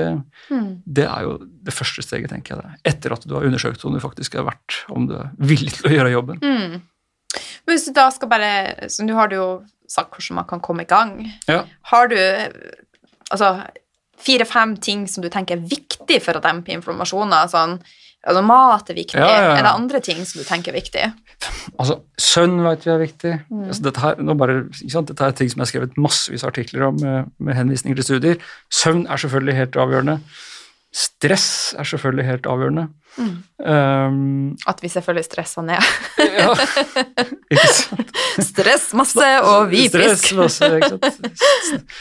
mm. 0.51 0.71
det, 0.83 1.05
er 1.07 1.27
jo 1.29 1.37
det 1.39 1.71
første 1.71 2.03
steget, 2.03 2.33
tenker 2.33 2.57
jeg. 2.57 2.65
Det. 2.65 2.81
Etter 2.91 3.15
at 3.15 3.23
du 3.23 3.37
har 3.37 3.47
undersøkt 3.47 3.85
om 3.87 3.95
du 3.95 4.01
faktisk 4.03 4.35
er 4.35 4.49
verdt, 4.49 4.81
om 4.91 5.07
du 5.07 5.15
er 5.15 5.29
villig 5.39 5.77
til 5.77 5.87
å 5.87 5.93
gjøre 5.93 6.11
jobben. 6.11 6.41
Mm. 6.43 6.81
Men 7.69 7.77
hvis 7.77 7.85
du 7.85 7.93
da 7.93 8.09
skal 8.15 8.31
bare 8.33 8.89
så 8.89 9.05
Nå 9.05 9.13
har 9.19 9.29
du 9.29 9.37
jo 9.37 9.49
sagt 9.89 10.15
hvordan 10.17 10.41
man 10.41 10.49
kan 10.49 10.65
komme 10.65 10.85
i 10.85 10.89
gang. 10.89 11.15
Ja. 11.49 11.63
Har 11.93 12.09
du 12.09 12.19
altså 13.31 13.55
fire-fem 14.21 14.75
ting 14.83 15.07
som 15.09 15.25
du 15.25 15.29
tenker 15.33 15.57
er 15.57 15.69
viktig 15.69 16.19
for 16.25 16.37
å 16.37 16.45
dempe 16.45 16.73
inflammasjoner? 16.75 17.49
sånn 17.53 17.79
Altså, 18.27 18.43
mat 18.43 18.89
er 18.91 18.97
viktig. 18.99 19.17
Ja, 19.17 19.27
ja, 19.31 19.43
ja. 19.47 19.51
Er 19.55 19.63
det 19.63 19.71
andre 19.71 20.01
ting 20.05 20.19
som 20.27 20.41
du 20.43 20.45
tenker 20.45 20.75
er 20.75 20.81
viktig? 20.81 21.05
Altså, 21.79 22.01
Søvn 22.19 22.59
vet 22.65 22.83
vi 22.85 22.91
er 22.93 22.99
viktig. 23.01 23.35
Mm. 23.47 23.63
Altså, 23.69 23.85
dette, 23.87 24.03
her, 24.03 24.35
bare, 24.43 24.57
dette, 24.75 25.15
er 25.23 25.37
ting 25.39 25.53
som 25.53 25.63
jeg 25.63 25.65
har 25.65 25.71
skrevet 25.71 26.01
massevis 26.03 26.45
av 26.45 26.51
artikler 26.51 26.89
om 26.89 26.99
med, 26.99 27.31
med 27.39 27.57
henvisninger 27.57 28.01
til 28.01 28.09
studier. 28.09 28.43
Søvn 28.75 29.07
er 29.07 29.23
selvfølgelig 29.23 29.57
helt 29.61 29.79
avgjørende. 29.87 30.19
Stress 30.95 31.75
er 31.79 31.85
selvfølgelig 31.85 32.25
helt 32.25 32.47
avgjørende. 32.49 32.87
Mm. 33.19 33.35
Um, 33.59 34.57
At 34.67 34.83
vi 34.83 34.89
selvfølgelig 34.89 35.25
stresser 35.25 35.63
ned. 35.63 35.89
ja, 36.19 36.55
ikke 37.53 37.73
sant. 37.75 38.15
Stress 38.47 38.95
masse, 38.97 39.29
og 39.43 39.69
vi. 39.71 39.85
Stress 39.89 40.33
masse, 40.39 40.71
ikke 40.79 40.89
sant. 40.95 41.99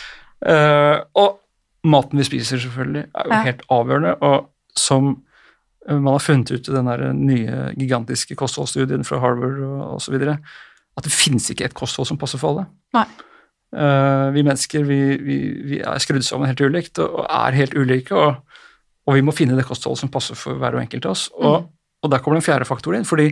Uh, 0.48 1.04
og 1.20 1.40
maten 1.84 2.22
vi 2.22 2.28
spiser, 2.28 2.62
selvfølgelig, 2.64 3.06
er 3.16 3.28
jo 3.28 3.44
helt 3.50 3.66
avgjørende. 3.70 4.16
Og 4.16 4.48
som 4.78 5.18
man 5.88 6.14
har 6.14 6.24
funnet 6.24 6.52
ut 6.52 6.68
i 6.68 6.74
den 6.76 6.90
nye 7.26 7.72
gigantiske 7.80 8.36
kostholdsstudien 8.36 9.06
fra 9.08 9.20
Harvard 9.24 9.60
og 9.64 9.96
osv. 9.96 10.16
at 10.20 11.06
det 11.06 11.14
finnes 11.14 11.48
ikke 11.50 11.68
et 11.68 11.78
kosthold 11.78 12.08
som 12.10 12.20
passer 12.20 12.42
for 12.42 12.52
alle. 12.52 12.68
Nei. 12.96 13.08
Uh, 13.76 14.32
vi 14.32 14.46
mennesker 14.48 14.86
vi, 14.88 15.00
vi, 15.20 15.38
vi, 15.68 15.80
er 15.84 16.00
skrudd 16.00 16.24
sammen 16.24 16.48
helt 16.48 16.62
ulikt 16.64 17.02
og, 17.04 17.18
og 17.20 17.26
er 17.28 17.58
helt 17.58 17.76
ulike, 17.76 18.16
og, 18.16 18.38
og, 19.08 19.16
vi 19.16 19.24
må 19.24 19.34
finne 19.36 19.56
det 19.58 19.66
kostholdet 19.68 20.04
som 20.04 20.12
passer 20.12 20.38
for 20.38 20.60
hver 20.60 20.76
og 20.76 20.84
enkelt 20.84 21.08
av 21.08 21.16
oss. 21.16 21.28
Og, 21.40 21.64
mm. 21.64 21.72
og, 22.04 22.12
der 22.12 22.22
kommer 22.24 22.40
den 22.40 22.46
fjerde 22.46 22.68
faktoren 22.68 23.02
inn, 23.02 23.08
fordi 23.08 23.32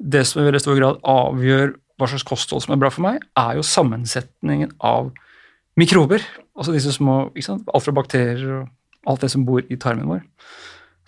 det 0.00 0.24
som 0.26 0.40
i 0.40 0.46
veldig 0.48 0.62
stor 0.64 0.78
grad 0.80 1.00
avgjør 1.04 1.74
hva 2.00 2.08
slags 2.08 2.24
kosthold 2.24 2.64
som 2.64 2.72
er 2.72 2.80
bra 2.80 2.88
for 2.92 3.04
meg, 3.04 3.20
er 3.36 3.58
jo 3.58 3.66
sammensetningen 3.66 4.72
av 4.80 5.10
mikrober. 5.76 6.24
Altså 6.56 6.72
disse 6.72 6.94
små 6.96 7.22
Alt 7.36 7.84
fra 7.84 7.94
bakterier 7.94 8.62
og 8.62 9.10
alt 9.10 9.24
det 9.24 9.30
som 9.32 9.44
bor 9.44 9.60
i 9.60 9.78
tarmen 9.80 10.08
vår 10.08 10.24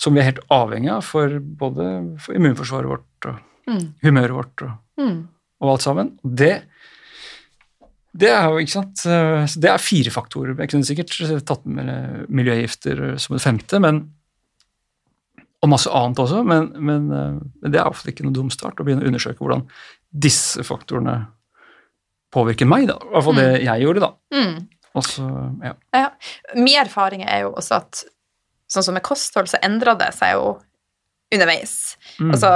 som 0.02 0.14
vi 0.14 0.22
er 0.22 0.30
helt 0.30 0.42
avhengig 0.52 0.90
av 0.92 1.04
for 1.06 1.38
både 1.40 1.88
for 2.22 2.36
immunforsvaret 2.36 2.90
vårt 2.90 3.28
og 3.30 3.70
mm. 3.70 3.84
humøret 4.02 4.34
vårt 4.34 4.64
og, 4.66 4.72
mm. 5.00 5.18
og, 5.62 5.68
alt 5.74 5.84
sammen. 5.84 6.12
Det, 6.22 6.54
det 8.12 8.28
er 8.28 8.48
jo, 8.50 8.60
ikke 8.60 8.74
sant 8.74 9.02
Det 9.56 9.68
er 9.70 9.80
fire 9.80 10.10
faktorer. 10.12 10.56
Jeg 10.60 10.68
kunne 10.72 10.84
sikkert 10.84 11.14
tatt 11.48 11.62
med 11.64 12.26
miljøgifter 12.28 13.14
som 13.22 13.36
et 13.38 13.44
femte, 13.44 13.80
men, 13.80 14.02
og 15.62 15.70
masse 15.72 15.88
annet 15.88 16.20
også, 16.20 16.42
men, 16.44 16.68
men, 16.76 17.08
men 17.08 17.72
det 17.72 17.80
er 17.80 17.88
ofte 17.88 18.12
ikke 18.12 18.26
noe 18.26 18.36
dum 18.36 18.50
start 18.52 18.80
å 18.82 18.86
begynne 18.86 19.06
å 19.06 19.08
undersøke 19.08 19.40
hvordan 19.40 19.64
disse 20.12 20.64
faktorene 20.66 21.22
påvirker 22.32 22.68
meg, 22.68 22.88
da. 22.90 22.98
I 23.00 23.12
hvert 23.14 23.26
fall 23.28 23.38
det 23.38 23.48
mm. 23.48 23.58
jeg 23.66 23.86
gjorde, 23.86 24.04
da. 24.04 24.12
Mm. 24.36 24.54
Også, 25.00 25.26
ja. 25.64 25.72
ja. 25.96 26.08
Min 26.56 26.76
erfaring 26.82 27.24
er 27.24 27.46
jo 27.46 27.54
også 27.56 27.78
at 27.80 28.02
sånn 28.72 28.86
som 28.86 28.96
med 28.96 29.04
kosthold, 29.04 29.48
så 29.48 29.60
endra 29.64 29.94
det 30.00 30.10
seg 30.16 30.36
jo 30.36 30.56
underveis. 31.32 31.76
Mm. 32.20 32.32
Altså 32.34 32.52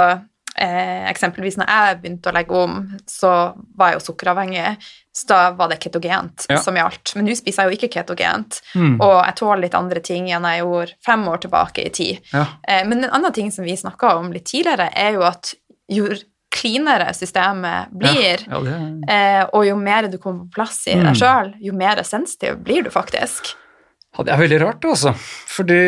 eh, 0.61 1.09
eksempelvis 1.09 1.59
når 1.59 1.69
jeg 1.71 1.97
begynte 2.01 2.31
å 2.31 2.35
legge 2.35 2.61
om, 2.61 2.79
så 3.09 3.33
var 3.77 3.91
jeg 3.91 3.99
jo 3.99 4.05
sukkeravhengig. 4.07 4.71
Så 5.17 5.29
da 5.31 5.39
var 5.57 5.71
det 5.71 5.79
ketogent 5.81 6.45
ja. 6.49 6.59
som 6.61 6.77
gjaldt. 6.77 7.15
Men 7.17 7.25
nå 7.25 7.35
spiser 7.37 7.65
jeg 7.65 7.71
jo 7.71 7.79
ikke 7.79 7.93
ketogent, 7.97 8.59
mm. 8.77 8.99
og 9.01 9.15
jeg 9.15 9.37
tåler 9.39 9.63
litt 9.65 9.77
andre 9.77 10.03
ting 10.05 10.29
enn 10.29 10.45
jeg 10.45 10.61
gjorde 10.61 10.97
fem 11.05 11.27
år 11.31 11.43
tilbake 11.45 11.85
i 11.87 11.93
tid. 11.93 12.25
Ja. 12.33 12.45
Eh, 12.67 12.83
men 12.85 13.01
en 13.01 13.13
annen 13.13 13.33
ting 13.33 13.53
som 13.53 13.65
vi 13.65 13.77
snakka 13.77 14.17
om 14.19 14.33
litt 14.35 14.49
tidligere, 14.51 14.91
er 14.93 15.17
jo 15.17 15.25
at 15.25 15.55
jo 15.89 16.09
cleanere 16.53 17.09
systemet 17.13 17.91
blir, 17.91 18.43
ja, 18.47 18.59
ja, 18.63 18.77
eh, 19.13 19.43
og 19.51 19.65
jo 19.67 19.75
mer 19.79 20.07
du 20.09 20.17
kommer 20.17 20.45
på 20.47 20.61
plass 20.61 20.85
i 20.87 20.95
mm. 20.95 21.07
deg 21.09 21.19
sjøl, 21.19 21.53
jo 21.61 21.73
mer 21.77 22.01
sensitiv 22.07 22.61
blir 22.63 22.87
du 22.87 22.91
faktisk. 22.93 23.53
Ja, 24.15 24.25
det 24.25 24.33
er 24.33 24.41
veldig 24.41 24.59
rart, 24.63 24.85
altså. 24.87 25.13
Fordi 25.51 25.81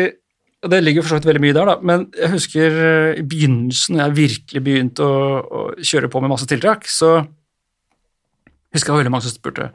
Det 0.60 0.82
ligger 0.84 1.00
for 1.02 1.14
så 1.14 1.16
vidt 1.16 1.28
veldig 1.30 1.40
mye 1.40 1.56
der, 1.56 1.68
da, 1.70 1.74
men 1.80 2.02
jeg 2.12 2.34
husker 2.34 2.74
eh, 2.84 3.18
i 3.22 3.24
begynnelsen, 3.24 3.96
når 3.96 4.02
jeg 4.02 4.16
virkelig 4.18 4.60
begynte 4.64 5.06
å, 5.06 5.20
å, 5.40 5.62
kjøre 5.80 6.10
på 6.12 6.20
med 6.20 6.32
masse 6.34 6.48
tiltak, 6.50 6.84
så 6.84 7.14
husker 8.74 8.92
jeg 8.92 8.98
veldig 9.00 9.12
mange 9.14 9.24
som 9.24 9.32
spurte 9.32 9.70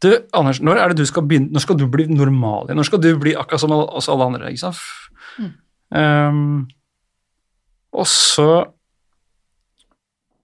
du, 0.00 0.08
Anders, 0.32 0.62
når 0.64 0.80
er 0.80 0.90
det 0.90 1.02
du 1.02 1.08
skal 1.08 1.26
begynne, 1.28 1.52
når 1.52 1.62
skal 1.62 1.76
du 1.76 1.84
bli 1.92 2.06
normal 2.08 2.70
igjen? 2.70 2.78
Når 2.80 2.88
skal 2.88 3.02
du 3.04 3.10
bli 3.20 3.34
akkurat 3.36 3.60
som 3.60 3.74
oss 3.76 4.08
alle 4.08 4.30
andre? 4.30 4.48
ikke 4.48 4.62
sant? 4.62 4.80
Mm. 5.36 5.50
Um, 5.90 6.68
og 7.92 8.06
så 8.08 8.50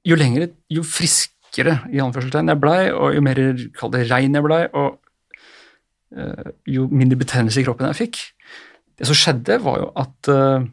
Jo 0.06 0.14
lengre, 0.14 0.52
jo 0.70 0.84
friskere 0.86 1.80
i 1.90 1.98
anførselstegn 1.98 2.52
jeg 2.52 2.60
blei, 2.62 2.92
og 2.94 3.16
jo 3.16 3.22
mer 3.26 3.40
kall 3.74 3.90
det 3.90 4.04
rein 4.06 4.36
jeg 4.38 4.44
blei, 4.44 4.60
og 4.70 5.00
uh, 6.14 6.52
jo 6.70 6.86
mindre 6.92 7.18
betennelse 7.18 7.58
i 7.58 7.64
kroppen 7.66 7.88
jeg 7.88 7.98
fikk, 8.04 8.20
det 8.96 9.08
som 9.08 9.18
skjedde, 9.18 9.58
var 9.64 9.80
jo 9.82 9.88
at, 10.02 10.30
uh, 10.32 10.66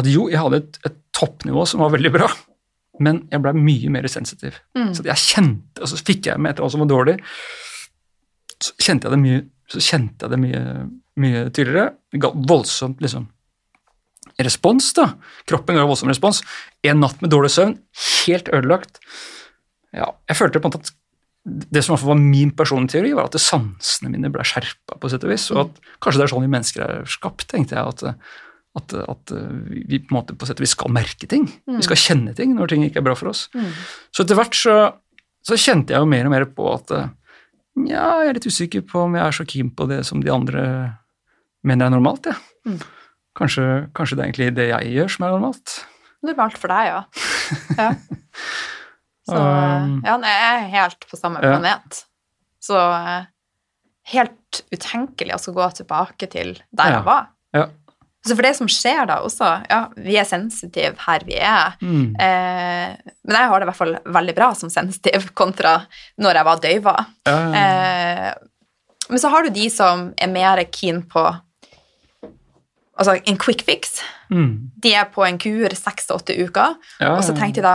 at 0.00 0.08
jo, 0.10 0.28
jeg 0.30 0.40
hadde 0.42 0.62
et, 0.62 0.80
et, 0.88 0.98
toppnivå 1.12 1.66
som 1.68 1.82
var 1.84 1.90
veldig 1.92 2.10
bra, 2.14 2.26
men 3.04 3.18
jeg 3.30 3.42
ble 3.44 3.52
mye 3.54 3.90
mer 3.92 4.06
sensitiv. 4.10 4.56
Mm. 4.74 4.94
Så 4.96 5.04
jeg 5.06 5.20
kjente, 5.20 5.82
og 5.84 5.90
så 5.90 5.98
fikk 6.00 6.30
jeg 6.30 6.40
med 6.40 6.50
et 6.50 6.56
eller 6.56 6.64
annet 6.64 6.74
som 6.74 6.82
var 6.82 6.88
dårlig, 6.90 7.14
så 8.62 8.72
kjente 8.80 9.06
jeg 9.06 9.12
det 9.12 9.20
mye, 9.20 9.42
så 9.70 9.82
jeg 9.84 10.32
det 10.32 10.38
mye, 10.40 10.62
mye 11.20 11.44
tydeligere. 11.50 11.92
Det 12.10 12.22
ga 12.24 12.32
voldsomt 12.48 13.04
liksom, 13.04 13.28
respons. 14.40 14.88
da. 14.96 15.10
Kroppen 15.52 15.78
ga 15.78 15.84
voldsom 15.86 16.10
respons. 16.10 16.40
En 16.88 17.04
natt 17.04 17.20
med 17.22 17.30
dårlig 17.34 17.52
søvn, 17.54 17.76
helt 18.24 18.48
ødelagt. 18.48 19.02
Ja, 19.92 20.14
jeg 20.30 20.38
følte 20.40 20.62
på 20.62 20.70
en 20.70 20.72
måte 20.72 20.82
at 20.86 20.94
det 21.44 21.82
som 21.82 21.98
var 21.98 22.18
min 22.18 22.52
personlige 22.54 22.96
teori, 22.96 23.12
var 23.18 23.26
at 23.26 23.40
sansene 23.42 24.12
mine 24.12 24.30
ble 24.30 24.44
skjerpa, 24.46 24.98
på 25.00 25.10
sett 25.10 25.24
og 25.26 25.32
vis. 25.32 25.48
Og 25.54 25.64
at 25.64 25.80
kanskje 26.02 26.20
det 26.20 26.26
er 26.26 26.32
sånn 26.32 26.44
vi 26.44 26.52
mennesker 26.52 26.84
er 26.86 27.08
skapt, 27.10 27.48
tenkte 27.50 27.74
jeg. 27.74 27.82
At, 27.82 28.28
at, 28.78 28.94
at 29.10 29.34
vi 29.72 29.98
på 29.98 30.12
en 30.12 30.18
måte 30.20 30.36
på 30.38 30.46
sett 30.46 30.62
og 30.62 30.66
vis 30.66 30.76
skal 30.76 30.94
merke 30.94 31.26
ting. 31.30 31.48
Mm. 31.66 31.80
Vi 31.80 31.88
skal 31.88 32.00
kjenne 32.04 32.36
ting 32.38 32.54
når 32.58 32.70
ting 32.72 32.86
ikke 32.86 33.02
er 33.02 33.08
bra 33.10 33.16
for 33.18 33.32
oss. 33.32 33.48
Mm. 33.58 33.72
Så 34.14 34.22
etter 34.22 34.38
hvert 34.38 34.58
så, 34.58 34.76
så, 35.42 35.58
kjente 35.58 35.96
jeg 35.96 36.04
jo 36.04 36.10
mer 36.14 36.30
og 36.30 36.34
mer 36.36 36.46
på 36.46 36.68
at 36.76 36.94
nja, 37.82 38.06
jeg 38.22 38.30
er 38.30 38.38
litt 38.38 38.50
usikker 38.50 38.86
på 38.86 39.06
om 39.08 39.18
jeg 39.18 39.26
er 39.26 39.38
så 39.40 39.48
keen 39.48 39.72
på 39.74 39.88
det 39.90 40.02
som 40.06 40.22
de 40.22 40.30
andre 40.30 40.64
mener 41.66 41.88
er 41.88 41.96
normalt. 41.96 42.30
Ja. 42.30 42.38
Mm. 42.68 42.78
Kanskje, 43.38 43.64
kanskje, 43.96 44.18
det 44.18 44.22
er 44.22 44.28
egentlig 44.28 44.52
det 44.58 44.68
jeg 44.68 44.94
gjør, 44.94 45.10
som 45.14 45.26
er 45.26 45.34
normalt. 45.34 45.74
Normalt 46.22 46.58
for 46.60 46.70
deg, 46.70 46.92
ja. 46.92 47.02
ja. 47.80 47.90
Så 49.28 49.38
um, 49.38 50.00
ja, 50.02 50.16
han 50.16 50.24
er 50.26 50.64
helt 50.72 51.06
på 51.10 51.18
samme 51.18 51.42
ja. 51.42 51.54
planet. 51.54 52.02
Så 52.62 52.78
eh, 52.78 53.28
helt 54.14 54.62
utenkelig 54.74 55.36
å 55.36 55.54
gå 55.54 55.68
tilbake 55.78 56.28
til 56.32 56.56
der 56.70 56.90
ja. 56.90 56.98
jeg 56.98 57.06
var. 57.06 57.30
Ja. 57.54 57.68
Så 58.22 58.36
for 58.38 58.46
det 58.46 58.52
som 58.54 58.68
skjer 58.70 59.00
da 59.10 59.16
også 59.26 59.48
Ja, 59.66 59.80
vi 59.98 60.14
er 60.14 60.26
sensitive 60.28 60.94
her 61.08 61.24
vi 61.26 61.40
er, 61.42 61.74
mm. 61.82 62.14
eh, 62.22 62.92
men 63.26 63.38
jeg 63.38 63.50
har 63.50 63.58
det 63.58 63.66
i 63.66 63.70
hvert 63.72 63.80
fall 63.80 63.96
veldig 64.18 64.34
bra 64.36 64.52
som 64.58 64.70
sensitiv 64.70 65.30
kontra 65.40 65.80
når 66.22 66.38
jeg 66.38 66.48
var 66.48 66.62
døyva. 66.66 66.96
Eh, 67.30 68.28
men 69.10 69.20
så 69.20 69.30
har 69.32 69.42
du 69.42 69.54
de 69.54 69.66
som 69.74 70.10
er 70.16 70.30
mer 70.32 70.62
keen 70.70 71.02
på 71.10 71.26
Altså 72.92 73.14
en 73.26 73.38
quick 73.40 73.62
fix. 73.64 73.96
Mm. 74.30 74.68
De 74.84 74.90
er 74.94 75.06
på 75.10 75.24
en 75.24 75.38
kur 75.40 75.72
seks 75.74 76.04
til 76.06 76.18
åtte 76.18 76.34
uker, 76.36 76.74
og 77.08 77.22
så 77.24 77.32
tenkte 77.34 77.62
de 77.62 77.64
da 77.64 77.72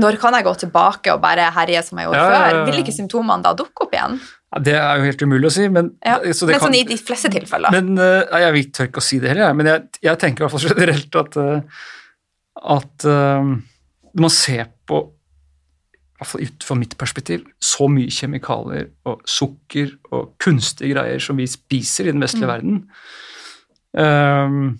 når 0.00 0.16
kan 0.20 0.36
jeg 0.38 0.46
gå 0.46 0.52
tilbake 0.62 1.12
og 1.12 1.20
bare 1.20 1.50
herje 1.52 1.82
som 1.84 2.00
jeg 2.00 2.08
gjorde 2.08 2.20
ja, 2.22 2.28
før? 2.32 2.60
Vil 2.68 2.80
ikke 2.80 2.94
symptomene 2.96 3.44
da 3.44 3.52
dukke 3.56 3.86
opp 3.86 3.96
igjen? 3.96 4.20
Ja, 4.52 4.60
det 4.68 4.76
er 4.78 5.00
jo 5.00 5.08
helt 5.08 5.24
umulig 5.24 5.48
å 5.48 5.54
si, 5.54 5.66
men 5.72 5.90
ja, 6.04 6.18
Men 6.22 6.36
kan, 6.54 6.62
sånn 6.66 6.78
i 6.78 6.84
de 6.88 6.98
fleste 7.00 7.32
tilfeller? 7.32 7.72
Men, 7.74 7.96
uh, 8.00 8.40
Jeg 8.40 8.68
tør 8.72 8.88
ikke 8.88 9.02
å 9.02 9.04
si 9.04 9.20
det 9.20 9.32
heller, 9.32 9.56
men 9.56 9.68
jeg, 9.68 9.88
jeg 10.08 10.20
tenker 10.20 10.44
i 10.44 10.46
hvert 10.46 10.54
fall 10.54 10.72
generelt 10.72 11.18
at, 11.22 11.40
uh, 11.40 11.82
at 12.76 13.08
uh, 13.08 13.52
man 14.20 14.32
ser 14.32 14.72
på 14.88 15.02
hvert 16.22 16.30
fall 16.30 16.46
ut 16.46 16.66
fra 16.66 16.78
mitt 16.78 16.96
perspektiv, 16.98 17.44
så 17.62 17.88
mye 17.90 18.12
kjemikalier 18.12 18.88
og 19.08 19.22
sukker 19.28 19.96
og 20.12 20.34
kunstige 20.42 20.94
greier 20.94 21.22
som 21.22 21.38
vi 21.40 21.48
spiser 21.50 22.08
i 22.08 22.14
den 22.14 22.22
vestlige 22.22 22.48
mm. 22.48 22.52
verden. 22.52 22.82
Um, 23.92 24.78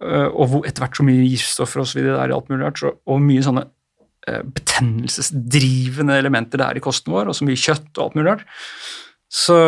og 0.00 0.64
etter 0.64 0.84
hvert 0.84 0.96
så 0.96 1.04
mye 1.04 1.26
giftstoffer 1.28 1.84
videre 1.92 2.16
der 2.16 2.32
i 2.32 2.36
alt 2.36 2.48
mulig 2.48 2.64
rart, 2.64 2.82
og 2.88 3.24
mye 3.24 3.44
sånne 3.44 3.66
uh, 3.66 4.42
betennelsesdrivende 4.56 6.16
elementer 6.20 6.60
det 6.60 6.68
er 6.68 6.80
i 6.80 6.84
kosten 6.84 7.12
vår, 7.14 7.30
og 7.30 7.36
så 7.36 7.48
mye 7.48 7.60
kjøtt 7.60 7.90
og 7.98 8.06
alt 8.06 8.18
mulig 8.18 8.30
rart, 8.30 8.46
så, 9.30 9.58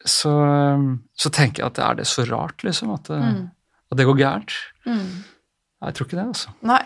så, 0.00 0.34
så, 1.12 1.30
tenker 1.30 1.62
jeg 1.62 1.68
at 1.68 1.78
det 1.78 1.84
er 1.84 2.00
det 2.00 2.08
så 2.08 2.24
rart, 2.30 2.62
liksom, 2.64 2.94
at, 2.94 3.10
mm. 3.10 3.40
at 3.92 4.00
det 4.00 4.06
går 4.08 4.20
gærent. 4.22 4.54
Mm. 4.88 5.24
Jeg 5.84 5.96
tror 5.96 6.08
ikke 6.08 6.16
det, 6.20 6.28
altså. 6.32 6.54
Nei, 6.64 6.82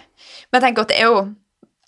men 0.49 0.59
jeg 0.59 0.65
tenker 0.65 0.87
at 0.87 0.91
det 0.91 0.97
er 0.99 1.13
jo 1.13 1.19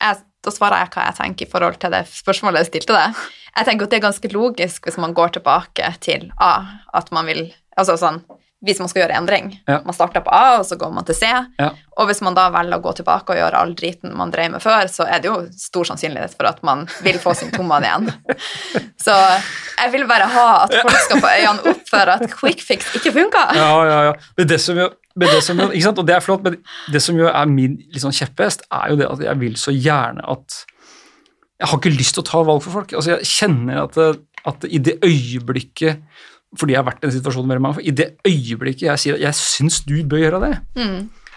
jeg, 0.01 0.21
Da 0.47 0.53
svarer 0.55 0.81
jeg 0.81 0.93
hva 0.95 1.07
jeg 1.09 1.17
tenker 1.19 1.45
i 1.45 1.51
forhold 1.51 1.81
til 1.83 1.93
det 1.93 2.05
spørsmålet 2.09 2.63
jeg 2.63 2.69
stilte 2.71 2.95
deg. 2.97 3.25
Jeg 3.51 3.67
tenker 3.67 3.89
at 3.89 3.93
det 3.93 3.99
er 3.99 4.05
ganske 4.07 4.31
logisk 4.33 4.87
hvis 4.87 5.01
man 5.03 5.17
går 5.17 5.35
tilbake 5.35 5.91
til 6.01 6.31
A, 6.41 6.53
at 6.97 7.11
man 7.13 7.29
vil 7.29 7.49
Altså 7.79 7.95
sånn 7.97 8.19
hvis 8.61 8.81
man 8.81 8.91
skal 8.93 9.05
gjøre 9.05 9.17
endring. 9.17 9.55
Ja. 9.69 9.79
Man 9.87 9.97
starter 9.97 10.21
på 10.25 10.33
A, 10.37 10.59
og 10.59 10.67
så 10.69 10.77
går 10.77 10.91
man 10.93 11.07
til 11.09 11.17
C. 11.17 11.29
Ja. 11.61 11.71
Og 11.97 12.11
hvis 12.11 12.21
man 12.25 12.37
da 12.37 12.51
velger 12.53 12.77
å 12.77 12.85
gå 12.85 12.93
tilbake 12.99 13.33
og 13.33 13.41
gjøre 13.41 13.61
all 13.61 13.73
driten 13.77 14.13
man 14.17 14.33
drev 14.33 14.53
med 14.53 14.65
før, 14.65 14.89
så 14.93 15.07
er 15.09 15.23
det 15.23 15.31
jo 15.31 15.37
stor 15.57 15.89
sannsynlighet 15.89 16.37
for 16.37 16.49
at 16.51 16.61
man 16.67 16.85
vil 17.05 17.17
få 17.23 17.33
symptomene 17.39 17.89
igjen. 17.89 18.11
Så 19.05 19.15
jeg 19.17 19.93
vil 19.95 20.03
bare 20.09 20.27
ha 20.29 20.47
at 20.67 20.75
folk 20.77 20.99
skal 21.07 21.23
få 21.25 21.29
øynene 21.33 21.73
opp 21.73 21.87
for 21.89 22.13
at 22.13 22.25
quick 22.35 22.61
fix 22.61 22.91
ikke 22.99 23.15
funker. 23.15 23.55
Ja, 23.57 23.71
ja, 23.89 24.01
ja. 24.11 24.17
Men 24.37 24.51
det 24.51 24.59
som 24.61 24.77
jo, 24.77 24.91
det 25.25 25.31
som 25.47 25.63
jo 25.63 25.71
ikke 25.71 25.87
sant? 25.87 26.03
Og 26.03 26.09
det 26.11 26.19
er 26.19 26.25
flott, 26.25 26.45
men 26.45 26.59
det 26.93 27.01
som 27.01 27.17
jo 27.17 27.31
er 27.31 27.49
min 27.49 27.79
liksom, 27.95 28.13
kjepphest, 28.13 28.67
er 28.69 28.93
jo 28.93 29.01
det 29.01 29.09
at 29.09 29.25
jeg 29.25 29.41
vil 29.41 29.57
så 29.61 29.73
gjerne 29.73 30.27
at 30.29 30.65
Jeg 31.61 31.69
har 31.69 31.77
ikke 31.77 31.93
lyst 31.93 32.15
til 32.17 32.23
å 32.23 32.29
ta 32.29 32.39
valg 32.45 32.63
for 32.65 32.73
folk. 32.73 32.93
Altså, 32.97 33.11
jeg 33.19 33.29
kjenner 33.29 33.83
at, 33.83 33.97
at 34.49 34.63
i 34.65 34.79
det 34.81 34.95
øyeblikket 35.05 36.01
fordi 36.59 36.75
jeg 36.75 36.81
har 36.81 36.89
vært 36.89 37.05
i 37.05 37.09
en 37.09 37.15
situasjon 37.15 37.47
med 37.47 37.63
mange, 37.63 37.85
I 37.87 37.95
det 37.95 38.09
øyeblikket 38.27 38.89
jeg 38.89 39.03
sier 39.03 39.19
at 39.19 39.25
jeg 39.29 39.39
syns 39.39 39.83
du 39.87 39.97
bør 40.11 40.25
gjøre 40.25 40.41
det, 40.43 40.55
mm. 40.81 40.97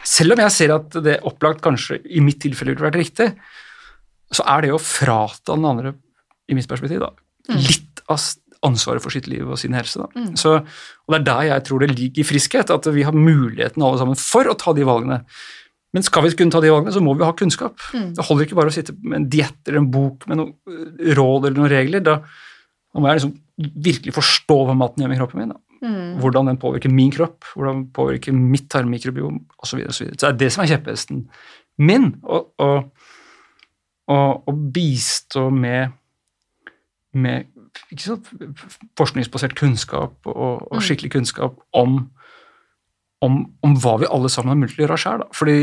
selv 0.10 0.36
om 0.36 0.43
jeg 0.43 0.56
ser 0.56 0.73
at 0.73 0.97
det 1.06 1.19
opplagt 1.30 1.62
kanskje 1.65 1.99
i 2.10 2.23
mitt 2.23 2.41
tilfelle 2.41 2.73
ville 2.73 2.88
vært 2.88 3.02
riktig, 3.02 3.30
så 4.34 4.45
er 4.49 4.65
det 4.65 4.73
å 4.73 4.82
frata 4.82 5.54
den 5.54 5.67
andre, 5.69 5.93
i 6.49 6.58
mitt 6.58 6.67
perspektiv, 6.69 7.04
da, 7.04 7.12
mm. 7.52 7.60
litt 7.62 8.02
av 8.12 8.19
ansvaret 8.63 9.04
for 9.04 9.13
sitt 9.13 9.28
liv 9.32 9.47
og 9.47 9.60
sin 9.60 9.76
helse. 9.76 10.06
Mm. 10.15 10.34
Så, 10.39 10.56
og 10.60 11.13
Det 11.13 11.19
er 11.19 11.28
der 11.28 11.49
jeg 11.49 11.65
tror 11.67 11.84
det 11.84 11.91
ligger 11.93 12.23
i 12.23 12.28
friskhet, 12.28 12.71
at 12.73 12.88
vi 12.95 13.04
har 13.06 13.15
muligheten 13.15 13.84
alle 13.84 13.99
sammen 13.99 14.19
for 14.19 14.47
å 14.49 14.56
ta 14.60 14.73
de 14.76 14.88
valgene. 14.88 15.19
Men 15.93 16.06
skal 16.06 16.26
vi 16.26 16.34
kunne 16.39 16.54
ta 16.54 16.62
de 16.63 16.71
valgene, 16.73 16.93
så 16.95 17.04
må 17.04 17.13
vi 17.19 17.26
ha 17.28 17.36
kunnskap. 17.38 17.78
Mm. 17.93 18.13
Det 18.17 18.26
holder 18.26 18.47
ikke 18.47 18.58
bare 18.58 18.71
å 18.71 18.76
sitte 18.76 18.95
med 19.04 19.19
en 19.19 19.28
diett 19.30 19.60
eller 19.67 19.84
en 19.84 19.91
bok 19.93 20.26
med 20.30 20.39
noen 20.39 21.13
råd 21.19 21.49
eller 21.49 21.60
noen 21.60 21.73
regler. 21.73 22.06
Da, 22.08 22.15
da 22.93 23.01
må 23.01 23.10
jeg 23.10 23.19
liksom 23.19 23.34
virkelig 23.88 24.13
forstå 24.15 24.58
hva 24.67 24.75
maten 24.77 25.03
gjør 25.03 25.12
med 25.12 25.21
kroppen 25.21 25.41
min. 25.41 25.56
Mm. 25.84 26.19
Hvordan 26.21 26.51
den 26.51 26.60
påvirker 26.62 26.93
min 26.93 27.12
kropp, 27.12 27.47
hvordan 27.56 27.82
den 27.82 27.88
påvirker 27.95 28.36
mitt 28.36 28.69
tarmmikrobiom 28.71 29.41
osv. 29.58 29.65
Så, 29.67 29.77
videre, 29.77 29.89
og 29.89 29.97
så, 29.97 30.03
videre. 30.06 30.19
så 30.19 30.25
det 30.25 30.29
er 30.29 30.39
det 30.39 30.51
som 30.53 30.63
er 30.63 30.71
kjepphesten 30.71 31.23
min. 31.82 32.12
Å 34.13 34.56
bistå 34.75 35.47
med, 35.53 35.95
med 37.17 37.49
sant, 37.99 38.29
forskningsbasert 38.99 39.56
kunnskap 39.58 40.15
og, 40.29 40.67
og, 40.69 40.77
mm. 40.77 40.84
skikkelig 40.86 41.13
kunnskap 41.17 41.58
om, 41.75 41.97
om, 43.25 43.41
om, 43.65 43.75
hva 43.82 43.97
vi 44.03 44.12
alle 44.12 44.32
sammen 44.32 44.53
har 44.53 44.62
mulighet 44.62 44.77
til 44.77 44.86
å 44.86 44.88
gjøre 44.88 45.01
sjøl. 45.06 45.25
Fordi 45.36 45.58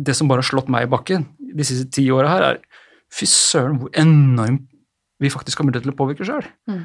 det 0.00 0.16
som 0.16 0.30
bare 0.30 0.42
har 0.42 0.48
slått 0.48 0.72
meg 0.72 0.88
i 0.88 0.90
bakken 0.90 1.28
de 1.38 1.66
siste 1.66 1.90
ti 1.92 2.06
åra 2.14 2.32
her, 2.32 2.48
er 2.54 2.60
fy 3.12 3.26
søren 3.28 3.80
hvor 3.82 3.92
enormt 3.98 4.66
vi 5.20 5.30
faktisk 5.32 5.60
har 5.60 5.68
mulighet 5.68 5.86
til 5.86 5.94
å 5.94 5.98
påvirke 5.98 6.26
sjøl. 6.26 6.46
Mm. 6.70 6.82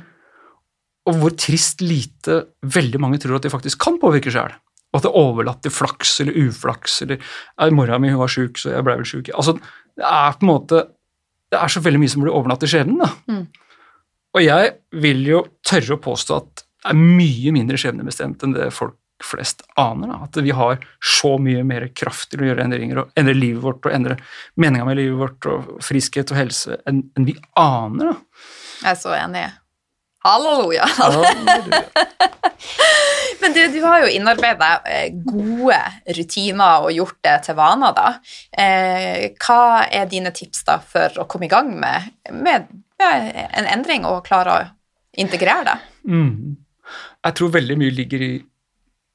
Og 1.06 1.20
hvor 1.22 1.36
trist 1.38 1.84
lite 1.86 2.42
veldig 2.66 3.02
mange 3.02 3.20
tror 3.22 3.38
at 3.38 3.46
de 3.46 3.54
faktisk 3.54 3.82
kan 3.84 4.00
påvirke 4.02 4.34
sjøl. 4.34 4.56
Og 4.92 5.00
at 5.00 5.06
det 5.06 5.12
er 5.12 5.20
overlatt 5.20 5.62
til 5.66 5.74
flaks 5.76 6.18
eller 6.24 6.38
uflaks 6.46 7.02
eller 7.04 7.74
Mora 7.76 8.00
mi 8.00 8.14
hun 8.14 8.22
var 8.22 8.32
sjuk, 8.32 8.58
så 8.60 8.72
jeg 8.72 8.86
ble 8.88 8.98
vel 9.02 9.08
sjuk. 9.08 9.30
Altså, 9.36 9.58
det 9.96 10.08
er 10.08 10.38
på 10.40 10.48
en 10.48 10.54
måte 10.54 10.86
Det 11.52 11.60
er 11.62 11.72
så 11.72 11.80
veldig 11.80 12.00
mye 12.02 12.12
som 12.12 12.24
blir 12.24 12.34
overlatt 12.34 12.64
til 12.64 12.72
skjebnen. 12.72 13.04
da. 13.04 13.10
Mm. 13.30 13.44
Og 14.36 14.42
jeg 14.44 14.72
vil 15.04 15.22
jo 15.30 15.42
tørre 15.64 15.96
å 15.96 16.02
påstå 16.02 16.38
at 16.42 16.64
det 16.64 16.92
er 16.92 16.98
mye 17.00 17.54
mindre 17.56 17.78
skjebnebestemt 17.80 18.44
enn 18.44 18.56
det 18.56 18.72
folk 18.76 18.98
flest 19.24 19.64
aner. 19.80 20.08
Da. 20.12 20.20
At 20.28 20.38
vi 20.44 20.52
har 20.56 20.80
så 21.00 21.36
mye 21.42 21.64
mer 21.68 21.88
kraft 21.96 22.32
til 22.32 22.44
å 22.44 22.50
gjøre 22.50 22.66
endringer 22.66 23.04
og 23.04 23.20
endre 23.20 23.36
livet 23.38 23.64
vårt 23.64 23.86
og 23.88 23.96
endre 23.96 24.18
meninga 24.60 24.88
med 24.88 25.00
livet 25.00 25.20
vårt 25.20 25.52
og 25.52 25.76
friskhet 25.86 26.34
og 26.34 26.40
helse 26.40 26.80
enn, 26.90 27.06
en 27.16 27.28
vi 27.28 27.38
aner. 27.60 28.12
Da. 28.12 28.18
Jeg 28.82 28.92
er 28.92 29.00
så 29.00 29.16
enig. 29.18 29.46
Halleluja! 30.26 30.86
Men 33.42 33.54
du, 33.54 33.68
du 33.68 33.82
har 33.84 34.02
jo 34.02 34.08
innarbeida 34.10 34.70
eh, 34.90 35.12
gode 35.14 35.78
rutiner 36.18 36.88
og 36.88 36.96
gjort 36.96 37.20
det 37.28 37.36
til 37.46 37.58
vaner, 37.60 37.94
da. 37.94 38.08
Eh, 38.50 39.36
hva 39.38 39.86
er 39.86 40.10
dine 40.10 40.32
tips 40.34 40.66
da 40.66 40.80
for 40.82 41.22
å 41.22 41.28
komme 41.30 41.46
i 41.46 41.52
gang 41.52 41.70
med, 41.78 42.10
med 42.34 42.66
en 42.98 43.70
endring 43.70 44.08
og 44.10 44.24
klare 44.26 44.56
å 44.56 44.66
integrere 45.22 45.68
det? 45.68 45.78
Mm. 46.10 46.58
Jeg 47.26 47.38
tror 47.38 47.54
veldig 47.54 47.78
mye 47.82 47.94
ligger 47.94 48.26
i, 48.26 48.34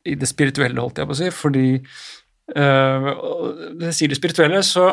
i, 0.07 0.17
det 0.17 0.29
spirituelle, 0.29 0.81
holdt 0.81 1.01
jeg 1.01 1.09
på 1.09 1.17
å 1.17 1.19
si, 1.19 1.31
fordi 1.35 1.67
uh, 2.57 3.09
Når 3.77 3.87
jeg 3.91 3.97
sier 3.99 4.13
det 4.13 4.21
spirituelle, 4.21 4.65
så 4.67 4.93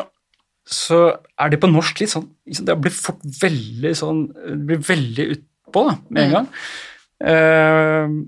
så 0.68 0.98
er 1.40 1.48
det 1.48 1.60
på 1.62 1.70
norsk 1.70 2.02
litt 2.02 2.12
sånn 2.12 2.26
Det 2.44 2.74
blir 2.76 2.92
fort 2.92 3.22
veldig 3.40 3.92
sånn 3.96 4.18
Det 4.34 4.56
blir 4.68 4.82
veldig 4.84 5.24
utpå 5.32 5.84
da, 5.86 5.94
med 6.12 6.26
en 6.26 6.34
gang. 6.34 6.48
Uh, 7.24 8.18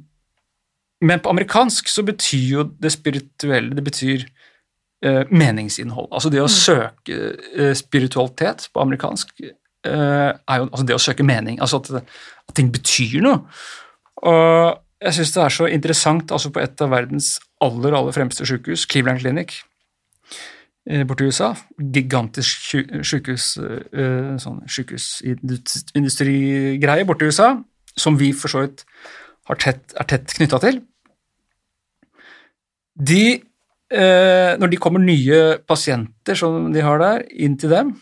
men 1.04 1.20
på 1.20 1.32
amerikansk 1.32 1.88
så 1.88 2.04
betyr 2.04 2.46
jo 2.54 2.64
det 2.80 2.94
spirituelle 2.94 3.76
Det 3.76 3.84
betyr 3.84 4.24
uh, 4.24 5.24
meningsinnhold. 5.28 6.08
Altså 6.08 6.32
det 6.32 6.40
å 6.40 6.48
mm. 6.48 6.56
søke 6.56 7.74
spiritualitet 7.76 8.70
på 8.72 8.84
amerikansk 8.84 9.36
er 9.80 10.58
jo 10.60 10.66
altså 10.66 10.84
det 10.84 10.96
å 10.96 11.00
søke 11.00 11.24
mening. 11.24 11.56
Altså 11.64 11.78
at, 11.80 12.10
at 12.48 12.56
ting 12.56 12.72
betyr 12.72 13.20
noe. 13.24 13.38
Og 14.28 14.80
jeg 15.00 15.12
syns 15.16 15.32
det 15.34 15.42
er 15.42 15.52
så 15.54 15.64
interessant 15.72 16.32
altså 16.34 16.48
på 16.52 16.60
et 16.62 16.82
av 16.84 16.88
verdens 16.92 17.28
aller, 17.64 17.92
aller 17.96 18.14
fremste 18.16 18.46
sykehus, 18.48 18.82
Cleveland 18.90 19.20
Clinic 19.22 19.50
borte 21.06 21.24
i 21.24 21.26
USA. 21.30 21.48
Gigantisk 21.78 22.52
sykehus, 23.06 23.46
sånn 24.42 24.60
sykehusindustrigreie 24.70 27.06
borte 27.08 27.24
i 27.24 27.28
USA, 27.30 27.48
som 27.96 28.18
vi 28.20 28.28
for 28.36 28.48
så 28.52 28.58
vidt 28.64 28.78
tett, 29.60 29.84
er 29.98 30.04
tett 30.08 30.26
knytta 30.38 30.58
til. 30.62 30.76
De, 33.00 33.24
eh, 33.90 34.52
når 34.60 34.68
de 34.70 34.76
kommer 34.76 35.00
nye 35.00 35.58
pasienter 35.66 36.34
som 36.36 36.72
de 36.72 36.80
har 36.84 36.98
der, 37.00 37.24
inn 37.32 37.56
til 37.58 37.70
dem, 37.72 37.96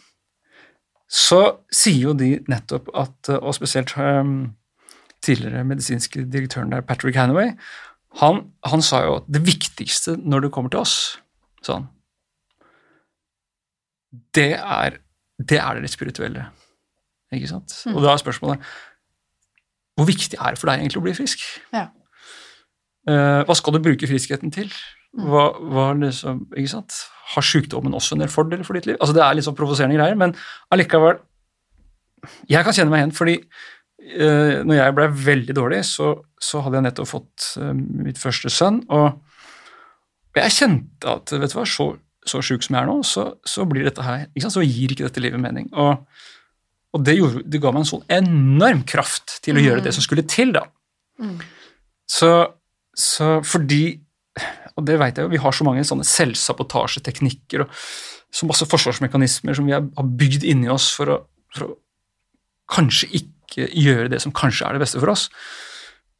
så 1.08 1.64
sier 1.72 2.02
jo 2.10 2.12
de 2.12 2.44
nettopp 2.50 2.88
at, 2.92 3.28
og 3.38 3.54
spesielt 3.56 3.94
tidligere 5.24 5.64
medisinske 5.66 6.24
direktøren 6.32 6.72
der, 6.72 6.84
Patrick 6.86 7.16
Hanaway, 7.18 7.52
han, 8.22 8.42
han, 8.64 8.82
sa 8.82 9.02
jo 9.04 9.18
at 9.20 9.28
det 9.28 9.44
viktigste 9.46 10.16
når 10.16 10.46
det 10.46 10.52
kommer 10.54 10.72
til 10.72 10.80
oss, 10.80 10.96
sånn, 11.66 11.86
det 14.34 14.54
er 14.56 14.98
det, 15.38 15.58
er 15.58 15.80
det 15.82 15.90
spirituelle. 15.92 16.48
Ikke 17.34 17.50
sant? 17.50 17.74
Mm. 17.86 17.96
Og 17.96 18.04
da 18.04 18.14
er 18.14 18.22
spørsmålet 18.22 18.70
hvor 19.98 20.06
viktig 20.06 20.38
er 20.38 20.54
det 20.54 20.60
for 20.60 20.70
deg 20.70 20.78
egentlig 20.78 21.00
å 21.00 21.04
bli 21.04 21.14
frisk? 21.18 21.42
Ja. 21.74 21.88
Uh, 23.08 23.42
hva 23.48 23.54
skal 23.58 23.74
du 23.74 23.80
bruke 23.82 24.06
friskheten 24.06 24.52
til? 24.54 24.68
Mm. 25.16 25.24
Hva, 25.26 25.44
hva 25.58 25.86
liksom, 25.98 26.44
ikke 26.54 26.70
sant? 26.70 27.00
Har 27.34 27.44
sykdommen 27.44 27.96
også 27.96 28.14
en 28.14 28.22
del 28.22 28.30
fordeler 28.30 28.66
for 28.66 28.78
ditt 28.78 28.86
liv? 28.86 28.98
Altså 29.00 29.16
Det 29.16 29.24
er 29.24 29.34
litt 29.34 29.46
sånn 29.48 29.58
provoserende 29.58 29.98
greier, 29.98 30.16
men 30.18 30.36
allikevel 30.74 31.18
Jeg 32.50 32.66
kan 32.66 32.74
kjenne 32.74 32.92
meg 32.92 33.02
igjen, 33.02 33.14
fordi 33.14 33.34
når 33.98 34.76
jeg 34.78 34.94
ble 34.94 35.06
veldig 35.10 35.54
dårlig, 35.58 35.80
så, 35.84 36.12
så 36.40 36.62
hadde 36.64 36.78
jeg 36.78 36.86
nettopp 36.86 37.08
fått 37.10 37.48
uh, 37.58 37.72
mitt 37.74 38.20
første 38.20 38.50
sønn, 38.52 38.82
og, 38.94 39.18
jeg 40.38 40.54
kjente 40.54 41.10
at 41.10 41.32
vet 41.34 41.50
du 41.50 41.56
hva, 41.58 41.64
så, 41.66 41.88
så 42.22 42.38
sjuk 42.46 42.62
som 42.62 42.76
jeg 42.76 42.84
er 42.84 42.86
nå, 42.86 43.00
så, 43.02 43.24
så 43.42 43.64
blir 43.66 43.88
dette 43.88 44.04
her, 44.06 44.28
ikke 44.30 44.44
sant? 44.44 44.54
så 44.54 44.62
gir 44.62 44.94
ikke 44.94 45.08
dette 45.08 45.22
livet 45.24 45.42
mening. 45.42 45.66
og 45.74 46.04
og 46.96 47.04
det, 47.04 47.18
gjorde, 47.18 47.42
det, 47.44 47.60
ga 47.60 47.72
meg 47.74 47.84
en 47.84 47.90
sånn 47.90 48.04
enorm 48.12 48.84
kraft 48.88 49.38
til 49.44 49.58
å 49.58 49.60
mm. 49.60 49.66
gjøre 49.66 49.84
det 49.84 49.92
som 49.96 50.04
skulle 50.04 50.24
til, 50.28 50.54
da. 50.56 50.64
Mm. 51.20 51.34
Så, 52.08 52.30
så, 52.96 53.38
fordi 53.44 53.98
Og 54.78 54.84
det 54.86 54.94
vet 55.00 55.18
jeg 55.18 55.26
jo, 55.26 55.32
vi 55.32 55.40
har 55.42 55.52
så 55.52 55.64
mange 55.66 55.82
sånne 55.84 56.06
selvsabotasjeteknikker 56.06 57.64
og 57.64 57.72
så 58.30 58.46
masse 58.46 58.66
forsvarsmekanismer 58.68 59.56
som 59.56 59.66
vi 59.66 59.74
har 59.74 60.10
bygd 60.20 60.44
inni 60.46 60.68
oss 60.70 60.86
for 60.94 61.10
å, 61.10 61.16
for 61.56 61.66
å 61.66 61.76
kanskje 62.70 63.08
ikke 63.18 63.34
gjøre 63.56 64.10
det 64.12 64.20
som 64.24 64.34
kanskje 64.34 64.66
er 64.68 64.76
det 64.76 64.84
beste 64.84 65.00
for 65.00 65.14
oss. 65.14 65.28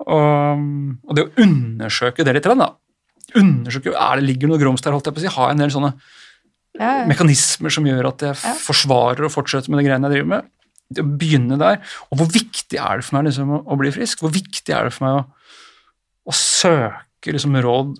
Og, 0.07 0.63
og 1.05 1.17
det 1.17 1.27
å 1.27 1.33
undersøke 1.43 2.25
det 2.27 2.37
litt, 2.37 2.47
da. 2.47 2.71
Undersøke, 3.39 3.93
er 3.93 4.21
det 4.21 4.29
ligger 4.29 4.53
noe 4.53 4.61
grums 4.61 4.85
der, 4.85 4.95
holdt 4.95 5.11
jeg 5.11 5.17
på 5.17 5.23
å 5.23 5.27
si. 5.27 5.35
Ha 5.35 5.51
en 5.51 5.61
del 5.65 5.75
sånne 5.75 5.93
ja, 6.79 6.93
ja. 7.01 7.09
mekanismer 7.11 7.75
som 7.75 7.87
gjør 7.89 8.13
at 8.13 8.25
jeg 8.25 8.39
ja. 8.39 8.55
forsvarer 8.63 9.27
og 9.27 9.35
fortsetter 9.35 9.73
med 9.73 9.83
de 9.83 9.89
greiene 9.89 10.09
jeg 10.09 10.19
driver 10.19 10.33
med 10.37 10.55
å 10.97 11.05
begynne 11.21 11.59
der. 11.61 11.81
Og 12.09 12.21
hvor 12.21 12.31
viktig 12.33 12.79
er 12.81 13.01
det 13.01 13.07
for 13.07 13.19
meg 13.19 13.29
liksom, 13.29 13.53
å, 13.61 13.79
bli 13.81 13.93
frisk? 13.93 14.23
Hvor 14.25 14.33
viktig 14.33 14.73
er 14.75 14.89
det 14.89 14.95
for 14.97 15.05
meg 15.05 15.19
å, 15.19 15.25
å 16.31 16.37
søke 16.37 17.35
liksom, 17.35 17.59
råd 17.65 17.99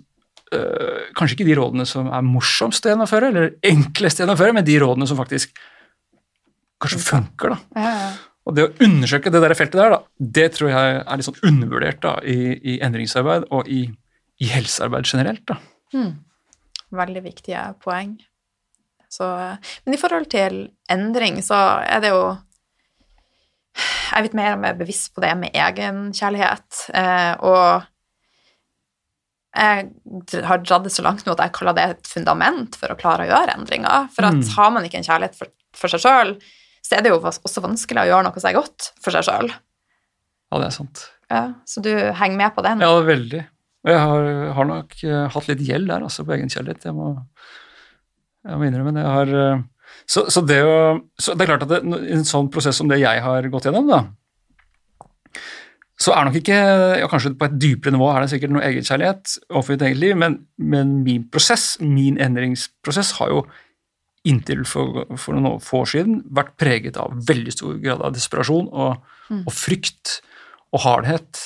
øh, 0.57 1.03
Kanskje 1.17 1.37
ikke 1.37 1.49
de 1.51 1.57
rådene 1.59 1.85
som 1.89 2.09
er 2.09 2.25
morsomst 2.25 2.87
å 2.87 2.93
gjennomføre, 2.93 3.29
eller 3.29 3.51
enklest 3.69 4.21
å 4.21 4.25
gjennomføre, 4.25 4.55
men 4.57 4.65
de 4.65 4.79
rådene 4.81 5.09
som 5.09 5.19
faktisk 5.19 5.53
kanskje 6.81 7.03
funker. 7.03 7.53
da. 7.53 7.85
Og 8.49 8.55
det 8.57 8.65
å 8.65 8.71
undersøke 8.81 9.29
det 9.29 9.43
der 9.43 9.53
feltet 9.57 9.77
der, 9.77 9.93
da, 9.93 9.99
det 10.37 10.47
tror 10.55 10.71
jeg 10.71 10.97
er 11.03 11.19
litt 11.19 11.27
sånn 11.27 11.43
undervurdert 11.51 12.01
da, 12.01 12.15
i, 12.25 12.55
i 12.57 12.79
endringsarbeid 12.85 13.45
og 13.53 13.69
i, 13.69 13.83
i, 14.41 14.49
helsearbeid 14.49 15.05
generelt. 15.05 15.45
da. 15.51 15.59
Mm. 15.93 16.15
Veldig 16.97 17.23
viktige 17.27 17.67
poeng. 17.83 18.15
Så, 19.09 19.25
men 19.85 19.93
i 19.93 20.01
forhold 20.01 20.29
til 20.33 20.63
endring, 20.89 21.39
så 21.45 21.59
er 21.85 22.01
det 22.01 22.13
jo 22.13 22.23
jeg 23.79 24.17
er 24.17 24.25
litt 24.25 24.37
mer 24.37 24.55
og 24.55 24.63
mer 24.63 24.77
bevisst 24.77 25.13
på 25.13 25.21
det 25.23 25.31
med 25.37 25.55
egenkjærlighet. 25.55 26.79
Eh, 26.97 27.33
og 27.45 27.85
jeg 29.59 30.43
har 30.49 30.61
dratt 30.63 30.85
det 30.87 30.93
så 30.93 31.05
langt 31.05 31.25
nå 31.25 31.35
at 31.35 31.43
jeg 31.45 31.53
kaller 31.55 31.77
det 31.77 31.85
et 31.93 32.09
fundament 32.09 32.77
for 32.79 32.91
å 32.91 32.97
klare 32.99 33.27
å 33.27 33.29
gjøre 33.29 33.55
endringer. 33.59 34.09
For 34.15 34.27
at 34.27 34.41
mm. 34.41 34.47
har 34.57 34.73
man 34.73 34.87
ikke 34.87 34.99
en 35.01 35.07
kjærlighet 35.07 35.37
for, 35.37 35.53
for 35.77 35.93
seg 35.93 36.03
sjøl, 36.03 36.33
så 36.89 36.97
er 36.97 37.05
det 37.05 37.13
jo 37.13 37.21
også 37.21 37.61
vanskelig 37.61 38.01
å 38.01 38.09
gjøre 38.09 38.25
noe 38.25 38.43
er 38.49 38.57
godt 38.57 38.91
for 38.97 39.13
seg 39.13 39.27
sjøl. 39.27 39.51
Ja, 40.49 40.57
det 40.57 40.67
er 40.67 40.73
sant. 40.73 41.05
Ja, 41.29 41.41
så 41.69 41.83
du 41.85 41.91
henger 41.93 42.37
med 42.39 42.55
på 42.55 42.65
den? 42.65 42.81
Ja, 42.81 42.93
veldig. 43.05 43.43
Og 43.85 43.91
jeg 43.93 43.99
har, 44.01 44.29
har 44.57 44.67
nok 44.67 44.95
uh, 45.05 45.25
hatt 45.31 45.49
litt 45.51 45.61
gjeld 45.63 45.91
der, 45.91 46.03
altså, 46.07 46.25
på 46.25 46.33
egenkjærlighet. 46.35 46.89
Jeg 46.89 46.97
må, 46.97 47.11
jeg 48.49 48.57
må 48.57 48.65
innrømme 48.65 48.95
det. 48.97 49.05
Jeg 49.05 49.17
har 49.19 49.35
uh, 49.37 49.67
så, 50.09 50.25
så, 50.33 50.41
det, 50.45 50.59
å, 50.65 50.79
så, 51.21 51.35
det 51.37 51.45
er 51.45 51.51
klart 51.51 51.67
at 51.67 51.75
det, 51.75 52.01
en 52.17 52.25
sånn 52.27 52.49
prosess 52.53 52.81
som 52.81 52.89
det 52.89 52.99
jeg 53.03 53.21
har 53.23 53.47
gått 53.53 53.69
gjennom, 53.69 53.89
da, 53.89 54.01
så 55.99 56.13
er 56.15 56.27
nok 56.29 56.37
ikke 56.39 56.57
ja, 57.01 57.07
Kanskje 57.11 57.33
på 57.35 57.47
et 57.49 57.57
dypere 57.59 57.91
nivå 57.91 58.07
er 58.11 58.23
det 58.23 58.31
sikkert 58.31 58.53
noe 58.55 58.63
egenkjærlighet 58.63 59.33
overfor 59.49 59.75
ditt 59.75 59.87
eget 59.89 59.99
liv, 59.99 60.13
men, 60.19 60.37
men, 60.55 60.99
min 61.03 61.25
prosess, 61.31 61.73
min 61.83 62.19
endringsprosess, 62.23 63.17
har 63.19 63.33
jo 63.33 63.41
inntil 64.27 64.65
for, 64.67 65.05
for, 65.15 65.37
noen 65.37 65.61
få 65.63 65.83
år 65.83 65.91
siden 65.93 66.23
vært 66.35 66.55
preget 66.59 66.99
av 66.99 67.13
veldig 67.27 67.53
stor 67.55 67.77
grad 67.83 68.03
av 68.03 68.15
desperasjon 68.15 68.67
og, 68.67 69.11
mm. 69.29 69.45
og 69.45 69.53
frykt 69.55 70.19
og 70.75 70.83
hardhet. 70.83 71.43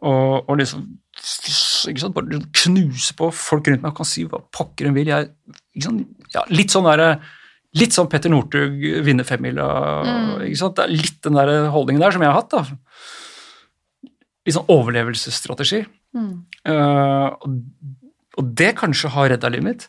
Og, 0.00 0.46
og 0.46 0.56
liksom 0.60 0.86
ikke 1.16 2.02
sant, 2.02 2.16
Bare 2.16 2.40
knuse 2.60 3.14
på 3.16 3.30
folk 3.32 3.70
rundt 3.70 3.84
meg 3.84 3.92
og 3.94 4.00
kan 4.00 4.08
si 4.08 4.26
hva 4.28 4.42
pokker 4.52 4.90
en 4.90 4.96
vil. 4.96 5.08
Jeg, 5.08 5.30
ja, 6.34 6.44
litt 6.52 6.74
sånn 6.74 6.88
der, 6.88 7.18
Litt 7.76 7.92
sånn 7.92 8.08
Petter 8.08 8.32
Northug 8.32 8.78
vinner 9.04 9.26
femmila. 9.28 9.66
Mm. 10.06 10.44
Det 10.46 10.84
er 10.84 10.92
litt 10.92 11.18
den 11.26 11.36
der 11.36 11.68
holdningen 11.74 12.00
der 12.00 12.14
som 12.14 12.22
jeg 12.24 12.32
har 12.32 12.38
hatt. 12.38 12.54
da. 12.54 13.82
Litt 14.46 14.56
sånn 14.56 14.70
overlevelsesstrategi. 14.72 15.82
Mm. 16.16 16.30
Uh, 16.64 17.34
og, 17.34 17.58
og, 18.38 18.48
det 18.56 18.70
kanskje 18.78 19.10
har 19.12 19.28
redda 19.34 19.50
livet 19.52 19.66
mitt, 19.66 19.84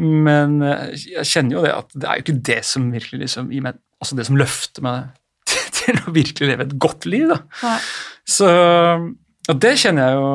men 0.00 0.60
eh, 0.64 0.94
jeg 1.18 1.28
kjenner 1.28 1.58
jo 1.58 1.64
det 1.66 1.72
at 1.74 1.92
det 1.94 2.08
er 2.08 2.18
jo 2.18 2.24
ikke 2.24 2.44
det 2.50 2.60
som 2.68 2.92
virkelig 2.92 3.26
liksom 3.26 3.50
meg 3.62 3.80
Altså 4.02 4.16
det 4.18 4.24
som 4.26 4.34
løfter 4.34 4.82
meg 4.82 5.12
til, 5.46 5.66
til 5.78 5.98
å 6.02 6.14
virkelig 6.16 6.48
leve 6.48 6.64
et 6.66 6.72
godt 6.82 7.04
liv, 7.06 7.28
da. 7.30 7.76
Så 8.26 8.48
Og 8.48 9.60
det 9.62 9.76
kjenner 9.78 10.08
jeg 10.08 10.16
jo 10.18 10.32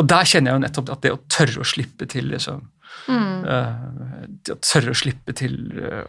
Og 0.00 0.08
der 0.08 0.30
kjenner 0.30 0.50
jeg 0.52 0.56
jo 0.56 0.62
nettopp 0.62 0.94
at 0.94 1.02
det 1.04 1.12
å 1.12 1.20
tørre 1.28 1.60
å 1.60 1.68
slippe 1.68 2.08
til 2.08 2.32
liksom 2.32 2.64
Mm. 3.06 3.44
Uh, 3.46 4.52
å 4.54 4.58
tørre 4.64 4.92
å 4.92 4.98
slippe 4.98 5.34
til 5.36 5.56
uh, 5.78 6.06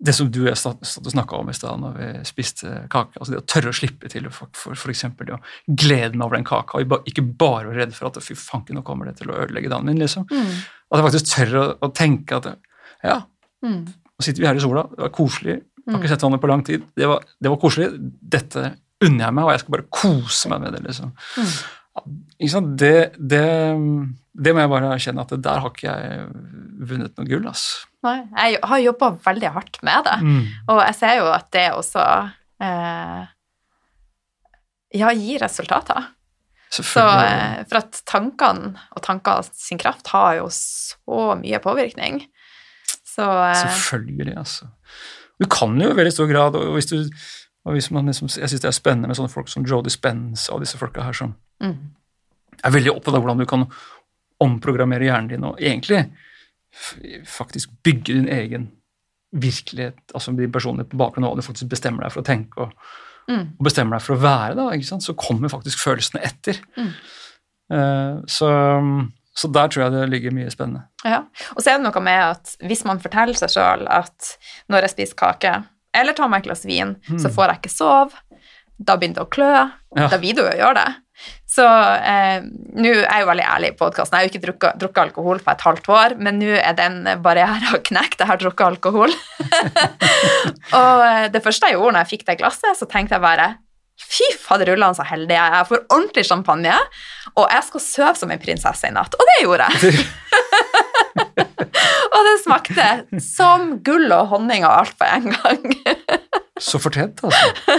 det 0.00 0.14
som 0.16 0.30
du 0.32 0.40
og 0.46 0.48
jeg 0.48 1.10
snakka 1.12 1.36
om 1.36 1.50
i 1.52 1.54
stad 1.56 1.80
når 1.82 1.96
vi 1.98 2.08
spiste 2.28 2.70
kake. 2.92 3.18
altså 3.20 3.34
Det 3.34 3.40
å 3.42 3.48
tørre 3.52 3.72
å 3.72 3.76
slippe 3.76 4.08
til 4.12 4.28
for, 4.32 4.48
for, 4.56 4.78
for 4.78 4.92
eksempel, 4.92 5.28
det 5.28 5.36
å 5.36 5.40
glede 5.68 6.16
meg 6.16 6.24
over 6.24 6.38
den 6.38 6.46
kaka, 6.48 6.80
og 6.80 7.08
ikke 7.10 7.24
bare 7.28 7.68
være 7.68 7.82
redd 7.82 7.96
for 7.96 8.08
at 8.08 8.20
fy 8.24 8.36
fanken, 8.38 8.78
nå 8.78 8.84
kommer 8.86 9.10
det 9.10 9.18
til 9.20 9.32
å 9.32 9.36
ødelegge 9.42 9.72
dagen 9.72 9.90
min. 9.90 10.00
liksom. 10.00 10.24
Mm. 10.30 10.54
At 10.88 11.02
jeg 11.02 11.08
faktisk 11.08 11.32
tør 11.34 11.58
å, 11.60 11.64
å 11.84 11.90
tenke 11.96 12.38
at 12.40 12.48
ja, 13.04 13.18
mm. 13.66 13.82
nå 13.84 14.24
sitter 14.24 14.44
vi 14.44 14.48
her 14.48 14.60
i 14.60 14.64
sola, 14.64 14.86
det 14.94 15.04
var 15.04 15.12
koselig, 15.16 15.58
jeg 15.80 15.92
har 15.92 15.98
ikke 15.98 16.08
mm. 16.08 16.14
sett 16.14 16.24
vannet 16.24 16.42
på 16.42 16.50
lang 16.50 16.64
tid, 16.64 16.88
det 16.96 17.10
var, 17.10 17.28
det 17.40 17.52
var 17.52 17.60
koselig, 17.60 17.90
dette 18.36 18.64
unner 19.04 19.26
jeg 19.26 19.36
meg, 19.36 19.44
og 19.44 19.52
jeg 19.52 19.62
skal 19.62 19.76
bare 19.76 19.88
kose 20.00 20.50
meg 20.52 20.64
med 20.64 20.76
det. 20.76 20.82
liksom. 20.88 21.12
Mm. 21.36 21.54
Det, 22.80 22.96
det, 23.18 23.46
det, 24.40 24.54
må 24.54 24.62
jeg 24.64 24.72
bare 24.72 24.92
erkjenne 24.94 25.24
at 25.26 25.34
der 25.44 25.62
har 25.62 25.72
ikke 25.72 25.90
jeg 25.90 26.28
vunnet 26.90 27.18
noe 27.18 27.28
gull. 27.28 27.48
ass. 27.50 27.64
Nei, 28.06 28.16
jeg 28.48 28.62
har 28.70 28.82
jobba 28.82 29.10
veldig 29.26 29.52
hardt 29.56 29.80
med 29.86 30.06
det, 30.08 30.16
mm. 30.24 30.40
og 30.72 30.80
jeg 30.86 30.96
ser 30.96 31.18
jo 31.20 31.28
at 31.34 31.50
det 31.52 31.66
også 31.76 32.06
eh, 32.64 33.20
ja, 35.00 35.12
gir 35.12 35.44
resultater. 35.44 36.08
Så, 36.70 37.02
eh, 37.02 37.64
for 37.66 37.80
at 37.80 37.98
tankene 38.06 38.76
og 38.94 39.02
tanker 39.02 39.42
sin 39.50 39.80
kraft 39.80 40.12
har 40.12 40.36
jo 40.38 40.46
så 40.54 41.34
mye 41.40 41.58
påvirkning. 41.62 42.22
Så 42.86 43.26
eh, 43.26 43.58
Selvfølgelig, 43.58 44.36
altså. 44.38 44.70
Du 45.40 45.48
kan 45.50 45.74
jo 45.80 45.90
i 45.90 45.96
veldig 45.96 46.12
stor 46.14 46.30
grad, 46.30 46.56
og 46.56 46.76
hvis 46.76 46.90
du 46.92 46.98
og 47.64 47.72
hvis 47.76 47.90
man 47.92 48.06
liksom, 48.08 48.28
Jeg 48.40 48.48
syns 48.48 48.62
det 48.62 48.68
er 48.70 48.76
spennende 48.76 49.08
med 49.08 49.18
sånne 49.18 49.32
folk 49.32 49.48
som 49.52 49.66
Jodie 49.68 49.92
Spence 49.92 50.52
og 50.52 50.62
disse 50.62 50.78
folka 50.80 51.04
her 51.04 51.16
som 51.16 51.34
mm. 51.60 51.74
er 52.64 52.72
veldig 52.72 52.94
opptatt 52.94 53.18
av 53.18 53.20
hvordan 53.20 53.42
du 53.42 53.46
kan 53.48 53.66
omprogrammere 54.40 55.06
hjernen 55.06 55.30
din 55.32 55.46
og 55.46 55.60
egentlig 55.60 56.04
faktisk 57.28 57.72
bygge 57.84 58.14
din 58.14 58.28
egen 58.30 58.68
virkelighet, 59.30 59.98
altså 60.14 60.32
din 60.34 60.52
personlighet 60.52 60.90
på 60.90 60.98
bakgrunn 60.98 61.26
av 61.26 61.34
hva 61.34 61.40
du 61.40 61.46
faktisk 61.46 61.70
bestemmer 61.70 62.04
deg 62.04 62.14
for 62.14 62.22
å 62.22 62.26
tenke 62.26 62.66
og, 62.66 62.74
mm. 63.30 63.44
og 63.60 63.64
bestemmer 63.66 63.96
deg 63.96 64.06
for 64.06 64.16
å 64.16 64.22
være, 64.24 64.56
da, 64.58 64.68
ikke 64.74 64.88
sant? 64.88 65.06
så 65.06 65.16
kommer 65.18 65.52
faktisk 65.52 65.82
følelsene 65.82 66.22
etter. 66.26 66.58
Mm. 66.78 66.92
Uh, 67.70 68.14
så, 68.30 68.48
så, 69.38 69.50
der 69.54 69.70
tror 69.70 69.84
jeg 69.84 69.94
det 69.94 70.06
ligger 70.10 70.34
mye 70.34 70.50
spennende. 70.50 70.88
Ja, 71.06 71.22
Og 71.54 71.62
så 71.62 71.72
er 71.72 71.78
det 71.78 71.86
noe 71.86 72.02
med 72.02 72.24
at 72.32 72.56
hvis 72.66 72.82
man 72.88 73.02
forteller 73.02 73.38
seg 73.38 73.54
sjøl 73.54 73.86
at 73.90 74.32
når 74.72 74.88
jeg 74.88 74.96
spiser 74.96 75.20
kake, 75.22 75.54
eller 75.94 76.14
tar 76.14 76.30
meg 76.30 76.42
et 76.42 76.50
glass 76.50 76.66
vin, 76.66 76.96
mm. 77.06 77.20
så 77.22 77.30
får 77.34 77.52
jeg 77.52 77.62
ikke 77.62 77.74
sove, 77.76 78.26
da 78.80 78.96
begynner 78.96 79.20
det 79.20 79.26
å 79.26 79.30
klø, 79.30 79.52
ja. 79.98 80.08
da 80.08 80.18
vil 80.20 80.36
du 80.38 80.44
jo 80.44 80.56
gjøre 80.56 80.80
det. 80.80 80.90
Så 81.50 81.64
eh, 81.66 82.44
nå 82.78 82.92
er 82.94 83.02
jeg 83.02 83.24
jo 83.24 83.28
veldig 83.28 83.46
ærlig 83.52 83.72
i 83.72 83.76
podkasten. 83.76 84.14
Jeg 84.14 84.20
har 84.22 84.26
jo 84.26 84.30
ikke 84.32 84.44
drukket, 84.44 84.76
drukket, 84.80 85.00
alkohol 85.02 85.40
på 85.44 85.52
et 85.52 85.64
halvt 85.66 85.90
år, 85.92 86.14
men 86.22 86.38
nå 86.40 86.52
er 86.56 86.76
den 86.78 87.00
barrieren 87.24 87.82
knekt. 87.90 88.22
Jeg 88.22 88.30
har 88.30 88.40
drukket 88.40 88.68
alkohol. 88.68 89.12
og 90.80 91.02
eh, 91.08 91.26
det 91.34 91.42
første 91.44 91.68
jeg 91.68 91.76
gjorde 91.76 91.96
når 91.96 92.06
jeg 92.06 92.12
fikk 92.14 92.28
det 92.30 92.38
glasset, 92.40 92.78
så 92.78 92.88
tenkte 92.88 93.18
jeg 93.18 93.26
bare 93.26 93.52
Fy 94.00 94.24
faderullan, 94.40 94.94
så 94.96 95.04
heldig 95.04 95.34
jeg 95.34 95.42
er. 95.42 95.58
Jeg 95.58 95.68
får 95.68 95.82
ordentlig 95.92 96.22
champagne, 96.24 96.76
og 97.34 97.50
jeg 97.52 97.66
skal 97.66 97.82
sove 97.84 98.14
som 98.16 98.30
en 98.32 98.40
prinsesse 98.40 98.88
i 98.88 98.94
natt. 98.96 99.12
Og 99.12 99.28
det 99.28 99.34
gjorde 99.42 99.66
jeg. 99.68 100.06
det 102.40 102.46
smakte 102.46 103.20
som 103.22 103.76
gull 103.84 104.08
og 104.16 104.30
honning 104.32 104.64
og 104.64 104.72
alt 104.72 104.96
på 104.98 105.08
en 105.08 105.28
gang. 105.34 105.66
så 106.70 106.80
fortjent, 106.80 107.20
altså. 107.24 107.76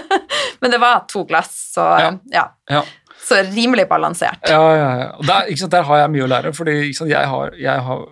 Men 0.61 0.73
det 0.73 0.81
var 0.81 1.05
to 1.09 1.23
glass, 1.29 1.53
så 1.73 1.87
ja. 2.01 2.11
ja. 2.33 2.45
ja. 2.69 2.83
Så 3.21 3.41
rimelig 3.51 3.87
balansert. 3.89 4.41
Ja, 4.49 4.61
ja, 4.75 4.87
ja. 5.01 5.09
Der, 5.25 5.49
sant, 5.57 5.73
der, 5.73 5.85
har 5.87 6.03
jeg 6.03 6.13
mye 6.13 6.25
å 6.25 6.29
lære, 6.29 6.53
fordi 6.57 6.77
jeg, 6.89 7.25
har, 7.33 7.57
jeg, 7.57 7.83
har, 7.87 8.07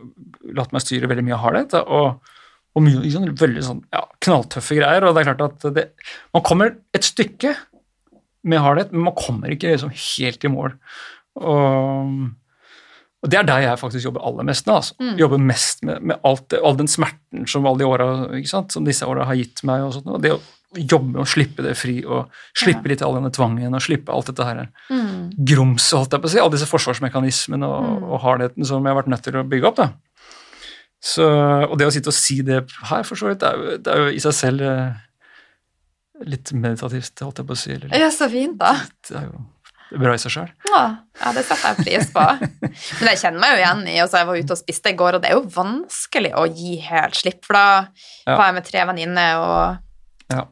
latt 0.58 0.74
meg 0.74 0.84
styre 0.86 1.10
veldig 1.10 1.26
mye 1.26 1.38
av 1.38 1.46
hardhet. 1.46 1.78
Og, 1.82 2.36
og 2.78 2.86
mye 2.86 3.02
liksom, 3.06 3.30
veldig 3.40 3.66
sånn, 3.66 3.84
ja, 3.94 4.04
knalltøffe 4.26 4.78
greier. 4.78 5.06
Og 5.08 5.18
det 5.18 5.24
er 5.24 5.32
klart 5.32 5.46
at 5.48 5.70
det, 5.78 5.88
man 6.36 6.46
kommer 6.46 6.76
et 6.98 7.06
stykke 7.08 7.56
med 8.50 8.62
hardhet, 8.64 8.94
men 8.94 9.10
man 9.10 9.18
kommer 9.18 9.52
ikke 9.54 9.74
liksom 9.74 9.94
helt 9.94 10.46
i 10.46 10.54
mål. 10.54 10.78
Og, 11.40 12.14
og 13.20 13.32
det 13.32 13.36
er 13.36 13.48
der 13.48 13.66
jeg 13.66 13.80
faktisk 13.82 14.08
jobber 14.08 14.24
aller 14.28 14.48
mest 14.48 14.68
nå. 14.70 14.78
Altså. 14.80 14.96
Mm. 15.02 15.16
Jobber 15.20 15.42
mest 15.44 15.84
med, 15.84 16.06
med 16.12 16.22
alt, 16.28 16.56
all 16.56 16.78
den 16.80 16.88
smerten 16.88 17.44
som 17.52 17.68
alle 17.68 17.82
de 17.82 17.90
åra, 17.90 18.08
som 18.48 18.88
disse 18.88 19.08
åra 19.08 19.28
har 19.28 19.36
gitt 19.36 19.64
meg. 19.68 19.84
og 19.84 19.98
sånt, 19.98 20.08
og 20.08 20.24
det 20.24 20.32
å 20.38 20.40
jobbe 20.78 21.20
å 21.20 21.28
slippe 21.28 21.66
det 21.66 21.74
fri, 21.76 21.98
og 22.06 22.30
slippe 22.54 22.86
ja. 22.86 22.94
litt 22.94 23.04
all 23.04 23.18
denne 23.18 23.32
tvangen, 23.34 23.74
og 23.76 23.84
slippe 23.84 24.14
alt 24.14 24.30
dette 24.30 24.46
her 24.46 24.62
mm. 24.88 25.34
grumset, 25.52 25.98
holdt 25.98 26.16
jeg 26.16 26.24
på 26.24 26.30
å 26.30 26.34
si, 26.36 26.42
alle 26.44 26.56
disse 26.56 26.70
forsvarsmekanismene 26.70 27.68
og, 27.68 27.90
mm. 27.90 28.08
og, 28.08 28.16
hardheten 28.24 28.70
som 28.70 28.86
jeg 28.86 28.94
har 28.94 29.02
vært 29.02 29.12
nødt 29.16 29.26
til 29.26 29.40
å 29.42 29.46
bygge 29.50 29.72
opp. 29.72 29.82
da. 29.82 29.90
Så, 31.00 31.28
og 31.66 31.76
det 31.80 31.90
å 31.90 31.94
sitte 31.96 32.12
og 32.12 32.16
si 32.16 32.40
det 32.46 32.64
her, 32.92 33.06
for 33.08 33.20
så 33.20 33.32
vidt, 33.32 33.42
det 33.44 33.52
er 33.52 33.60
jo, 33.60 33.78
det 33.84 33.94
er 33.94 34.04
jo 34.04 34.16
i 34.16 34.24
seg 34.24 34.36
selv 34.36 34.68
eh, 34.68 35.00
litt 36.30 36.54
meditativt, 36.56 37.24
holdt 37.26 37.42
jeg 37.42 37.52
på 37.52 37.58
å 37.58 37.64
si. 37.66 37.76
Eller, 37.76 37.96
ja, 38.00 38.12
så 38.14 38.32
fint, 38.32 38.60
da. 38.60 38.78
Det 39.10 39.18
er 39.20 39.28
jo 39.28 39.44
bra 39.98 40.14
i 40.14 40.22
seg 40.22 40.34
sjøl. 40.36 40.52
Ja, 40.70 40.84
ja, 41.20 41.34
det 41.36 41.44
setter 41.48 41.74
jeg 41.74 41.86
pris 41.86 42.12
på. 42.14 42.26
Men 43.00 43.12
jeg 43.12 43.22
kjenner 43.24 43.42
meg 43.42 43.56
jo 43.56 43.60
igjen 43.64 43.84
i 43.90 43.98
altså 44.04 44.22
Jeg 44.22 44.30
var 44.30 44.40
ute 44.40 44.56
og 44.56 44.62
spiste 44.62 44.94
i 44.94 44.98
går, 45.00 45.18
og 45.18 45.24
det 45.24 45.32
er 45.32 45.38
jo 45.40 45.52
vanskelig 45.56 46.32
å 46.38 46.46
gi 46.52 46.78
helt 46.86 47.18
slipp, 47.18 47.42
for 47.48 47.58
da 47.58 47.66
ja. 47.74 48.36
var 48.36 48.48
jeg 48.50 48.58
med 48.60 48.70
tre 48.70 48.86
venninner 48.92 49.44
og, 49.44 49.84
ja. 50.34 50.46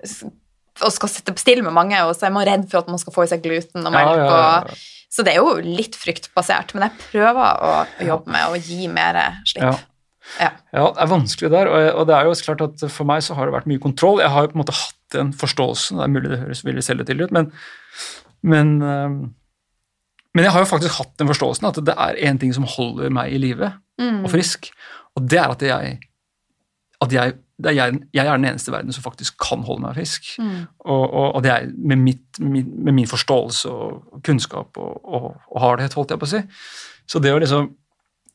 og 0.82 0.94
skal 0.96 1.14
sitte 1.14 1.36
på 1.36 1.44
stille 1.44 1.66
med 1.66 1.76
mange, 1.78 2.02
og 2.08 2.16
så 2.18 2.30
er 2.30 2.38
man 2.38 2.48
redd 2.50 2.68
for 2.72 2.82
at 2.82 2.92
man 2.92 3.02
skal 3.02 3.16
få 3.16 3.28
i 3.28 3.34
seg 3.34 3.44
gluten 3.46 3.86
og 3.86 3.94
melk. 3.94 4.24
og 4.26 4.78
så 5.18 5.24
det 5.24 5.34
er 5.34 5.40
jo 5.40 5.56
litt 5.64 5.96
fryktbasert, 5.96 6.74
men 6.76 6.88
jeg 6.88 7.06
prøver 7.08 7.62
å 7.64 7.76
jobbe 8.04 8.34
med 8.34 8.52
å 8.52 8.60
gi 8.60 8.90
mer 8.92 9.18
slipp. 9.48 9.64
Ja. 9.64 10.50
ja. 10.50 10.52
det 10.84 11.06
er 11.06 11.10
vanskelig 11.14 11.52
der, 11.54 11.72
og, 11.72 12.04
det 12.10 12.18
er 12.18 12.28
jo 12.28 12.36
klart 12.44 12.64
at 12.66 12.84
for 12.92 13.08
meg 13.08 13.24
så 13.26 13.38
har 13.38 13.48
det 13.48 13.56
vært 13.56 13.70
mye 13.72 13.82
kontroll. 13.82 14.20
Jeg 14.22 14.34
har 14.34 14.46
jo 14.46 14.52
på 14.52 14.60
en 14.60 14.64
måte 14.66 14.76
hatt 14.76 14.96
den 15.16 15.32
forståelsen, 15.32 16.02
det 16.02 16.06
er 16.06 16.12
mulig 16.12 16.32
det 16.34 16.42
høres 16.42 16.66
veldig 16.68 16.84
selvhøytidelig 16.84 17.30
ut, 17.30 17.36
men, 17.38 17.52
men, 18.42 18.78
ehm, 18.82 19.18
men, 20.36 20.46
jeg 20.46 20.54
har 20.54 20.64
jo 20.64 20.70
faktisk 20.70 21.00
hatt 21.00 21.16
den 21.18 21.30
forståelsen 21.32 21.70
at 21.70 21.82
det 21.88 21.96
er 21.98 22.22
én 22.30 22.40
ting 22.42 22.54
som 22.54 22.68
holder 22.70 23.10
meg 23.14 23.34
i 23.34 23.42
live 23.42 23.72
mm. 24.02 24.24
og 24.24 24.32
frisk, 24.34 24.70
og 25.18 25.26
det 25.30 25.42
er 25.42 25.54
at 25.56 25.66
jeg, 25.66 26.00
at 27.02 27.14
jeg 27.14 27.34
er 27.34 27.38
jeg, 27.66 28.00
jeg, 28.14 28.26
er 28.26 28.38
den 28.38 28.46
eneste 28.46 28.70
i 28.70 28.76
verden 28.76 28.94
som 28.94 29.02
faktisk 29.02 29.40
kan 29.42 29.64
holde 29.66 29.82
meg 29.82 29.98
frisk. 29.98 30.28
Mm. 30.38 30.68
Og, 30.86 31.04
og, 31.04 31.28
og, 31.36 31.44
det 31.44 31.52
er 31.52 31.66
med, 31.74 31.98
mitt, 31.98 32.40
med, 32.40 32.92
min 32.94 33.10
forståelse 33.10 33.72
og 33.72 34.22
kunnskap 34.26 34.78
og, 34.78 35.02
og, 35.02 35.28
og 35.50 35.62
hardhet, 35.64 35.96
holdt 35.98 36.14
jeg 36.14 36.22
på 36.22 36.30
å 36.30 36.34
si. 36.36 36.44
Så 37.10 37.22
det 37.24 37.34
å 37.34 37.42
liksom 37.42 37.72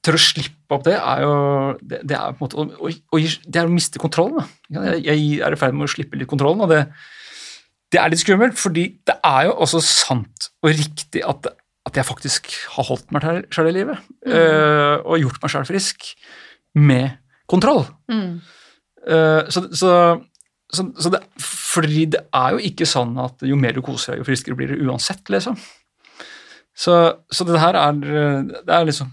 tørre 0.03 0.19
å 0.19 0.25
slippe 0.25 0.75
opp 0.75 0.85
det, 0.89 0.97
er 0.99 1.23
jo 1.23 1.35
det, 1.79 2.03
det 2.11 2.19
er 2.19 2.35
på 2.35 2.43
en 2.43 2.43
måte 2.43 2.59
å, 2.59 2.91
å, 2.91 3.23
det 3.23 3.61
er 3.61 3.69
å 3.69 3.75
miste 3.75 4.03
kontrollen. 4.03 4.43
Jeg, 4.73 5.05
jeg 5.07 5.27
er 5.47 5.55
i 5.55 5.61
ferd 5.61 5.79
med 5.79 5.87
å 5.87 5.93
slippe 5.93 6.19
litt 6.19 6.31
kontrollen, 6.31 6.65
og 6.67 6.73
det, 6.73 6.83
det, 7.93 8.01
er 8.01 8.13
litt 8.13 8.23
skummelt. 8.23 8.59
fordi 8.59 8.87
det 9.09 9.19
er 9.25 9.49
jo 9.49 9.57
også 9.65 9.83
sant 9.85 10.49
og 10.63 10.73
riktig 10.73 11.25
at, 11.29 11.51
at 11.89 11.99
jeg 11.99 12.09
faktisk 12.09 12.51
har 12.77 12.89
holdt 12.89 13.13
meg 13.15 13.27
sjøl 13.53 13.71
i 13.71 13.77
livet. 13.79 14.03
Mm. 14.27 14.33
Uh, 14.33 14.97
og 15.05 15.23
gjort 15.23 15.43
meg 15.43 15.55
sjøl 15.55 15.69
frisk 15.69 16.13
med 16.79 17.19
kontroll. 17.51 17.85
Mm. 18.11 18.41
Uh, 19.03 19.43
så, 19.53 19.67
så, 19.77 19.93
så, 20.73 20.87
så 20.97 21.13
det, 21.13 21.23
fordi 21.43 22.07
det 22.15 22.25
er 22.33 22.57
jo 22.57 22.65
ikke 22.71 22.89
sånn 22.89 23.17
at 23.21 23.45
jo 23.47 23.59
mer 23.61 23.77
du 23.77 23.83
koser 23.85 24.15
deg, 24.15 24.23
jo 24.23 24.29
friskere 24.31 24.59
blir 24.59 24.73
du 24.73 24.87
uansett, 24.87 25.25
liksom. 25.33 25.59
Så, 26.73 26.95
så 27.29 27.45
det 27.45 27.61
her 27.61 27.77
er, 27.77 27.99
det 28.01 28.73
er 28.73 28.87
liksom 28.89 29.11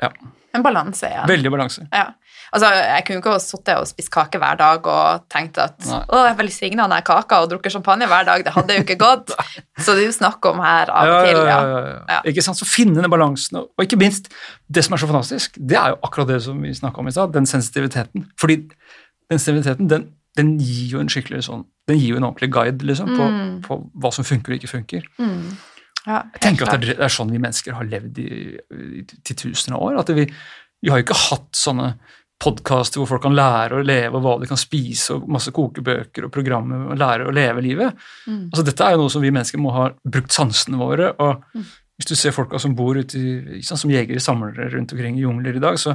ja. 0.00 0.08
En 0.56 0.64
balanse, 0.64 1.08
ja. 1.12 1.26
Veldig 1.28 1.50
balanse. 1.52 1.84
Ja. 1.92 2.14
Altså, 2.56 2.70
jeg 2.72 3.04
kunne 3.04 3.20
ikke 3.20 3.32
ha 3.34 3.40
sittet 3.42 3.76
og 3.76 3.88
spist 3.90 4.10
kake 4.14 4.38
hver 4.40 4.56
dag 4.56 4.86
og 4.88 5.24
tenkt 5.32 5.58
at 5.60 5.76
Nei. 5.84 5.98
å, 6.08 6.22
jeg 6.24 6.32
er 6.32 6.38
velsigna 6.38 6.86
jeg 6.94 7.04
kaka 7.04 7.40
og 7.44 7.50
drukker 7.50 7.74
champagne 7.74 8.08
hver 8.08 8.24
dag. 8.24 8.44
Det 8.46 8.54
hadde 8.54 8.78
jo 8.78 8.84
ikke 8.86 8.96
gått. 9.02 9.34
Så 9.84 9.92
det 9.92 10.06
er 10.06 10.08
jo 10.08 10.14
snakk 10.16 10.48
om 10.48 10.62
her 10.64 10.88
av 10.88 11.12
og 11.12 11.26
til, 11.26 11.40
ja. 11.50 11.58
ja. 12.14 12.20
Ikke 12.32 12.44
sant, 12.46 12.56
Så 12.56 12.68
finne 12.68 13.02
den 13.02 13.12
balansen, 13.12 13.60
og 13.60 13.84
ikke 13.84 14.00
minst, 14.00 14.30
det 14.72 14.86
som 14.86 14.96
er 14.96 15.02
så 15.04 15.10
fantastisk, 15.10 15.60
det 15.60 15.76
er 15.76 15.92
jo 15.92 16.00
akkurat 16.08 16.32
det 16.32 16.40
som 16.46 16.64
vi 16.64 16.72
snakka 16.74 17.02
om 17.02 17.10
i 17.10 17.14
stad, 17.14 17.36
den 17.36 17.48
sensitiviteten. 17.50 18.24
Fordi 18.40 18.62
den 18.64 19.38
sensitiviteten, 19.42 19.92
den, 19.92 20.10
den, 20.38 20.56
gir 20.62 20.96
jo 20.96 21.04
en 21.04 21.12
skikkelig 21.12 21.44
sånn 21.46 21.66
Den 21.86 22.00
gir 22.00 22.14
jo 22.14 22.18
en 22.18 22.26
ordentlig 22.26 22.48
guide 22.54 22.88
liksom, 22.88 23.12
på, 23.14 23.30
mm. 23.30 23.56
på 23.68 23.82
hva 24.00 24.10
som 24.14 24.26
funker 24.26 24.54
og 24.54 24.62
ikke 24.62 24.72
funker. 24.72 25.04
Mm. 25.20 25.52
Ja, 26.06 26.22
jeg 26.34 26.42
tenker 26.42 26.70
at 26.70 26.82
det 26.82 26.96
er, 26.96 27.10
sånn 27.12 27.30
vi 27.34 27.42
mennesker 27.42 27.76
har 27.76 27.86
levd 27.86 28.18
i, 28.22 28.30
i 28.56 29.04
titusener 29.26 29.76
av 29.76 29.84
år. 29.90 30.00
at 30.00 30.10
vi, 30.16 30.24
vi 30.82 30.90
har 30.90 31.02
jo 31.02 31.06
ikke 31.06 31.18
hatt 31.28 31.50
sånne 31.58 31.92
podkaster 32.42 33.00
hvor 33.00 33.08
folk 33.10 33.24
kan 33.24 33.36
lære 33.36 33.78
å 33.78 33.84
leve, 33.86 34.18
og 34.18 34.24
hva 34.24 34.34
de 34.42 34.48
kan 34.50 34.60
spise, 34.60 35.14
og 35.14 35.28
masse 35.32 35.52
kokebøker 35.56 36.26
og 36.26 36.32
programmer 36.34 36.90
og 36.92 37.00
lære 37.00 37.28
å 37.28 37.34
leve 37.34 37.64
livet. 37.64 38.06
Mm. 38.26 38.48
Altså, 38.50 38.64
dette 38.66 38.86
er 38.86 38.94
jo 38.94 39.04
noe 39.04 39.14
som 39.14 39.24
vi 39.24 39.32
mennesker 39.32 39.62
må 39.62 39.72
ha 39.76 39.88
brukt 40.04 40.36
sansene 40.36 40.80
våre. 40.80 41.12
og 41.22 41.44
mm. 41.56 41.66
Hvis 41.96 42.10
du 42.10 42.16
ser 42.18 42.34
folka 42.36 42.60
som 42.60 42.74
bor 42.76 42.98
ute 42.98 43.16
i, 43.16 43.62
sånn, 43.64 43.80
som 43.80 43.92
jegere 43.92 44.20
samlere 44.20 44.68
rundt 44.74 44.92
omkring 44.92 45.16
i 45.16 45.24
jungler 45.24 45.56
i 45.56 45.62
dag, 45.64 45.78
så, 45.80 45.94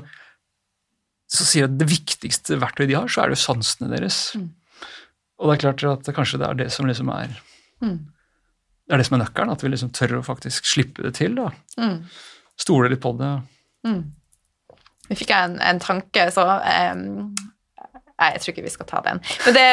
så 1.30 1.46
sier 1.46 1.68
jeg 1.68 1.70
at 1.70 1.78
det 1.78 1.92
viktigste 1.92 2.58
verktøyet 2.62 2.90
de 2.90 2.98
har, 2.98 3.12
så 3.12 3.22
er 3.22 3.30
det 3.30 3.38
jo 3.38 3.44
sansene 3.44 3.92
deres. 3.92 4.24
Mm. 4.34 4.50
Og 5.42 5.50
det 5.50 5.54
er 5.54 5.62
klart 5.68 5.86
at 5.92 6.16
kanskje 6.18 6.42
det 6.42 6.50
er 6.50 6.58
det 6.64 6.72
som 6.74 6.90
liksom 6.90 7.14
er 7.14 7.38
mm 7.86 8.00
det 8.92 8.98
er 8.98 9.00
det 9.00 9.08
som 9.08 9.16
er 9.16 9.22
nøkkelen, 9.24 9.52
at 9.54 9.62
vi 9.64 9.70
liksom 9.72 9.92
tør 9.96 10.18
å 10.18 10.26
faktisk 10.26 10.66
slippe 10.68 11.06
det 11.06 11.14
til. 11.16 11.38
da. 11.38 11.46
Mm. 11.80 12.02
Stole 12.60 12.90
litt 12.92 13.00
på 13.00 13.14
det. 13.16 13.30
Mm. 13.88 14.02
Nå 15.12 15.20
fikk 15.20 15.34
jeg 15.34 15.50
en, 15.50 15.58
en 15.60 15.82
tanke, 15.84 16.30
så 16.32 16.48
um, 16.48 17.34
Nei, 18.22 18.36
jeg 18.36 18.42
tror 18.44 18.54
ikke 18.54 18.66
vi 18.68 18.72
skal 18.72 18.88
ta 18.90 19.00
den. 19.06 19.22
Men 19.48 19.56
det, 19.56 19.64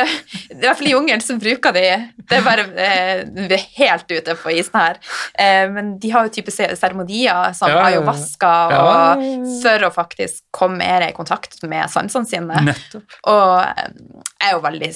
i 0.54 0.60
hvert 0.62 0.78
fall 0.78 0.88
i 0.88 0.92
jungelen 0.94 1.24
så 1.24 1.36
bruker 1.40 1.74
de 1.76 1.82
Det 2.30 2.38
er 2.38 2.46
bare 2.46 2.64
eh, 2.80 3.18
Vi 3.36 3.56
er 3.58 3.66
helt 3.76 4.08
ute 4.08 4.36
på 4.40 4.54
isen 4.56 4.78
her. 4.78 5.00
Eh, 5.36 5.66
men 5.74 5.90
de 6.00 6.12
har 6.14 6.24
jo 6.24 6.32
type 6.32 6.54
seremonier 6.54 7.52
som 7.58 7.68
ja, 7.68 7.82
ayahuasca 7.90 8.54
ja. 8.72 8.80
og, 8.80 9.26
for 9.60 9.84
å 9.84 9.92
faktisk 9.92 10.46
komme 10.54 10.80
mer 10.80 11.04
i 11.10 11.12
kontakt 11.16 11.60
med 11.68 11.92
sansene 11.92 12.28
sine. 12.28 12.64
Nettopp. 12.70 13.20
Og 13.28 13.54
eh, 13.66 13.92
jeg 14.38 14.50
er 14.50 14.56
jo 14.56 14.64
veldig 14.64 14.92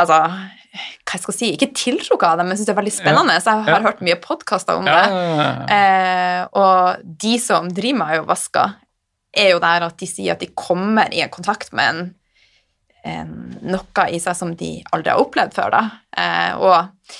Altså, 0.00 0.16
hva 0.24 1.12
jeg 1.12 1.20
skal 1.20 1.34
si, 1.36 1.48
ikke 1.52 1.66
tiltrukket 1.76 2.22
av 2.24 2.38
det, 2.38 2.46
men 2.46 2.54
jeg 2.54 2.62
syns 2.62 2.68
det 2.70 2.72
er 2.72 2.78
veldig 2.78 2.92
spennende. 2.96 3.34
Så 3.44 3.52
jeg 3.52 3.66
har 3.66 3.74
ja. 3.74 3.80
hørt 3.84 4.00
mye 4.06 4.16
podkaster 4.22 4.78
om 4.80 4.86
det. 4.88 5.02
Eh, 5.74 6.38
og 6.56 7.02
de 7.26 7.34
som 7.44 7.68
driver 7.68 7.98
med 7.98 8.14
ayahuasca, 8.14 8.62
er 9.36 9.52
jo 9.54 9.60
der 9.62 9.86
at 9.86 10.00
de 10.00 10.08
sier 10.08 10.34
at 10.34 10.42
de 10.42 10.50
kommer 10.58 11.12
i 11.14 11.22
kontakt 11.32 11.72
med 11.76 11.92
en, 11.92 12.02
en, 13.06 13.36
noe 13.62 14.08
i 14.10 14.18
seg 14.22 14.36
som 14.38 14.56
de 14.58 14.72
aldri 14.94 15.12
har 15.12 15.22
opplevd 15.22 15.56
før. 15.56 15.76
da. 15.76 15.84
Eh, 16.16 16.52
og 16.58 17.14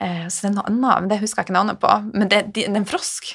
eh, 0.00 0.24
Så 0.30 0.46
det 0.46 0.52
er 0.52 0.56
noe 0.56 0.70
annet, 0.70 1.02
men 1.02 1.12
det 1.12 1.20
husker 1.24 1.42
jeg 1.42 1.48
ikke 1.48 1.58
navnet 1.58 1.82
på. 1.82 1.92
Men 2.14 2.30
det, 2.30 2.46
det 2.54 2.68
er 2.68 2.78
en 2.78 2.88
frosk. 2.88 3.34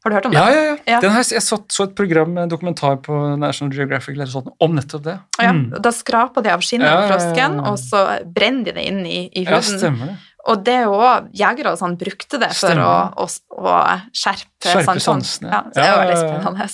Har 0.00 0.12
du 0.12 0.16
hørt 0.16 0.26
om 0.30 0.32
det? 0.32 0.40
Ja, 0.40 0.52
ja, 0.54 0.60
ja. 0.64 0.76
ja. 0.96 1.10
Her, 1.12 1.24
jeg 1.28 1.44
så, 1.44 1.58
så, 1.68 1.84
et 1.84 1.92
program, 1.96 2.38
en 2.40 2.48
dokumentar 2.48 2.96
på 3.04 3.18
National 3.36 3.74
Geographic 3.76 4.16
eller 4.16 4.30
sånt, 4.32 4.48
om 4.64 4.72
nettopp 4.78 5.04
det. 5.04 5.18
Ja, 5.36 5.52
mm. 5.52 5.66
Da 5.84 5.92
skraper 5.92 6.46
de 6.46 6.54
av 6.54 6.64
skinnet 6.64 6.88
på 6.88 7.10
frosken, 7.10 7.58
og 7.68 7.76
så 7.82 8.06
brenner 8.24 8.70
de 8.70 8.78
det 8.78 8.86
inn 8.88 9.02
i, 9.04 9.20
i 9.28 9.44
huden. 9.44 9.58
Ja, 9.58 9.60
stemmer 9.60 10.12
det. 10.14 10.16
Og 10.48 10.64
det 10.64 10.78
òg 10.88 11.28
Jegere 11.36 11.74
og 11.74 11.80
sånn 11.82 11.98
brukte 12.00 12.40
det 12.40 12.48
for 12.56 12.80
å, 12.80 12.94
å, 13.20 13.26
å, 13.60 13.76
skjerpe, 14.16 14.70
skjerpe 14.70 14.96
sansene. 15.04 15.52
Ja, 15.52 15.60
det 15.68 15.84
er 15.84 15.90
jo 15.90 15.98
veldig 16.00 16.18
spennende. 16.22 16.68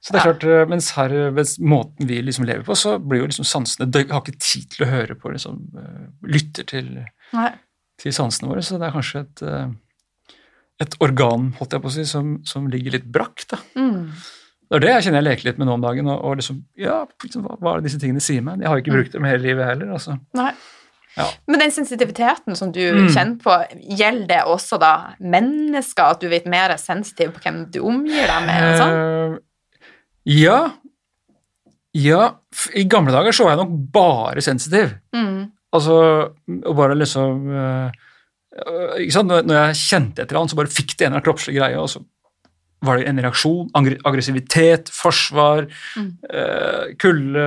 Så 0.00 0.14
det 0.14 0.20
er 0.20 0.30
klart, 0.30 0.44
eh, 0.48 0.62
mens 0.70 0.90
her, 0.96 1.12
mens 1.36 1.58
måten 1.60 2.08
vi 2.08 2.22
liksom 2.24 2.46
lever 2.48 2.64
på, 2.64 2.76
så 2.78 2.94
blir 2.98 3.20
jo 3.20 3.28
liksom 3.28 3.44
sansene 3.44 3.88
De 3.92 4.06
har 4.08 4.22
ikke 4.22 4.40
tid 4.40 4.70
til 4.72 4.86
å 4.86 4.88
høre 4.88 5.16
på 5.20 5.32
liksom, 5.34 5.60
eh, 5.76 6.06
lytter 6.24 6.64
til, 6.70 6.88
til 8.00 8.16
sansene 8.16 8.48
våre, 8.48 8.64
så 8.64 8.80
det 8.80 8.88
er 8.88 8.96
kanskje 8.96 9.24
et 9.26 9.44
eh, 9.44 9.70
et 10.80 10.96
organ 11.04 11.50
holdt 11.58 11.76
jeg 11.76 11.84
på 11.84 11.90
å 11.90 11.94
si, 11.94 12.06
som, 12.08 12.36
som 12.48 12.68
ligger 12.72 12.96
litt 12.96 13.08
brakk. 13.12 13.44
da. 13.52 13.60
Mm. 13.76 14.12
Det 14.70 14.78
er 14.78 14.84
det 14.84 14.92
jeg 14.94 15.06
kjenner 15.06 15.20
jeg 15.20 15.28
leker 15.28 15.48
litt 15.50 15.60
med 15.60 15.68
nå 15.68 15.76
om 15.76 15.84
dagen. 15.84 16.08
og, 16.08 16.20
og 16.24 16.36
liksom, 16.40 16.60
ja, 16.78 17.00
liksom, 17.24 17.44
hva, 17.44 17.56
hva 17.60 17.72
er 17.72 17.80
det 17.80 17.90
disse 17.90 18.00
tingene 18.02 18.22
sier 18.24 18.44
meg? 18.46 18.62
Jeg 18.62 18.70
har 18.70 18.80
ikke 18.80 18.94
mm. 18.94 18.98
brukt 19.00 19.16
dem 19.16 19.26
hele 19.28 19.44
livet 19.44 19.72
heller. 19.72 19.90
altså. 19.98 20.16
Nei. 20.38 20.52
Ja. 21.16 21.26
Men 21.50 21.64
den 21.64 21.72
sensitiviteten 21.74 22.56
som 22.56 22.70
du 22.72 22.80
mm. 22.80 23.08
kjenner 23.10 23.40
på, 23.42 23.56
gjelder 23.98 24.28
det 24.30 24.40
også 24.48 24.78
da 24.80 24.92
mennesker? 25.18 26.14
At 26.14 26.22
du 26.22 26.30
vet 26.32 26.46
mer 26.48 26.76
sensitiv 26.80 27.34
på 27.34 27.44
hvem 27.44 27.64
du 27.74 27.80
omgir 27.82 28.30
deg 28.30 28.46
med? 28.46 28.68
og 28.70 28.80
sånn? 28.80 29.38
Ja. 30.28 30.58
Ja. 31.96 32.22
I 32.74 32.84
gamle 32.90 33.14
dager 33.14 33.34
så 33.34 33.46
var 33.46 33.56
jeg 33.56 33.62
nok 33.64 33.74
bare 33.94 34.44
sensitiv. 34.44 34.94
Mm. 35.16 35.50
Altså, 35.76 35.96
og 36.66 36.72
bare 36.74 36.96
liksom 36.98 37.44
uh, 37.54 37.90
Når 38.50 39.52
jeg 39.54 39.76
kjente 39.78 40.24
etter 40.24 40.38
han, 40.38 40.50
så 40.50 40.58
bare 40.58 40.72
fikk 40.72 40.96
det 40.96 41.06
en 41.06 41.12
eller 41.12 41.20
annen 41.20 41.28
kroppslig 41.28 41.54
greie, 41.56 41.78
og 41.78 41.90
så 41.92 42.02
var 42.82 42.98
det 42.98 43.10
en 43.10 43.20
reaksjon. 43.20 43.68
Aggressivitet, 43.76 44.88
forsvar, 44.94 45.66
mm. 46.00 46.08
kulde, 46.98 47.44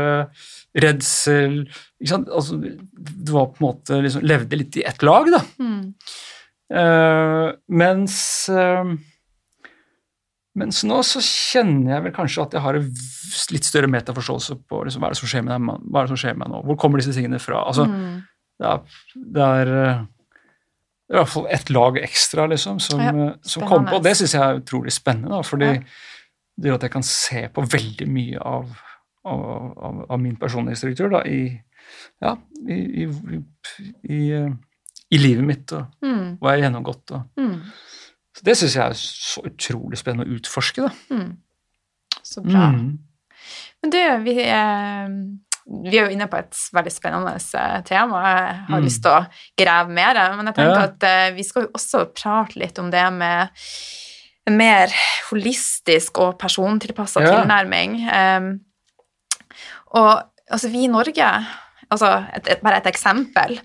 redsel 0.78 1.64
altså, 2.12 2.60
Du 2.98 3.32
var 3.34 3.50
på 3.52 3.62
en 3.62 3.66
måte 3.66 4.00
liksom, 4.04 4.26
levde 4.26 4.60
litt 4.60 4.78
i 4.78 4.86
ett 4.88 5.04
lag, 5.06 5.30
da. 5.34 5.42
Mm. 5.60 5.82
Uh, 6.74 7.50
mens 7.70 8.16
uh, 8.50 8.94
mens 10.60 10.84
nå 10.86 11.00
så 11.06 11.22
kjenner 11.24 11.96
jeg 11.96 12.06
vel 12.06 12.14
kanskje 12.14 12.44
at 12.44 12.56
jeg 12.56 12.62
har 12.62 12.78
en 12.78 12.90
litt 13.56 13.66
større 13.66 13.90
metaforståelse 13.90 14.58
på 14.70 14.82
liksom, 14.86 15.02
hva, 15.02 15.10
er 15.10 15.16
det 15.16 15.22
som 15.22 15.32
skjer 15.32 15.46
med 15.46 15.56
deg, 15.56 15.86
hva 15.90 16.02
er 16.02 16.06
det 16.06 16.14
som 16.14 16.20
skjer 16.22 16.36
med 16.38 16.46
deg 16.46 16.54
nå, 16.54 16.60
hvor 16.68 16.78
kommer 16.84 17.02
disse 17.02 17.14
tingene 17.16 17.40
fra? 17.42 17.64
Altså, 17.72 17.88
mm. 17.90 18.20
det, 18.62 18.74
er, 18.74 19.00
det, 19.38 19.48
er, 19.48 19.72
eh, 19.80 20.04
i 21.10 21.18
hvert 21.18 21.32
fall 21.34 21.48
ett 21.58 21.72
lag 21.74 21.98
ekstra 22.04 22.46
liksom, 22.52 22.82
som, 22.86 23.02
ja, 23.02 23.14
eh, 23.14 23.32
som 23.50 23.66
kommer 23.66 23.90
på, 23.90 23.98
og 23.98 24.06
det 24.06 24.14
syns 24.20 24.36
jeg 24.38 24.46
er 24.46 24.62
utrolig 24.62 24.94
spennende. 24.94 25.34
Da, 25.34 25.42
fordi 25.48 25.72
ja. 25.72 25.80
det 26.54 26.70
gjør 26.70 26.78
at 26.78 26.86
jeg 26.88 26.96
kan 27.00 27.08
se 27.08 27.46
på 27.56 27.66
veldig 27.74 28.10
mye 28.14 28.46
av, 28.54 28.70
av, 29.26 29.48
av, 29.90 30.04
av 30.14 30.22
min 30.22 30.38
personlige 30.42 30.84
struktur 30.84 31.10
da, 31.16 31.24
i, 31.26 31.48
ja, 32.22 32.36
i, 32.68 32.78
i, 32.78 33.42
i, 34.06 34.22
i, 34.38 35.18
livet 35.18 35.50
mitt, 35.50 35.74
og 35.74 36.06
mm. 36.06 36.38
hva 36.38 36.54
jeg 36.54 36.62
har 36.62 36.68
gjennomgått. 36.68 37.18
og 37.18 37.42
mm. 37.42 37.58
Så 38.34 38.46
det 38.48 38.58
syns 38.58 38.76
jeg 38.78 38.84
er 38.84 39.00
så 39.00 39.44
utrolig 39.46 40.00
spennende 40.02 40.26
å 40.26 40.38
utforske. 40.38 40.88
da. 40.88 40.92
Mm. 41.14 41.32
Så 42.24 42.42
bra. 42.42 42.70
Mm. 42.74 42.98
Men 43.84 43.92
du, 43.94 44.00
vi, 44.24 44.36
eh, 44.48 45.16
vi, 45.84 45.98
er 45.98 46.06
jo 46.08 46.14
inne 46.16 46.30
på 46.32 46.40
et 46.40 46.60
veldig 46.74 46.94
spennende 46.94 47.36
eh, 47.36 47.80
tema. 47.86 48.22
Jeg 48.24 48.60
har 48.70 48.80
mm. 48.80 48.86
lyst 48.88 49.04
til 49.04 49.14
å 49.14 49.26
grave 49.60 49.94
mer. 49.94 50.22
Men 50.38 50.50
jeg 50.50 50.58
tenker 50.60 50.80
ja. 50.80 50.88
at 50.88 51.08
eh, 51.10 51.34
vi 51.38 51.46
skal 51.46 51.68
jo 51.68 51.74
også 51.78 52.06
prate 52.16 52.62
litt 52.62 52.80
om 52.82 52.90
det 52.94 53.06
med 53.14 53.66
en 54.50 54.60
mer 54.60 54.92
holistisk 55.30 56.20
og 56.24 56.38
persontilpassa 56.42 57.24
ja. 57.24 57.36
tilnærming. 57.38 58.00
Um, 58.12 58.50
og 59.96 60.10
altså, 60.50 60.72
vi 60.74 60.84
i 60.84 60.92
Norge 60.92 61.30
Altså, 61.94 62.10
et, 62.34 62.48
et, 62.56 62.62
bare 62.66 62.80
et 62.82 62.90
eksempel. 62.90 63.58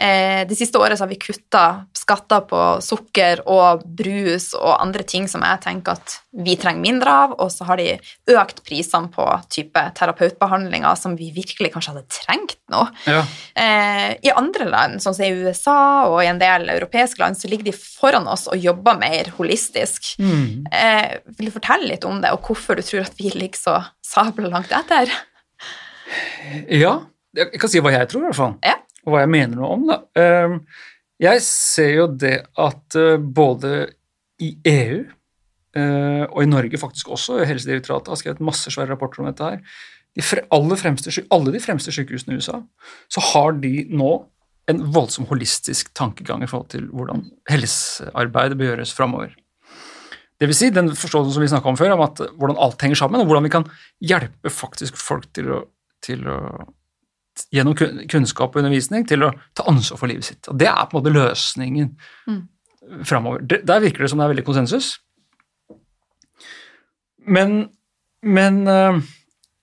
Eh, 0.00 0.42
de 0.48 0.56
siste 0.58 0.80
året 0.80 1.00
har 1.00 1.10
vi 1.10 1.20
kutta 1.20 1.64
skatter 1.94 2.44
på 2.48 2.60
sukker 2.84 3.44
og 3.50 3.84
brus 3.96 4.52
og 4.58 4.78
andre 4.80 5.04
ting 5.06 5.28
som 5.30 5.44
jeg 5.44 5.62
tenker 5.64 5.98
at 5.98 6.18
vi 6.34 6.56
trenger 6.58 6.82
mindre 6.82 7.12
av, 7.24 7.34
og 7.38 7.50
så 7.52 7.66
har 7.68 7.78
de 7.78 7.92
økt 8.34 8.62
prisene 8.66 9.10
på 9.14 9.26
type 9.52 9.82
terapeutbehandlinger 9.98 10.98
som 10.98 11.14
vi 11.18 11.30
virkelig 11.34 11.70
kanskje 11.74 11.94
hadde 11.94 12.16
trengt 12.16 12.56
nå. 12.72 12.82
Ja. 13.06 13.22
Eh, 13.54 14.08
I 14.26 14.34
andre 14.34 14.66
land, 14.70 15.02
sånn 15.04 15.14
som 15.14 15.26
i 15.26 15.44
USA 15.44 15.78
og 16.10 16.18
i 16.24 16.30
en 16.32 16.42
del 16.42 16.66
europeiske 16.74 17.22
land, 17.22 17.38
så 17.38 17.50
ligger 17.50 17.70
de 17.70 17.76
foran 17.76 18.26
oss 18.30 18.48
og 18.50 18.58
jobber 18.58 18.98
mer 18.98 19.30
holistisk. 19.38 20.14
Mm. 20.18 20.66
Eh, 20.72 21.20
vil 21.38 21.52
du 21.52 21.54
fortelle 21.54 21.92
litt 21.92 22.08
om 22.08 22.20
det, 22.24 22.34
og 22.34 22.48
hvorfor 22.48 22.80
du 22.80 22.84
tror 22.86 23.06
at 23.06 23.14
vi 23.20 23.30
ligger 23.34 23.60
så 23.60 23.78
sabla 24.04 24.50
langt 24.50 24.74
etter? 24.74 25.12
Ja, 26.68 26.98
jeg 27.34 27.60
kan 27.60 27.70
si 27.70 27.82
hva 27.82 27.92
jeg 27.94 28.10
tror, 28.10 28.24
i 28.24 28.30
hvert 28.30 28.38
fall. 28.38 28.56
Ja. 28.64 28.78
Og 29.04 29.14
hva 29.14 29.24
jeg 29.24 29.32
mener 29.34 29.58
noe 29.58 29.72
om. 29.74 29.86
da. 29.90 29.98
Ehm, 30.20 30.58
jeg 31.22 31.42
ser 31.46 31.92
jo 31.94 32.06
det 32.10 32.36
at 32.60 32.98
eh, 32.98 33.16
både 33.18 33.74
i 34.42 34.50
EU 34.66 35.00
eh, 35.78 36.24
og 36.24 36.40
i 36.42 36.50
Norge 36.50 36.80
faktisk 36.80 37.12
også, 37.14 37.42
Helsedirektoratet 37.46 38.12
har 38.12 38.20
skrevet 38.20 38.44
masse 38.44 38.72
svære 38.72 38.92
rapporter 38.92 39.22
om 39.22 39.30
dette 39.30 39.50
her. 39.50 39.62
De 40.14 40.22
fremste, 40.22 41.10
alle 41.34 41.54
de 41.54 41.62
fremste 41.62 41.94
sykehusene 41.94 42.36
i 42.36 42.42
USA 42.42 42.60
så 43.10 43.22
har 43.32 43.56
de 43.62 43.86
nå 43.90 44.12
en 44.70 44.84
voldsom 44.94 45.26
holistisk 45.28 45.90
tankegang 45.96 46.44
i 46.44 46.48
forhold 46.48 46.70
til 46.72 46.86
hvordan 46.94 47.26
helsearbeidet 47.50 48.56
bør 48.56 48.70
gjøres 48.72 48.94
framover. 48.96 49.34
Det 50.40 50.48
vil 50.50 50.56
si 50.56 50.70
den 50.74 50.90
forståelsen 50.96 51.36
som 51.36 51.44
vi 51.44 51.50
snakka 51.52 51.70
om 51.70 51.78
før, 51.78 51.94
om 51.94 52.04
at 52.06 52.22
hvordan 52.38 52.58
alt 52.62 52.82
henger 52.82 52.98
sammen, 52.98 53.22
og 53.22 53.28
hvordan 53.28 53.46
vi 53.46 53.52
kan 53.52 53.66
hjelpe 54.02 54.50
faktisk 54.50 54.96
folk 54.98 55.28
til 55.36 55.52
å, 55.52 55.60
til 56.02 56.24
å 56.30 56.38
gjennom 57.54 57.76
kunnskap 57.76 58.54
og 58.54 58.62
undervisning 58.62 59.06
til 59.08 59.26
å 59.26 59.32
ta 59.56 59.66
ansvar 59.70 60.00
for 60.00 60.10
livet 60.10 60.28
sitt. 60.28 60.48
Og 60.50 60.58
Det 60.60 60.68
er 60.70 60.86
på 60.86 60.96
en 60.96 61.00
måte 61.00 61.14
løsningen 61.14 61.90
mm. 62.30 62.40
framover. 63.06 63.44
Der 63.54 63.82
virker 63.84 64.04
det 64.04 64.12
som 64.12 64.22
det 64.22 64.28
er 64.28 64.34
veldig 64.34 64.46
konsensus. 64.46 64.94
Men, 67.24 67.68
men 68.22 68.64
uh, 68.68 69.00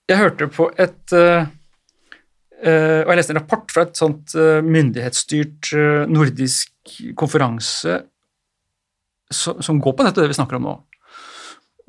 jeg 0.09 0.21
hørte 0.21 0.49
på 0.49 0.71
et 0.81 1.13
uh, 1.13 1.45
uh, 1.45 3.01
Og 3.03 3.11
jeg 3.11 3.19
leste 3.19 3.35
en 3.35 3.41
rapport 3.43 3.73
fra 3.73 3.85
et 3.85 3.97
sånt 3.97 4.33
myndighetsstyrt 4.65 5.73
nordisk 6.09 6.95
konferanse 7.17 7.99
som, 9.31 9.61
som 9.63 9.79
går 9.79 9.93
på 9.95 10.05
nettopp 10.05 10.25
det 10.25 10.33
vi 10.33 10.37
snakker 10.39 10.57
om 10.57 10.65
nå. 10.67 10.73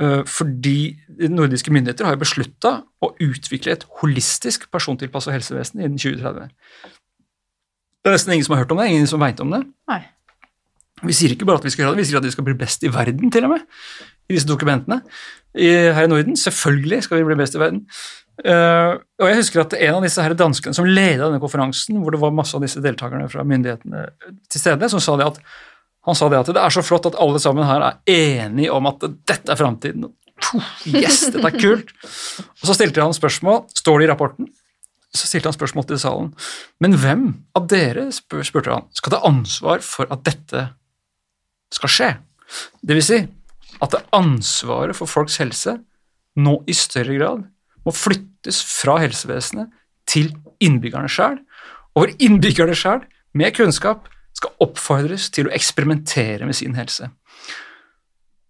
Eh, 0.03 0.22
fordi 0.26 0.96
nordiske 1.30 1.72
myndigheter 1.74 2.09
har 2.09 2.18
beslutta 2.18 2.72
å 3.03 3.12
utvikle 3.22 3.76
et 3.76 3.84
holistisk 4.00 4.66
persontilpassa 4.72 5.34
helsevesen 5.34 5.82
innen 5.82 6.00
2030. 6.00 6.48
Det 8.03 8.11
er 8.11 8.16
nesten 8.16 8.34
ingen 8.34 8.48
som 8.48 8.57
har 8.57 8.64
hørt 8.64 8.74
om 8.74 8.80
det, 8.82 8.88
ingen 8.90 9.11
som 9.11 9.22
veit 9.22 9.42
om 9.44 9.53
det. 9.55 9.62
Nei. 9.92 10.00
Vi 11.03 11.14
sier 11.18 11.34
ikke 11.34 11.46
bare 11.46 11.61
at 11.61 11.66
vi 11.66 11.70
skal 11.74 11.84
gjøre 11.84 11.96
det, 11.96 12.03
vi 12.03 12.09
sier 12.09 12.18
at 12.18 12.26
vi 12.26 12.34
skal 12.34 12.46
bli 12.46 12.57
best 12.59 12.82
i 12.86 12.90
verden, 12.94 13.30
til 13.34 13.46
og 13.46 13.55
med, 13.55 13.62
i 14.30 14.34
disse 14.34 14.48
dokumentene. 14.48 15.00
I, 15.55 15.68
her 15.94 16.07
i 16.07 16.11
Norden. 16.11 16.38
Selvfølgelig 16.38 17.03
skal 17.07 17.20
vi 17.20 17.28
bli 17.28 17.38
best 17.38 17.59
i 17.59 17.62
verden. 17.62 17.82
Uh, 18.42 18.96
og 19.20 19.26
jeg 19.28 19.38
husker 19.42 19.61
at 19.61 19.74
en 19.76 19.98
av 19.98 20.07
disse 20.07 20.22
her 20.24 20.34
danskene 20.38 20.74
som 20.74 20.86
leda 20.88 21.26
denne 21.26 21.42
konferansen, 21.42 21.98
hvor 22.03 22.14
det 22.14 22.22
var 22.22 22.32
masse 22.34 22.57
av 22.57 22.64
disse 22.64 22.80
deltakerne 22.82 23.28
fra 23.30 23.44
myndighetene 23.46 24.07
til 24.50 24.62
stede, 24.62 24.88
som 24.90 25.03
sa 25.05 25.18
det 25.20 25.28
at 25.34 25.42
han 26.03 26.18
sa 26.18 26.28
det 26.30 26.40
at 26.40 26.50
det 26.50 26.62
er 26.62 26.74
så 26.74 26.82
flott 26.82 27.07
at 27.07 27.18
alle 27.22 27.38
sammen 27.42 27.66
her 27.68 27.84
er 27.86 28.00
enige 28.11 28.72
om 28.74 28.88
at 28.90 29.05
dette 29.28 29.53
er 29.53 29.59
framtiden. 29.59 30.09
Yes, 30.88 31.28
dette 31.30 31.46
er 31.46 31.55
kult! 31.55 31.92
Og 32.03 32.66
Så 32.66 32.74
stilte 32.74 33.05
han 33.05 33.14
spørsmål, 33.14 33.64
står 33.78 34.00
det 34.00 34.09
i 34.09 34.11
rapporten, 34.11 34.48
så 35.14 35.28
stilte 35.28 35.50
han 35.50 35.57
spørsmål 35.57 35.86
til 35.86 36.00
salen. 36.03 36.32
Men 36.82 36.96
hvem 36.98 37.26
av 37.59 37.68
dere, 37.70 38.09
spurte 38.11 38.72
han, 38.72 38.88
skal 38.96 39.14
ta 39.14 39.22
ansvar 39.28 39.84
for 39.86 40.11
at 40.11 40.24
dette 40.26 40.66
skal 41.72 41.92
skje? 41.92 42.11
Det 42.82 42.98
vil 42.98 43.07
si 43.07 43.20
at 43.82 43.96
ansvaret 44.14 44.96
for 44.98 45.11
folks 45.11 45.38
helse 45.42 45.78
nå 46.38 46.59
i 46.66 46.74
større 46.76 47.14
grad 47.18 47.46
må 47.86 47.94
flyttes 47.94 48.61
fra 48.64 48.98
helsevesenet 49.03 49.70
til 50.09 50.32
innbyggerne 50.62 51.11
sjøl, 51.11 51.38
og 51.92 52.03
hvor 52.03 52.14
innbyggerne 52.18 52.74
sjøl, 52.76 53.05
med 53.32 53.55
kunnskap, 53.57 54.09
skal 54.43 54.66
oppfordres 54.66 55.30
til 55.32 55.49
å 55.49 55.55
eksperimentere 55.55 56.49
med 56.49 56.59
sin 56.59 56.74
helse. 56.76 57.09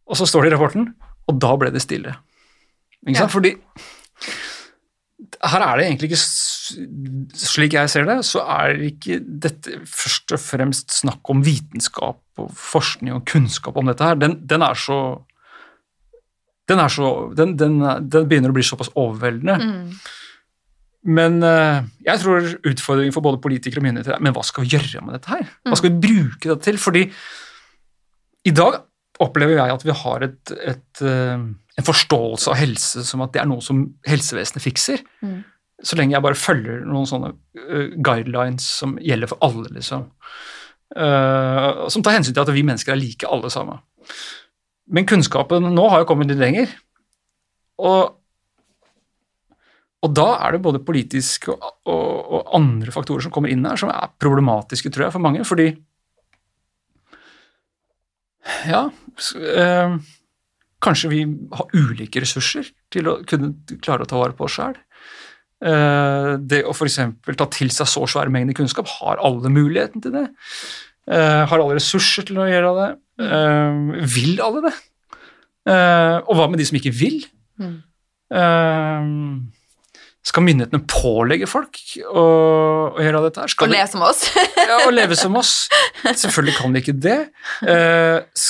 Og 0.09 0.19
så 0.19 0.27
står 0.29 0.47
det 0.47 0.53
i 0.53 0.57
rapporten 0.57 0.91
og 1.31 1.39
da 1.41 1.53
ble 1.59 1.71
det 1.75 1.83
stille. 1.85 2.17
Ikke 3.03 3.19
sant? 3.19 3.29
Ja. 3.29 3.33
Fordi 3.33 3.55
her 5.43 5.65
er 5.65 5.79
det 5.79 5.87
egentlig 5.87 6.13
ikke 6.13 6.23
Slik 7.43 7.75
jeg 7.77 7.91
ser 7.91 8.07
det, 8.09 8.17
så 8.27 8.45
er 8.49 8.77
det 8.79 8.93
ikke 8.95 9.19
dette 9.21 9.83
først 9.89 10.33
og 10.35 10.41
fremst 10.41 10.95
snakk 10.95 11.31
om 11.33 11.43
vitenskap 11.45 12.41
og 12.41 12.55
forskning 12.57 13.13
og 13.17 13.27
kunnskap 13.29 13.77
om 13.77 13.91
dette 13.91 14.07
her. 14.07 14.17
Den, 14.19 14.39
den 14.49 14.65
er 14.65 14.79
så 14.79 14.99
den, 16.71 16.81
er 16.81 16.89
så 16.93 17.11
den, 17.37 17.57
den, 17.61 17.77
den, 17.83 18.29
begynner 18.31 18.55
å 18.55 18.57
bli 18.57 18.65
såpass 18.65 18.93
overveldende. 18.95 19.59
Mm. 19.61 19.91
Men 21.03 21.41
uh, 21.43 21.83
jeg 22.07 22.21
tror 22.23 22.47
utfordringen 22.69 23.15
for 23.15 23.25
både 23.25 23.41
politikere 23.43 23.83
og 23.83 23.87
myndigheter 23.89 24.15
er 24.15 24.23
men 24.23 24.35
hva 24.37 24.45
skal 24.47 24.65
vi 24.65 24.77
gjøre 24.77 25.03
med 25.03 25.17
dette 25.17 25.33
her? 25.33 25.49
Hva 25.67 25.79
skal 25.79 25.91
vi 25.91 26.03
bruke 26.05 26.47
dette 26.47 26.63
til? 26.69 26.79
Fordi 26.79 27.03
i 28.47 28.53
dag 28.55 28.79
opplever 29.23 29.59
jeg 29.59 29.75
at 29.75 29.87
vi 29.87 29.97
har 30.03 30.27
et, 30.29 30.53
et, 30.75 31.03
uh, 31.03 31.43
en 31.43 31.89
forståelse 31.89 32.53
av 32.53 32.61
helse 32.61 33.03
som 33.07 33.25
at 33.27 33.35
det 33.35 33.43
er 33.43 33.51
noe 33.51 33.65
som 33.65 33.85
helsevesenet 34.07 34.63
fikser. 34.65 35.03
Mm. 35.27 35.41
Så 35.83 35.99
lenge 35.99 36.15
jeg 36.15 36.25
bare 36.25 36.39
følger 36.39 36.87
noen 36.87 37.11
sånne 37.11 37.35
uh, 37.35 37.99
guidelines 37.99 38.69
som 38.79 38.95
gjelder 39.03 39.35
for 39.35 39.43
alle, 39.43 39.67
liksom. 39.75 40.11
som 40.93 42.03
tar 42.05 42.13
hensyn 42.13 42.35
til 42.37 42.43
at 42.43 42.51
vi 42.53 42.63
mennesker 42.69 42.93
er 42.93 42.99
like 43.01 43.29
alle 43.33 43.49
sammen. 43.51 43.79
Men 44.93 45.07
kunnskapen 45.09 45.71
nå 45.73 45.87
har 45.89 46.03
jo 46.03 46.09
kommet 46.11 46.29
litt 46.29 46.43
lenger. 46.43 46.75
Og 47.81 48.13
og 50.03 50.15
da 50.19 50.29
er 50.43 50.57
det 50.57 50.63
både 50.65 50.83
politiske 50.83 51.53
og, 51.55 51.69
og, 51.87 52.07
og, 52.23 52.49
andre 52.59 52.95
faktorer 52.95 53.23
som 53.23 53.35
kommer 53.35 53.53
inn 53.53 53.63
her, 53.67 53.79
som 53.79 53.93
er 53.93 54.11
problematiske, 54.23 54.91
tror 54.91 55.07
jeg, 55.07 55.15
for 55.15 55.23
mange. 55.23 55.47
Fordi 55.47 55.71
Ja, 58.67 58.89
øh, 58.91 59.99
kanskje 60.83 61.11
vi 61.13 61.21
har 61.55 61.77
ulike 61.79 62.23
ressurser 62.25 62.67
til 62.91 63.11
å 63.11 63.21
kunne 63.29 63.55
klare 63.85 64.03
å 64.03 64.11
ta 64.11 64.19
vare 64.19 64.35
på 64.35 64.49
oss 64.49 64.59
sjøl. 64.59 64.75
Uh, 65.63 66.35
det 66.43 66.65
å 66.67 66.73
f.eks. 66.75 66.97
ta 67.39 67.47
til 67.55 67.71
seg 67.71 67.87
så 67.87 68.03
svære 68.11 68.33
mengder 68.35 68.57
kunnskap, 68.59 68.89
har 68.99 69.21
alle 69.23 69.51
muligheten 69.53 70.03
til 70.03 70.17
det? 70.17 70.25
Uh, 71.07 71.47
har 71.47 71.61
alle 71.61 71.77
ressurser 71.79 72.27
til 72.27 72.41
å 72.43 72.49
gjøre 72.51 72.73
det? 72.81 72.89
Uh, 73.23 74.03
vil 74.11 74.43
alle 74.43 74.67
det? 74.71 74.79
og 75.63 76.33
hva 76.35 76.49
med 76.51 76.59
de 76.59 76.65
som 76.67 76.75
ikke 76.75 76.91
vil? 76.91 77.21
Mm. 77.63 77.77
Skal 80.23 80.45
myndighetene 80.47 80.85
pålegge 80.87 81.49
folk 81.51 81.79
å, 82.07 82.25
å 82.95 83.03
gjøre 83.03 83.25
dette? 83.25 83.43
her? 83.43 83.51
Skal 83.51 83.67
og 83.67 83.75
leve 83.75 83.89
som 83.91 84.05
oss. 84.07 84.21
ja, 84.71 84.77
og 84.85 84.93
leve 84.95 85.19
som 85.19 85.39
oss. 85.41 85.55
Selvfølgelig 86.07 86.55
kan 86.61 86.77
de 86.77 86.83
ikke 86.85 86.95
det. 86.95 87.17
Eh, 87.67 88.47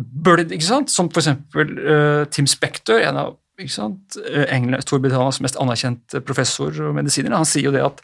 bør 0.00 0.42
det, 0.42 0.48
ikke 0.56 0.66
sant? 0.66 0.90
Som 0.90 1.12
eksempel 1.12 1.76
uh, 1.78 2.24
Tim 2.34 2.48
Spector, 2.50 2.98
en 3.04 3.22
av 3.22 3.36
ikke 3.60 3.74
sant? 3.74 4.18
Eh, 4.24 4.46
England, 4.54 4.82
Storbritannias 4.86 5.40
mest 5.44 5.58
anerkjente 5.60 6.22
professor 6.26 6.74
og 6.88 6.94
medisiner, 6.96 7.36
han 7.36 7.48
sier 7.48 7.68
jo 7.68 7.74
det 7.74 7.84
at 7.84 8.02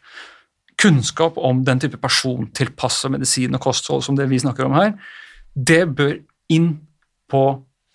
kunnskap 0.80 1.38
om 1.40 1.62
den 1.64 1.80
type 1.80 1.98
persontilpassa 2.00 3.08
medisin 3.12 3.56
og 3.56 3.64
kosthold 3.64 4.04
som 4.04 4.18
det 4.18 4.28
vi 4.30 4.40
snakker 4.42 4.68
om 4.68 4.76
her, 4.76 4.92
det 5.56 5.86
bør 5.96 6.18
inn 6.52 6.74
på 7.32 7.42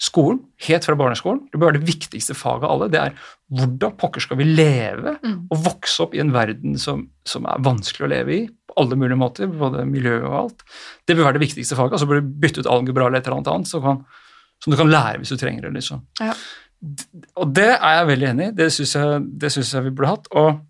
skolen, 0.01 0.39
helt 0.65 0.85
fra 0.87 0.95
barneskolen. 0.97 1.43
Det 1.51 1.59
bør 1.59 1.69
være 1.69 1.81
det 1.81 1.89
viktigste 1.89 2.33
faget 2.37 2.65
av 2.65 2.71
alle. 2.73 2.87
Det 2.89 3.01
er 3.01 3.17
hvordan 3.53 3.93
pokker 4.01 4.23
skal 4.23 4.39
vi 4.39 4.47
leve 4.47 5.13
mm. 5.21 5.35
og 5.53 5.61
vokse 5.67 6.01
opp 6.05 6.15
i 6.17 6.21
en 6.23 6.31
verden 6.33 6.79
som, 6.81 7.03
som, 7.27 7.45
er 7.45 7.61
vanskelig 7.61 8.07
å 8.07 8.09
leve 8.09 8.33
i 8.33 8.39
på 8.49 8.77
alle 8.81 8.97
mulige 8.97 9.19
måter, 9.19 9.51
både 9.51 9.85
miljø 9.85 10.17
og 10.23 10.37
alt. 10.39 10.65
Det 11.05 11.17
bør 11.17 11.27
være 11.27 11.37
det 11.37 11.43
viktigste 11.45 11.77
faget. 11.77 11.97
Altså 11.97 12.09
bør 12.09 12.21
du 12.21 12.33
bytte 12.41 12.63
ut 12.63 12.71
algebra 12.71 13.07
eller 13.07 13.21
et 13.21 13.29
eller 13.29 13.41
annet 13.41 13.51
annet 13.53 13.85
kan, 13.85 14.01
som 14.63 14.73
du 14.73 14.79
kan 14.79 14.91
lære 14.91 15.21
hvis 15.21 15.33
du 15.35 15.41
trenger 15.41 15.67
det. 15.67 15.75
liksom. 15.77 16.01
Ja. 16.21 16.33
Og 17.37 17.53
det 17.53 17.69
er 17.75 17.97
jeg 17.99 18.09
veldig 18.09 18.29
enig 18.31 18.47
i. 18.47 18.55
Det 18.57 18.71
syns 18.73 18.95
jeg, 18.97 19.21
jeg, 19.45 19.83
vi 19.85 19.93
burde 19.93 20.15
hatt. 20.15 20.31
Og, 20.33 20.63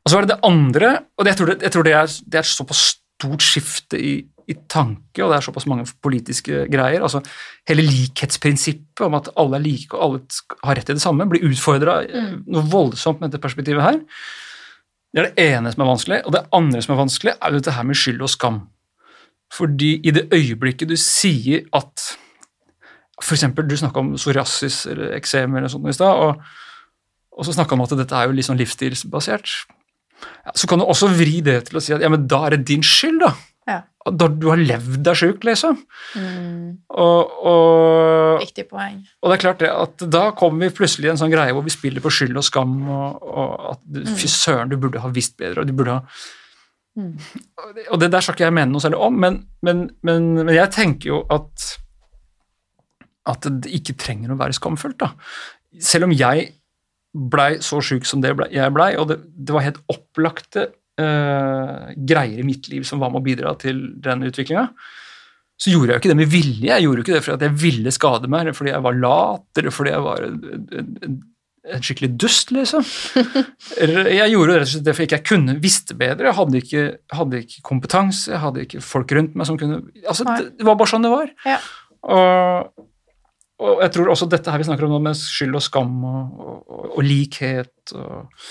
og, 0.00 0.08
så 0.08 0.16
er 0.16 0.24
det 0.24 0.32
det 0.32 0.40
andre, 0.48 0.94
og 1.12 1.26
det, 1.26 1.34
jeg 1.34 1.40
tror, 1.42 1.52
det, 1.52 1.58
jeg 1.66 1.76
tror 1.76 1.88
det, 1.90 1.94
er, 1.98 2.16
det 2.24 2.40
er 2.40 2.46
et 2.46 2.54
såpass 2.54 2.86
stort 2.94 3.44
skifte 3.44 4.00
i 4.00 4.14
i 4.46 4.54
tanke, 4.70 5.24
og 5.24 5.32
det 5.32 5.38
er 5.40 5.44
såpass 5.48 5.66
mange 5.66 5.86
politiske 6.02 6.66
greier. 6.70 7.02
altså 7.02 7.22
Hele 7.66 7.82
likhetsprinsippet 7.82 9.02
om 9.06 9.16
at 9.18 9.30
alle 9.36 9.58
er 9.58 9.64
like 9.64 9.96
og 9.96 10.04
alle 10.04 10.58
har 10.62 10.78
rett 10.78 10.86
til 10.86 10.98
det 10.98 11.02
samme, 11.02 11.26
blir 11.30 11.46
utfordra 11.48 12.00
mm. 12.06 12.44
noe 12.54 12.66
voldsomt 12.70 13.20
med 13.20 13.32
dette 13.32 13.42
perspektivet 13.42 13.82
her. 13.82 13.98
Det 15.10 15.22
er 15.22 15.28
det 15.30 15.46
ene 15.48 15.72
som 15.72 15.82
er 15.82 15.90
vanskelig, 15.90 16.20
og 16.28 16.36
det 16.36 16.44
andre 16.54 16.82
som 16.84 16.94
er 16.94 17.02
vanskelig, 17.02 17.34
er 17.40 17.50
jo 17.50 17.58
dette 17.58 17.74
her 17.74 17.88
med 17.88 17.98
skyld 17.98 18.22
og 18.22 18.30
skam. 18.30 18.60
Fordi 19.54 19.90
i 20.06 20.14
det 20.14 20.28
øyeblikket 20.34 20.90
du 20.90 20.96
sier 21.00 21.66
at 21.74 22.06
F.eks. 23.22 23.46
du 23.56 23.76
snakka 23.80 24.02
om 24.02 24.12
psoriasis 24.18 24.82
eller 24.92 25.14
eksem 25.16 25.54
eller 25.56 25.72
sånt 25.72 25.88
i 25.88 25.94
stad, 25.96 26.20
og, 26.20 26.42
og 27.32 27.48
så 27.48 27.54
snakka 27.56 27.74
om 27.74 27.86
at 27.86 27.96
dette 27.96 28.14
er 28.18 28.28
jo 28.28 28.36
litt 28.36 28.46
sånn 28.46 28.60
livsstilsbasert. 28.60 29.54
Ja, 30.44 30.52
så 30.54 30.68
kan 30.68 30.80
du 30.80 30.86
også 30.86 31.08
vri 31.12 31.40
det 31.44 31.62
til 31.68 31.80
å 31.80 31.82
si 31.82 31.94
at 31.96 32.04
ja, 32.04 32.10
men 32.12 32.28
da 32.28 32.44
er 32.46 32.56
det 32.56 32.68
din 32.68 32.84
skyld, 32.84 33.22
da. 33.24 33.32
Ja. 33.66 33.82
Du 34.06 34.46
har 34.46 34.60
levd 34.60 35.00
deg 35.02 35.18
sjuk, 35.18 35.44
liksom. 35.48 35.80
Mm. 36.14 36.76
Og, 36.94 37.32
og, 37.50 38.42
Viktig 38.44 38.68
poeng. 38.70 39.00
Og 39.22 39.32
det 39.32 39.36
er 39.36 39.42
klart 39.42 39.62
det, 39.64 39.70
at 39.72 40.04
da 40.12 40.28
kommer 40.38 40.68
vi 40.68 40.76
plutselig 40.76 41.08
i 41.08 41.12
en 41.14 41.18
sånn 41.18 41.32
greie 41.32 41.54
hvor 41.56 41.66
vi 41.66 41.74
spiller 41.74 42.04
på 42.04 42.12
skyld 42.14 42.38
og 42.38 42.46
skam, 42.46 42.76
og, 42.86 43.24
og 43.26 43.72
at 43.72 43.82
mm. 43.98 44.12
fy 44.20 44.30
søren, 44.30 44.70
du 44.70 44.78
burde 44.78 45.02
ha 45.02 45.10
visst 45.14 45.34
bedre, 45.40 45.64
og 45.64 45.66
du 45.66 45.74
burde 45.74 45.98
ha 45.98 46.04
mm. 47.00 47.10
Og 47.90 47.98
det 48.02 48.12
der 48.14 48.22
skal 48.22 48.38
ikke 48.38 48.46
jeg 48.46 48.56
mene 48.60 48.70
noe 48.70 48.84
særlig 48.84 49.02
om, 49.08 49.18
men, 49.26 49.40
men, 49.66 49.82
men, 50.06 50.30
men 50.44 50.54
jeg 50.54 50.70
tenker 50.76 51.14
jo 51.14 51.24
at 51.34 51.72
at 53.26 53.48
det 53.62 53.72
ikke 53.74 53.96
trenger 53.98 54.32
å 54.32 54.38
være 54.38 54.54
skamfullt. 54.56 55.00
da. 55.02 55.10
Selv 55.82 56.06
om 56.08 56.14
jeg 56.14 56.50
blei 57.16 57.56
så 57.64 57.80
sjuk 57.84 58.06
som 58.08 58.22
det 58.22 58.34
ble, 58.38 58.48
jeg 58.54 58.74
blei, 58.74 58.92
og 59.00 59.08
det, 59.10 59.18
det 59.34 59.54
var 59.56 59.64
helt 59.66 59.80
opplagte 59.92 60.68
greier 60.96 62.38
i 62.40 62.46
mitt 62.46 62.70
liv 62.72 62.86
som 62.88 63.02
var 63.02 63.10
med 63.12 63.20
å 63.20 63.26
bidra 63.26 63.50
til 63.60 63.82
den 64.00 64.24
utviklinga, 64.24 64.70
så 65.56 65.72
gjorde 65.72 65.88
jeg 65.88 65.96
jo 65.96 66.02
ikke 66.02 66.12
det 66.12 66.18
med 66.18 66.32
vilje. 66.32 66.68
Jeg 66.68 66.84
gjorde 66.84 67.00
jo 67.00 67.04
ikke 67.06 67.14
det 67.16 67.24
fordi 67.24 67.48
jeg 67.48 67.60
ville 67.62 67.94
skade 67.94 68.28
meg, 68.28 68.44
eller 68.44 68.56
fordi 68.56 68.72
jeg 68.74 68.84
var 68.84 68.98
lat, 69.00 69.46
eller 69.56 69.72
fordi 69.72 69.94
jeg 69.94 70.04
var 70.04 70.26
en, 70.26 71.16
skikkelig 71.82 72.10
dust, 72.20 72.52
liksom. 72.54 72.84
Jeg 74.20 74.30
gjorde 74.30 74.60
det 74.86 74.92
fordi 74.94 75.16
jeg 75.16 75.24
kunne 75.26 75.56
visste 75.58 75.96
bedre. 75.98 76.28
Jeg 76.28 76.38
hadde 76.38 76.60
ikke, 76.60 76.84
hadde 77.10 77.40
ikke, 77.42 77.62
kompetanse, 77.66 78.30
jeg 78.30 78.38
hadde 78.38 78.62
ikke 78.62 78.82
folk 78.86 79.14
rundt 79.16 79.34
meg 79.34 79.48
som 79.48 79.58
kunne 79.58 79.80
altså, 80.06 80.28
det, 80.28 80.52
det, 80.60 80.66
var 80.68 80.78
bare 80.78 80.92
sånn 80.92 81.08
det 81.08 81.10
var. 81.10 81.32
Ja. 81.42 81.56
Og, 82.06 82.86
og, 83.64 83.72
jeg 83.82 83.90
tror 83.96 84.12
også 84.12 84.30
dette 84.30 84.54
her 84.54 84.62
vi 84.62 84.68
snakker 84.68 84.86
om 84.86 84.94
nå, 84.94 85.02
med 85.08 85.18
skyld 85.18 85.58
og 85.58 85.66
skam 85.66 85.98
og, 86.06 86.38
og, 86.38 86.86
og 86.92 87.02
likhet 87.02 87.96
og 87.98 88.46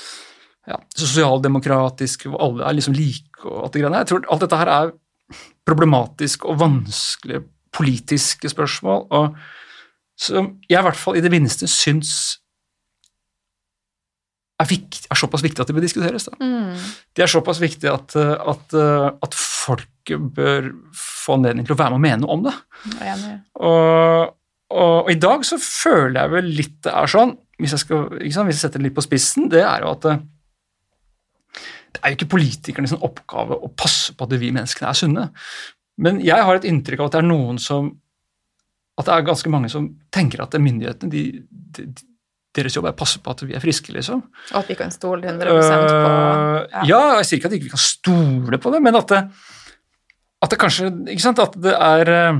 ja, 0.65 0.79
sosialdemokratisk, 0.97 2.27
alle 2.33 2.65
er 2.65 2.77
liksom 2.77 2.95
like 2.97 3.43
og 3.45 3.65
alt 3.65 3.75
det 3.75 3.83
greiene. 3.83 4.01
Jeg 4.01 4.11
tror 4.11 4.31
alt 4.33 4.45
dette 4.45 4.61
her 4.61 4.71
er 4.73 4.95
problematisk 5.65 6.47
og 6.49 6.59
vanskelige 6.61 7.43
politiske 7.75 8.49
spørsmål, 8.49 9.05
og 9.13 9.35
som 10.17 10.53
jeg 10.69 10.79
i 10.79 10.85
hvert 10.85 10.97
fall 10.99 11.17
i 11.19 11.23
det 11.23 11.31
minste 11.33 11.67
syns 11.67 12.39
er, 14.55 14.67
viktig, 14.69 15.03
er 15.11 15.19
såpass 15.19 15.43
viktig 15.43 15.61
at 15.61 15.69
det 15.69 15.75
bør 15.75 15.83
diskuteres. 15.83 16.29
Da. 16.29 16.37
Mm. 16.39 16.77
De 17.15 17.23
er 17.25 17.31
såpass 17.31 17.59
viktige 17.59 17.91
at, 17.91 18.15
at, 18.15 18.75
at 19.25 19.35
folket 19.35 20.29
bør 20.37 20.69
få 20.95 21.35
anledning 21.39 21.67
til 21.67 21.75
å 21.75 21.79
være 21.81 21.97
med 21.97 21.99
og 21.99 22.05
mene 22.05 22.21
noe 22.23 22.37
om 22.37 22.45
det. 22.45 22.55
Og, 23.59 24.31
og, 24.71 25.01
og, 25.01 25.11
i 25.11 25.19
dag 25.19 25.43
så 25.47 25.59
føler 25.59 26.21
jeg 26.21 26.33
vel 26.37 26.53
litt 26.61 26.77
det 26.87 26.93
er 26.95 27.11
sånn, 27.11 27.35
hvis 27.59 27.75
jeg, 27.75 27.83
skal, 27.83 28.07
hvis 28.21 28.39
jeg 28.39 28.57
setter 28.59 28.79
det 28.79 28.89
litt 28.89 28.95
på 28.95 29.03
spissen, 29.03 29.49
det 29.51 29.63
er 29.63 29.83
jo 29.83 29.91
at 29.95 30.07
det 31.95 32.01
er 32.01 32.13
jo 32.13 32.19
ikke 32.19 32.33
politikernes 32.35 32.95
oppgave 32.99 33.55
å 33.55 33.71
passe 33.71 34.15
på 34.15 34.27
at 34.27 34.33
vi 34.39 34.51
menneskene 34.51 34.89
er 34.91 34.97
sunne. 34.99 35.29
Men 36.01 36.19
jeg 36.23 36.43
har 36.43 36.57
et 36.57 36.67
inntrykk 36.67 37.01
av 37.01 37.09
at 37.09 37.15
det 37.15 37.21
er 37.23 37.29
noen 37.29 37.61
som 37.61 37.93
at 38.95 39.07
det 39.07 39.15
er 39.15 39.25
ganske 39.27 39.51
mange 39.51 39.69
som 39.71 39.87
tenker 40.13 40.43
at 40.43 40.55
myndighetene 40.55 41.11
de, 41.11 41.23
de, 41.75 41.87
deres 42.55 42.75
jobb 42.77 42.87
er 42.87 42.93
å 42.95 42.99
passe 42.99 43.19
på 43.19 43.33
at 43.33 43.43
vi 43.43 43.55
er 43.57 43.63
friske, 43.63 43.91
liksom. 43.91 44.21
Og 44.53 44.59
at 44.61 44.69
vi 44.71 44.77
kan 44.79 44.93
stole 44.93 45.27
100% 45.27 45.87
på 45.89 46.11
ja. 46.71 46.83
ja, 46.87 47.01
jeg 47.19 47.27
sier 47.27 47.41
ikke 47.41 47.49
at 47.51 47.55
vi 47.55 47.59
ikke 47.63 47.73
kan 47.75 47.83
stole 47.83 48.59
på 48.63 48.71
det, 48.71 48.81
men 48.85 48.99
at 48.99 49.11
det, 49.11 49.21
at 50.45 50.53
det 50.53 50.61
kanskje 50.61 50.91
Ikke 51.11 51.23
sant, 51.23 51.41
at 51.43 51.57
det 51.59 51.73
er 51.73 52.11
uh, 52.11 52.39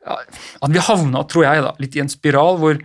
ja, 0.00 0.16
At 0.64 0.72
vi 0.72 0.82
havna, 0.82 1.22
tror 1.28 1.46
jeg, 1.46 1.64
da, 1.64 1.72
litt 1.80 1.96
i 1.96 2.02
en 2.02 2.12
spiral 2.12 2.60
hvor 2.60 2.80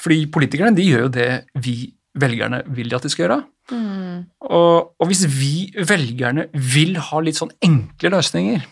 Fordi 0.00 0.24
politikerne 0.32 0.76
de 0.76 0.86
gjør 0.86 1.06
jo 1.06 1.12
det 1.16 1.30
vi 1.64 1.76
velgerne 2.20 2.62
vil 2.76 2.94
at 2.94 3.02
de 3.02 3.10
skal 3.10 3.24
gjøre. 3.24 3.40
Mm. 3.72 4.24
Og, 4.44 4.92
og, 5.00 5.06
hvis 5.08 5.24
vi 5.32 5.54
velgerne 5.88 6.48
vil 6.52 6.98
ha 7.00 7.20
litt 7.24 7.38
sånn 7.38 7.54
enkle 7.64 8.12
løsninger, 8.12 8.66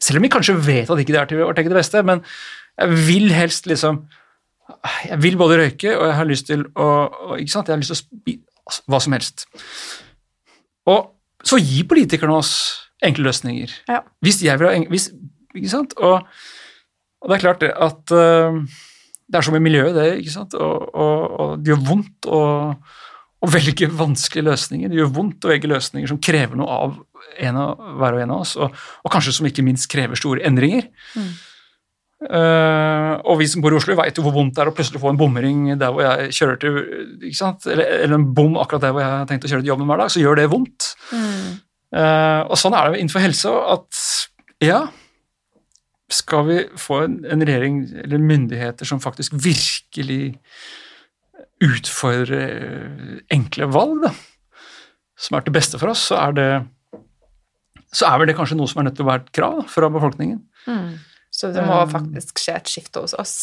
selv 0.00 0.18
om 0.18 0.26
vi 0.26 0.32
kanskje 0.32 0.56
vet 0.58 0.90
at 0.90 1.02
ikke 1.02 1.14
det 1.14 1.20
er 1.20 1.30
til 1.30 1.44
tenke 1.54 1.70
det 1.70 1.78
beste, 1.78 2.02
men 2.06 2.24
jeg 2.80 3.04
vil 3.06 3.30
helst 3.34 3.68
liksom 3.70 4.06
Jeg 5.10 5.18
vil 5.18 5.34
både 5.36 5.56
røyke, 5.58 5.96
og 5.98 6.04
jeg 6.06 6.14
har 6.14 6.26
lyst 6.28 6.46
til 6.46 6.60
å 6.78 6.84
ikke 7.34 7.50
sant, 7.50 7.66
jeg 7.66 7.74
har 7.74 7.80
lyst 7.80 7.90
til 7.90 7.96
å 7.96 8.02
spise 8.04 8.60
altså, 8.62 8.82
hva 8.86 9.00
som 9.02 9.16
helst. 9.16 9.42
Og 10.86 11.08
så 11.42 11.58
gir 11.58 11.88
politikerne 11.90 12.36
oss 12.38 12.52
enkle 13.02 13.26
løsninger. 13.26 13.72
Ja. 13.90 14.04
Hvis 14.22 14.38
jeg 14.44 14.60
vil 14.60 14.68
ha 14.68 14.76
hvis, 14.92 15.08
Ikke 15.56 15.72
sant? 15.72 15.96
Og, 15.98 16.22
og, 16.22 17.26
det 17.26 17.34
er 17.36 17.42
klart 17.42 17.64
det 17.64 17.72
at 17.74 18.14
uh, 18.14 18.62
det 19.26 19.40
er 19.40 19.42
som 19.42 19.58
i 19.58 19.62
miljøet, 19.62 19.94
det. 19.96 20.20
ikke 20.20 20.36
sant? 20.36 20.54
Og, 20.54 20.94
og, 20.94 21.40
og 21.40 21.58
det 21.58 21.72
gjør 21.72 21.82
vondt. 21.88 22.30
og 22.30 22.76
å 23.40 23.48
velge 23.48 23.88
vanskelige 23.96 24.48
løsninger. 24.50 24.90
Det 24.90 24.98
gjør 24.98 25.14
vondt 25.16 25.46
å 25.46 25.52
velge 25.52 25.70
løsninger 25.70 26.10
som 26.10 26.18
krever 26.20 26.58
noe 26.60 26.74
av, 26.74 26.98
av 27.40 27.94
hver 28.00 28.16
og 28.16 28.24
en 28.24 28.34
av 28.34 28.42
oss, 28.44 28.56
og, 28.60 28.74
og, 29.00 29.12
kanskje 29.12 29.36
som 29.38 29.48
ikke 29.48 29.64
minst 29.64 29.88
krever 29.92 30.18
store 30.18 30.44
endringer. 30.48 30.90
Mm. 31.16 31.30
Uh, 32.20 33.16
og 33.32 33.38
vi 33.40 33.46
som 33.48 33.62
bor 33.64 33.72
i 33.72 33.78
Oslo, 33.78 33.96
vet 33.96 34.18
jo 34.18 34.26
hvor 34.26 34.34
vondt 34.34 34.58
det 34.58 34.60
er 34.60 34.68
å 34.68 34.74
plutselig 34.76 35.00
få 35.00 35.14
en 35.14 35.20
bomring 35.20 35.70
der 35.80 35.94
hvor 35.94 36.04
jeg 36.04 36.34
kjører 36.36 36.58
til 36.60 36.74
ikke 37.16 37.38
sant? 37.38 37.64
Eller, 37.64 37.86
eller 38.04 38.18
en 38.18 38.26
bom 38.36 38.58
akkurat 38.60 38.84
der 38.84 38.92
hvor 38.92 39.00
jeg 39.00 39.14
har 39.14 39.30
tenkt 39.30 39.46
å 39.48 39.52
kjøre 39.54 39.64
til 39.64 39.72
jobben 39.72 39.88
hver 39.88 40.02
dag, 40.02 40.12
så 40.12 40.20
gjør 40.20 40.36
det 40.36 40.50
vondt. 40.52 40.90
Mm. 41.16 41.46
Uh, 41.96 42.42
og 42.44 42.60
sånn 42.60 42.76
er 42.76 42.90
det 42.90 43.00
innenfor 43.00 43.24
helse 43.24 43.54
at 43.72 44.02
ja, 44.60 44.82
skal 46.12 46.44
vi 46.50 46.58
få 46.78 47.00
en, 47.06 47.16
en 47.24 47.46
regjering 47.46 47.80
eller 48.04 48.20
myndigheter 48.20 48.88
som 48.88 49.00
faktisk 49.00 49.38
virkelig 49.40 50.36
utfordre 51.60 52.42
enkle 53.32 53.68
valg, 53.70 54.06
da, 54.06 54.12
som 55.20 55.36
er 55.36 55.44
til 55.44 55.54
beste 55.54 55.80
for 55.80 55.92
oss, 55.92 56.06
så 56.10 56.20
er 56.20 56.36
det 56.38 56.50
så 57.90 58.06
er 58.06 58.20
vel 58.20 58.30
det 58.30 58.36
kanskje 58.38 58.56
noe 58.58 58.70
som 58.70 58.80
er 58.80 58.86
nødt 58.86 58.98
til 59.00 59.06
å 59.06 59.10
være 59.10 59.24
et 59.24 59.32
krav 59.34 59.56
da, 59.58 59.66
fra 59.70 59.90
befolkningen. 59.90 60.38
Mm. 60.70 60.90
Så 61.34 61.50
det 61.54 61.64
må 61.66 61.80
um, 61.82 61.90
faktisk 61.90 62.42
skje 62.42 62.54
et 62.58 62.70
skifte 62.70 63.02
hos 63.02 63.16
oss. 63.18 63.34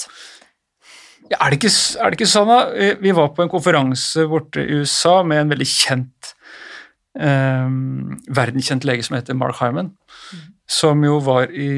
Ja, 1.28 1.42
er, 1.42 1.52
det 1.52 1.60
ikke, 1.60 1.74
er, 1.74 2.12
det 2.12 2.20
ikke, 2.20 2.30
sånn, 2.32 2.52
da? 2.52 2.94
Vi 3.04 3.14
var 3.16 3.34
på 3.36 3.44
en 3.44 3.52
konferanse 3.52 4.24
borte 4.32 4.64
i 4.64 4.80
USA 4.80 5.20
med 5.28 5.44
en 5.44 5.52
veldig 5.52 5.68
kjent 5.68 6.32
um, 7.20 8.16
verdenskjent 8.32 8.88
lege 8.88 9.04
som 9.04 9.18
heter 9.18 9.36
Mark 9.36 9.60
Hyman, 9.60 9.92
mm. 9.92 10.48
som 10.78 11.04
jo 11.04 11.20
var 11.28 11.52
i, 11.52 11.72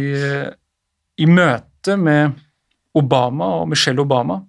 i 1.18 1.30
møte 1.30 1.98
med 1.98 2.38
Obama 3.00 3.50
og 3.64 3.70
Michelle 3.72 4.06
Obama 4.06 4.44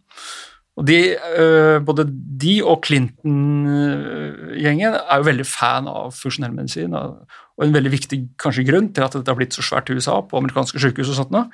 og 0.81 0.87
de, 0.89 1.13
øh, 1.37 1.85
både 1.85 2.07
de 2.41 2.63
og 2.65 2.81
Clinton-gjengen 2.87 4.95
er 4.97 5.19
jo 5.21 5.27
veldig 5.27 5.45
fan 5.45 5.85
av 5.91 6.15
funksjonell 6.17 6.55
medisin, 6.57 6.95
og 6.97 7.29
en 7.61 7.75
veldig 7.75 7.93
viktig 7.93 8.19
kanskje 8.41 8.65
grunn 8.65 8.89
til 8.97 9.05
at 9.05 9.13
dette 9.13 9.29
har 9.29 9.37
blitt 9.37 9.53
så 9.53 9.61
svært 9.67 9.91
i 9.91 9.95
USA, 9.99 10.23
på 10.25 10.39
amerikanske 10.41 10.81
sykehus 10.81 11.11
og 11.13 11.19
sånt 11.19 11.35
noe. 11.35 11.51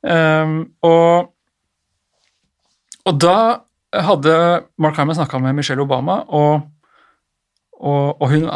Um, 0.00 0.72
og, 0.80 1.28
og, 3.04 3.14
da 3.20 3.60
hadde 3.92 4.64
Mark 4.80 4.96
Hyman 4.96 5.18
snakka 5.18 5.36
med 5.44 5.52
Michelle 5.58 5.84
Obama, 5.84 6.24
og, 6.32 6.64
og, 7.76 8.16
og 8.22 8.26
hun 8.32 8.48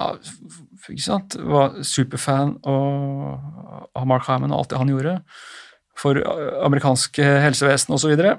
sant, 0.97 1.37
var 1.37 1.77
superfan 1.85 2.57
av 2.65 4.09
Mark 4.09 4.25
Hyman 4.31 4.53
og 4.55 4.59
alt 4.63 4.71
det 4.73 4.81
han 4.81 4.89
gjorde 4.95 5.19
for 6.01 6.17
amerikanske 6.65 7.25
helsevesen 7.45 7.93
osv. 7.95 8.17
Og, 8.17 8.17
så 8.17 8.33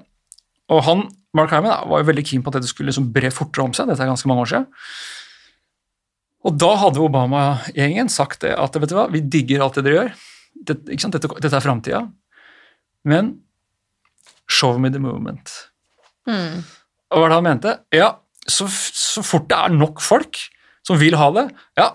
og 0.74 0.82
han, 0.88 1.06
Mark 1.36 1.52
Hyman 1.52 1.90
var 1.92 2.02
jo 2.02 2.08
veldig 2.10 2.26
keen 2.28 2.44
på 2.44 2.52
at 2.52 2.60
dette 2.60 2.72
skulle 2.72 2.92
liksom 2.92 3.12
bre 3.16 3.32
fortere 3.34 3.68
om 3.68 3.74
seg. 3.76 3.90
Dette 3.90 4.04
er 4.06 4.12
ganske 4.12 4.30
mange 4.32 4.46
år 4.46 4.52
siden. 4.54 4.68
Og 6.46 6.60
da 6.62 6.72
hadde 6.78 7.02
Obama-gjengen 7.02 8.12
sagt 8.14 8.44
det 8.46 8.54
at 8.54 8.78
vet 8.78 8.92
du 8.92 8.96
hva, 8.98 9.08
vi 9.12 9.24
digger 9.24 9.66
alt 9.66 9.80
det 9.80 9.86
dere 9.88 9.98
gjør. 9.98 10.14
Dette, 10.70 10.98
dette, 11.18 11.32
dette 11.42 11.58
er 11.58 11.66
framtida. 11.66 12.04
Men 13.06 13.34
show 14.48 14.78
me 14.80 14.92
the 14.94 15.02
movement. 15.02 15.52
Mm. 16.30 16.62
Og 16.62 17.18
hva 17.18 17.26
var 17.26 17.34
det 17.34 17.40
han 17.40 17.48
mente? 17.50 17.74
Ja, 17.94 18.12
så, 18.46 18.68
så, 18.70 19.24
fort 19.26 19.50
det 19.50 19.58
er 19.58 19.74
nok 19.74 20.02
folk 20.06 20.40
som 20.86 21.00
vil 21.02 21.18
ha 21.18 21.32
det, 21.34 21.48
ja, 21.80 21.90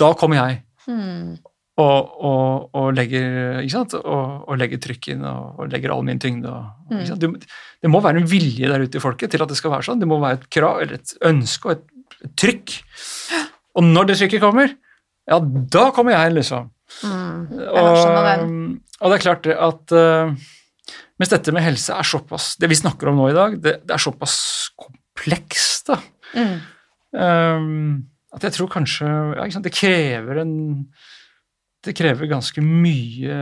da 0.00 0.10
kommer 0.18 0.40
jeg. 0.40 0.62
Mm. 0.90 1.36
Og, 1.74 2.10
og, 2.22 2.68
og, 2.78 2.92
legger, 2.94 3.56
og, 3.98 4.34
og, 4.46 4.52
legger 4.60 4.78
trykk 4.78 5.08
inn 5.10 5.24
og, 5.26 5.64
legger 5.72 5.90
all 5.90 6.04
min 6.06 6.20
tyngde. 6.22 6.52
Mm. 6.86 7.00
Det, 7.18 7.30
det, 7.82 7.90
må 7.90 7.98
være 8.04 8.22
en 8.22 8.28
vilje 8.30 8.70
der 8.70 8.84
ute 8.84 9.00
i 9.00 9.02
folket 9.02 9.34
til 9.34 9.42
at 9.42 9.50
det 9.50 9.58
skal 9.58 9.72
være 9.72 9.88
sånn. 9.88 9.98
Det 9.98 10.06
må 10.06 10.20
være 10.22 10.38
et 10.38 10.46
krav 10.54 10.84
eller 10.84 11.00
et 11.00 11.16
ønske 11.26 11.66
og 11.66 11.74
et, 11.74 12.14
et 12.28 12.36
trykk. 12.38 12.76
Og 13.74 13.88
når 13.88 14.12
det 14.12 14.18
trykket 14.20 14.44
kommer, 14.44 14.70
ja, 15.26 15.40
da 15.74 15.88
kommer 15.96 16.14
jeg, 16.14 16.36
liksom. 16.36 16.70
Mm. 17.02 17.44
Og, 17.72 17.90
og, 19.00 19.06
det 19.08 19.16
er 19.16 19.22
klart 19.24 19.46
at 19.50 19.94
uh, 19.96 20.34
Mens 21.18 21.30
dette 21.32 21.52
med 21.54 21.64
helse 21.64 21.94
er 21.96 22.06
såpass 22.06 22.50
Det 22.60 22.68
vi 22.68 22.76
snakker 22.76 23.08
om 23.08 23.16
nå 23.18 23.30
i 23.30 23.34
dag, 23.34 23.54
det, 23.56 23.72
det 23.88 23.94
er 23.96 24.02
såpass 24.04 24.36
komplekst, 24.78 25.88
da. 25.88 25.96
Mm. 26.36 26.58
Um, 27.14 27.88
at 28.36 28.44
jeg 28.46 28.56
tror 28.56 28.70
kanskje 28.74 29.08
ja, 29.08 29.46
Det 29.64 29.72
krever 29.74 30.42
en 30.42 30.54
Det 31.84 31.94
krever 31.96 32.30
ganske 32.30 32.62
mye 32.64 33.38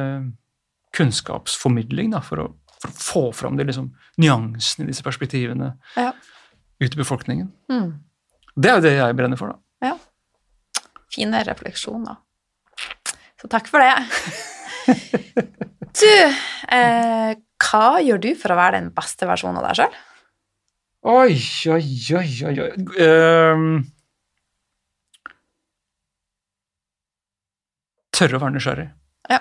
kunnskapsformidling 0.96 2.12
da, 2.12 2.20
for, 2.24 2.42
å, 2.42 2.76
for 2.82 2.90
å 2.90 2.96
få 2.98 3.24
fram 3.36 3.58
de 3.58 3.66
liksom, 3.68 3.92
nyansene 4.20 4.86
i 4.86 4.92
disse 4.92 5.04
perspektivene 5.06 5.72
ja. 5.96 6.10
ut 6.82 6.92
i 6.92 7.00
befolkningen. 7.00 7.48
Mm. 7.72 7.92
Det 8.52 8.70
er 8.70 8.76
jo 8.76 8.84
det 8.84 8.96
jeg 8.98 9.16
brenner 9.16 9.40
for, 9.40 9.54
da. 9.54 9.88
Ja. 9.92 10.82
Fine 11.12 11.40
refleksjoner. 11.48 12.20
Så 13.40 13.50
takk 13.52 13.70
for 13.70 13.82
det. 13.82 13.94
Du, 15.92 16.08
eh, 16.72 17.32
hva 17.60 17.88
gjør 18.00 18.20
du 18.22 18.30
for 18.40 18.54
å 18.54 18.56
være 18.56 18.78
den 18.78 18.88
beste 18.96 19.28
versjonen 19.28 19.60
av 19.60 19.66
deg 19.68 19.82
sjøl? 19.82 19.96
Oi, 21.12 21.34
oi, 21.74 21.88
oi, 22.16 22.28
oi, 22.48 22.54
oi. 22.64 22.70
Um, 22.96 23.66
tørre 28.22 28.38
å 28.38 28.42
være 28.42 28.56
nysgjerrig. 28.56 28.88
Ja. 29.32 29.40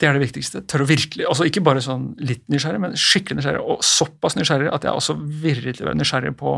Det 0.00 0.08
er 0.08 0.16
det 0.16 0.24
viktigste. 0.24 0.62
Tørre 0.64 0.86
å 0.86 0.90
virkelig 0.90 1.26
altså 1.28 1.46
Ikke 1.48 1.62
bare 1.64 1.82
sånn 1.84 2.12
litt 2.24 2.46
nysgjerrig, 2.52 2.80
men 2.82 2.96
skikkelig 2.98 3.40
nysgjerrig. 3.40 3.64
Og 3.64 3.84
såpass 3.84 4.38
nysgjerrig 4.38 4.70
at 4.72 4.86
jeg 4.86 4.96
også 4.96 5.18
virkelig 5.20 5.84
være 5.84 5.98
nysgjerrig 6.00 6.36
på 6.40 6.56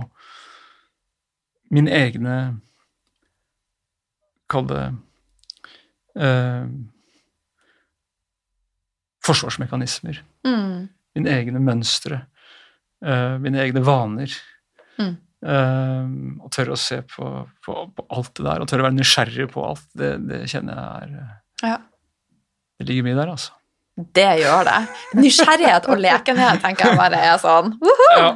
mine 1.72 1.92
egne 1.96 2.36
Kall 4.52 4.66
det 4.68 4.82
uh, 6.20 6.66
Forsvarsmekanismer. 9.24 10.18
Mm. 10.44 10.90
Mine 11.16 11.36
egne 11.38 11.62
mønstre. 11.62 12.18
Uh, 13.00 13.38
mine 13.40 13.62
egne 13.62 13.80
vaner. 13.86 14.34
Mm. 14.98 15.14
Uh, 15.42 16.38
og 16.38 16.52
tørre 16.54 16.76
å 16.76 16.78
se 16.78 17.00
på, 17.02 17.28
på, 17.66 17.72
på, 17.96 18.04
alt 18.14 18.30
det 18.38 18.44
der, 18.46 18.62
og 18.62 18.68
tørre 18.70 18.84
å 18.84 18.86
være 18.86 18.94
nysgjerrig 18.94 19.48
på 19.50 19.64
alt, 19.66 19.88
det, 19.98 20.12
det 20.28 20.44
kjenner 20.52 20.76
jeg 20.78 21.08
er 21.08 21.16
eh, 21.18 21.32
ja. 21.66 21.78
Det 22.78 22.86
ligger 22.86 23.08
mye 23.08 23.16
der, 23.18 23.32
altså. 23.34 23.56
Det 24.14 24.28
gjør 24.38 24.68
det. 24.70 24.76
Nysgjerrighet 25.18 25.88
og 25.90 25.98
lekenhet 26.00 26.62
tenker 26.62 26.88
jeg 26.92 27.00
bare 27.00 27.18
er 27.26 27.34
sånn 27.42 27.74
ja, 27.82 28.28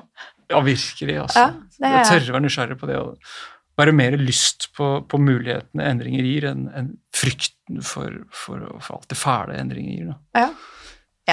ja, 0.51 0.65
virkelig, 0.67 1.21
altså. 1.29 1.45
Ja, 1.79 1.93
er... 1.93 2.09
Tørre 2.11 2.33
å 2.33 2.37
være 2.37 2.45
nysgjerrig 2.49 2.79
på 2.81 2.91
det, 2.91 2.99
og 2.99 3.79
være 3.79 3.95
mer 3.97 4.17
lyst 4.21 4.69
på, 4.77 4.91
på 5.07 5.21
mulighetene 5.21 5.87
endringer 5.87 6.27
gir, 6.27 6.49
enn 6.51 6.67
en 6.75 6.91
frykten 7.15 7.83
for, 7.87 8.23
for, 8.35 8.67
for, 8.81 8.99
alt 8.99 9.11
det 9.13 9.21
fæle 9.21 9.59
endringer 9.61 9.95
gir. 9.95 10.11
Da. 10.11 10.43
Ja. 10.43 10.51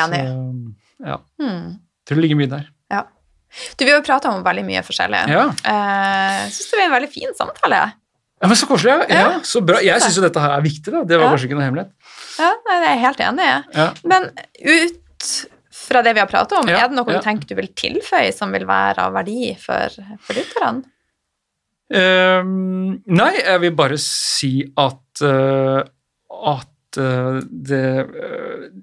Enig. 0.04 0.22
Så, 0.28 1.08
ja. 1.10 1.20
Hmm. 1.42 1.68
Jeg 1.74 2.10
tror 2.10 2.20
det 2.20 2.26
ligger 2.28 2.42
mye 2.42 2.52
der. 2.52 2.72
Du, 3.78 3.86
Vi 3.86 3.92
har 3.92 4.00
jo 4.00 4.06
prata 4.06 4.32
om 4.34 4.44
veldig 4.46 4.64
mye 4.68 4.82
forskjellig. 4.86 5.26
Ja. 5.32 5.50
Uh, 5.66 6.40
Syns 6.50 6.72
det 6.72 6.80
var 6.80 6.88
en 6.88 6.96
veldig 6.98 7.12
fin 7.14 7.36
samtale. 7.38 7.82
Ja, 8.44 8.50
men 8.50 8.60
Så 8.60 8.68
koselig. 8.68 8.96
Ja. 9.08 9.20
ja. 9.20 9.34
så 9.48 9.62
bra. 9.64 9.80
Jeg 9.84 10.04
syns 10.04 10.18
jo 10.20 10.26
dette 10.26 10.42
her 10.44 10.58
er 10.58 10.64
viktig. 10.66 10.92
da. 10.92 11.04
Det 11.08 11.20
var 11.20 11.30
ja. 11.30 11.34
kanskje 11.36 11.50
ikke 11.50 11.60
noe 11.60 11.68
hemmelighet. 11.70 11.94
Ja, 12.42 12.54
nei, 12.68 12.80
Jeg 12.82 12.90
er 12.90 13.04
helt 13.06 13.22
enig. 13.28 13.50
Ja. 13.78 13.90
Men 14.10 14.32
ut 14.60 15.30
fra 15.84 16.02
det 16.04 16.16
vi 16.16 16.24
har 16.24 16.32
pratet 16.32 16.58
om, 16.58 16.68
er 16.70 16.88
det 16.88 16.98
noe 16.98 17.08
du 17.08 17.22
tenker 17.24 17.50
du 17.50 17.56
vil 17.60 17.72
tilføye 17.78 18.34
som 18.36 18.52
vil 18.56 18.66
være 18.68 19.08
av 19.08 19.16
verdi 19.16 19.54
for, 19.60 19.96
for 20.24 20.40
lytterne? 20.40 20.90
Um, 21.94 23.04
nei, 23.12 23.34
jeg 23.38 23.62
vil 23.62 23.74
bare 23.78 24.00
si 24.02 24.64
at, 24.82 25.22
uh, 25.22 25.84
at 26.50 26.98
uh, 26.98 27.42
det 27.44 27.82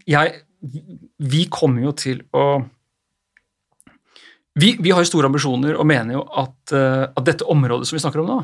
Jeg 0.06 0.34
Vi 1.24 1.40
kommer 1.50 1.88
jo 1.88 1.94
til 1.96 2.20
å 2.36 2.60
vi, 4.60 4.74
vi, 4.80 4.92
har 4.92 5.02
jo 5.02 5.10
store 5.10 5.30
ambisjoner 5.30 5.78
og 5.78 5.88
mener 5.88 6.18
jo 6.18 6.24
at, 6.42 6.58
uh, 6.74 7.06
at 7.08 7.26
dette 7.26 7.46
området 7.48 7.88
som 7.88 7.96
vi 7.96 8.02
snakker 8.02 8.22
om 8.22 8.30
nå, 8.30 8.38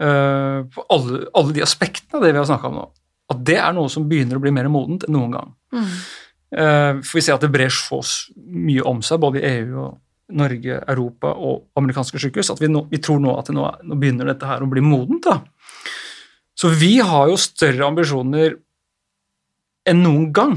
uh, 0.00 0.58
på 0.72 0.86
alle, 0.94 1.24
alle, 1.38 1.56
de 1.56 1.64
aspektene 1.64 2.20
av 2.20 2.26
det 2.26 2.32
vi 2.34 2.40
har 2.40 2.48
snakka 2.50 2.70
om 2.70 2.78
nå, 2.80 2.86
at 3.32 3.44
det 3.48 3.58
er 3.62 3.76
noe 3.76 3.92
som 3.92 4.08
begynner 4.10 4.38
å 4.38 4.44
bli 4.44 4.54
mer 4.54 4.70
modent 4.72 5.06
enn 5.06 5.16
noen 5.16 5.36
gang. 5.36 5.52
Mm. 5.74 5.90
Uh, 6.52 6.94
for 7.00 7.18
vi 7.18 7.24
ser 7.24 7.38
at 7.38 7.44
det 7.44 7.52
brer 7.54 7.72
så 7.72 8.02
mye 8.36 8.84
om 8.88 9.00
seg, 9.04 9.22
både 9.22 9.40
i 9.40 9.52
EU 9.56 9.84
og 9.86 10.00
Norge, 10.32 10.78
Europa 10.88 11.32
og 11.34 11.68
amerikanske 11.78 12.20
sykehus, 12.20 12.52
at 12.52 12.60
vi, 12.62 12.70
nå, 12.72 12.86
vi 12.90 13.00
tror 13.02 13.20
nå 13.20 13.34
at 13.38 13.50
nå, 13.52 13.64
nå, 13.84 13.98
begynner 14.00 14.30
dette 14.30 14.48
her 14.48 14.64
å 14.64 14.70
bli 14.70 14.84
modent. 14.84 15.28
da. 15.28 15.40
Så 16.56 16.70
vi 16.78 16.94
har 17.04 17.28
jo 17.30 17.40
større 17.40 17.88
ambisjoner 17.88 18.56
enn 19.88 20.02
noen 20.04 20.30
gang 20.34 20.56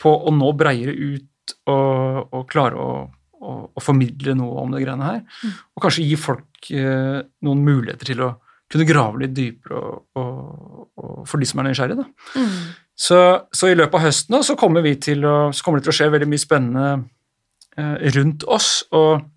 på 0.00 0.10
å 0.10 0.32
nå 0.34 0.52
breiere 0.56 0.94
ut 0.94 1.56
og, 1.70 2.32
og 2.32 2.46
klare 2.50 2.80
å 2.80 2.90
å, 3.40 3.52
å, 3.68 3.82
formidle 3.84 4.36
noe 4.38 4.64
om 4.64 4.74
det 4.74 4.82
greiene 4.84 5.10
her. 5.10 5.20
Mm. 5.42 5.54
Og 5.76 5.84
kanskje 5.84 6.06
gi 6.06 6.18
folk 6.20 6.70
eh, 6.72 7.20
noen 7.46 7.62
muligheter 7.66 8.12
til 8.12 8.24
å 8.26 8.32
kunne 8.72 8.88
grave 8.88 9.22
litt 9.22 9.36
dypere 9.36 9.78
og, 9.78 10.00
og, 10.18 10.88
og 10.98 11.22
for 11.30 11.42
de 11.42 11.48
som 11.48 11.62
er 11.62 11.68
nysgjerrige. 11.68 12.06
Mm. 12.34 12.56
Så, 12.96 13.20
så, 13.52 13.68
i 13.68 13.76
løpet 13.76 13.98
av 13.98 14.06
høsten 14.06 14.38
da, 14.38 14.42
så 14.46 14.56
kommer, 14.58 14.84
vi 14.86 14.96
til 14.98 15.26
å, 15.28 15.36
så 15.52 15.64
kommer 15.64 15.80
det 15.80 15.86
til 15.86 15.94
å 15.94 15.98
skje 16.00 16.12
veldig 16.14 16.28
mye 16.32 16.42
spennende 16.42 16.90
eh, 17.76 18.12
rundt 18.16 18.46
oss. 18.48 18.80
og 18.96 19.32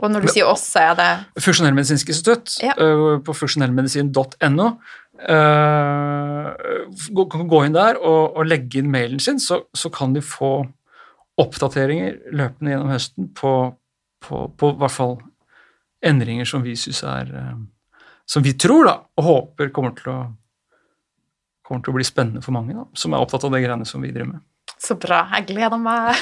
og 0.00 0.08
når 0.08 0.24
du 0.24 0.30
sier 0.32 0.48
oss, 0.48 0.62
så 0.72 0.80
er 0.90 0.94
det 0.96 1.08
Funksjonellmedisinsk 1.44 2.08
institutt 2.14 2.54
ja. 2.64 2.72
uh, 2.80 3.18
på 3.20 3.34
funksjonellmedisin.no. 3.36 4.68
Uh, 5.20 6.46
gå, 7.12 7.26
gå, 7.28 7.58
inn 7.66 7.76
der 7.76 7.98
og, 8.00 8.38
og, 8.38 8.46
legge 8.48 8.80
inn 8.80 8.88
mailen 8.88 9.20
sin, 9.20 9.36
så, 9.42 9.66
så 9.76 9.90
kan 9.92 10.14
de 10.16 10.22
få 10.24 10.62
oppdateringer 11.40 12.18
løpende 12.36 12.74
gjennom 12.74 12.92
høsten 12.92 13.30
på, 13.36 13.54
på, 14.24 14.44
på 14.60 14.72
hvert 14.80 14.94
fall 14.94 15.18
endringer 16.06 16.48
som 16.48 16.64
vi 16.64 16.76
syns 16.78 17.02
er 17.04 17.32
eh, 17.36 17.56
Som 18.30 18.44
vi 18.46 18.54
tror 18.54 18.86
da, 18.86 18.94
og 19.18 19.26
håper 19.26 19.72
kommer 19.74 19.96
til 19.98 20.12
å, 20.12 20.20
kommer 21.66 21.82
til 21.82 21.92
å 21.92 21.98
bli 21.98 22.06
spennende 22.06 22.44
for 22.44 22.54
mange 22.54 22.76
da, 22.76 22.86
som 22.94 23.14
er 23.14 23.24
opptatt 23.24 23.48
av 23.48 23.56
det 23.56 23.64
greiene 23.64 23.88
som 23.88 24.02
vi 24.04 24.12
driver 24.14 24.36
med. 24.36 24.46
Så 24.80 24.94
bra. 24.96 25.24
Jeg 25.34 25.48
gleder 25.50 25.80
meg. 25.80 26.16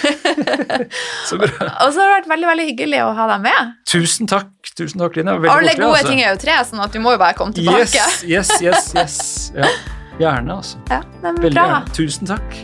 så 1.28 1.38
bra. 1.38 1.68
Og 1.84 1.92
så 1.92 2.00
har 2.00 2.08
det 2.08 2.14
vært 2.16 2.30
veldig 2.32 2.48
veldig 2.48 2.66
hyggelig 2.72 3.02
å 3.04 3.10
ha 3.14 3.26
deg 3.34 3.44
med. 3.44 3.74
Tusen 3.92 4.30
takk, 4.30 4.50
tusen 4.72 5.04
takk, 5.04 5.18
Line. 5.20 5.36
Alle 5.36 5.76
gode 5.78 5.92
altså. 6.00 6.08
ting 6.10 6.24
er 6.24 6.32
jo 6.32 6.40
tre, 6.42 6.56
sånn 6.70 6.82
at 6.82 6.96
du 6.96 7.02
må 7.04 7.14
jo 7.14 7.22
bare 7.22 7.38
komme 7.38 7.54
tilbake. 7.54 7.86
Yes, 7.86 8.24
yes, 8.26 8.54
yes. 8.64 8.88
yes. 8.96 9.20
Ja, 9.54 9.70
gjerne, 10.18 10.58
altså. 10.58 10.80
Ja, 10.90 11.04
men 11.20 11.38
veldig 11.44 11.54
bra. 11.54 11.68
Gjerne. 11.76 11.98
Tusen 12.00 12.32
takk. 12.34 12.58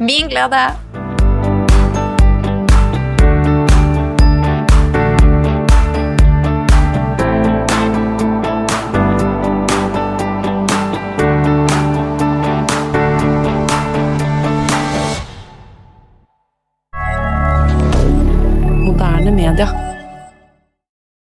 Min 0.00 0.28
glede. 0.32 0.66
Canada. 19.50 19.89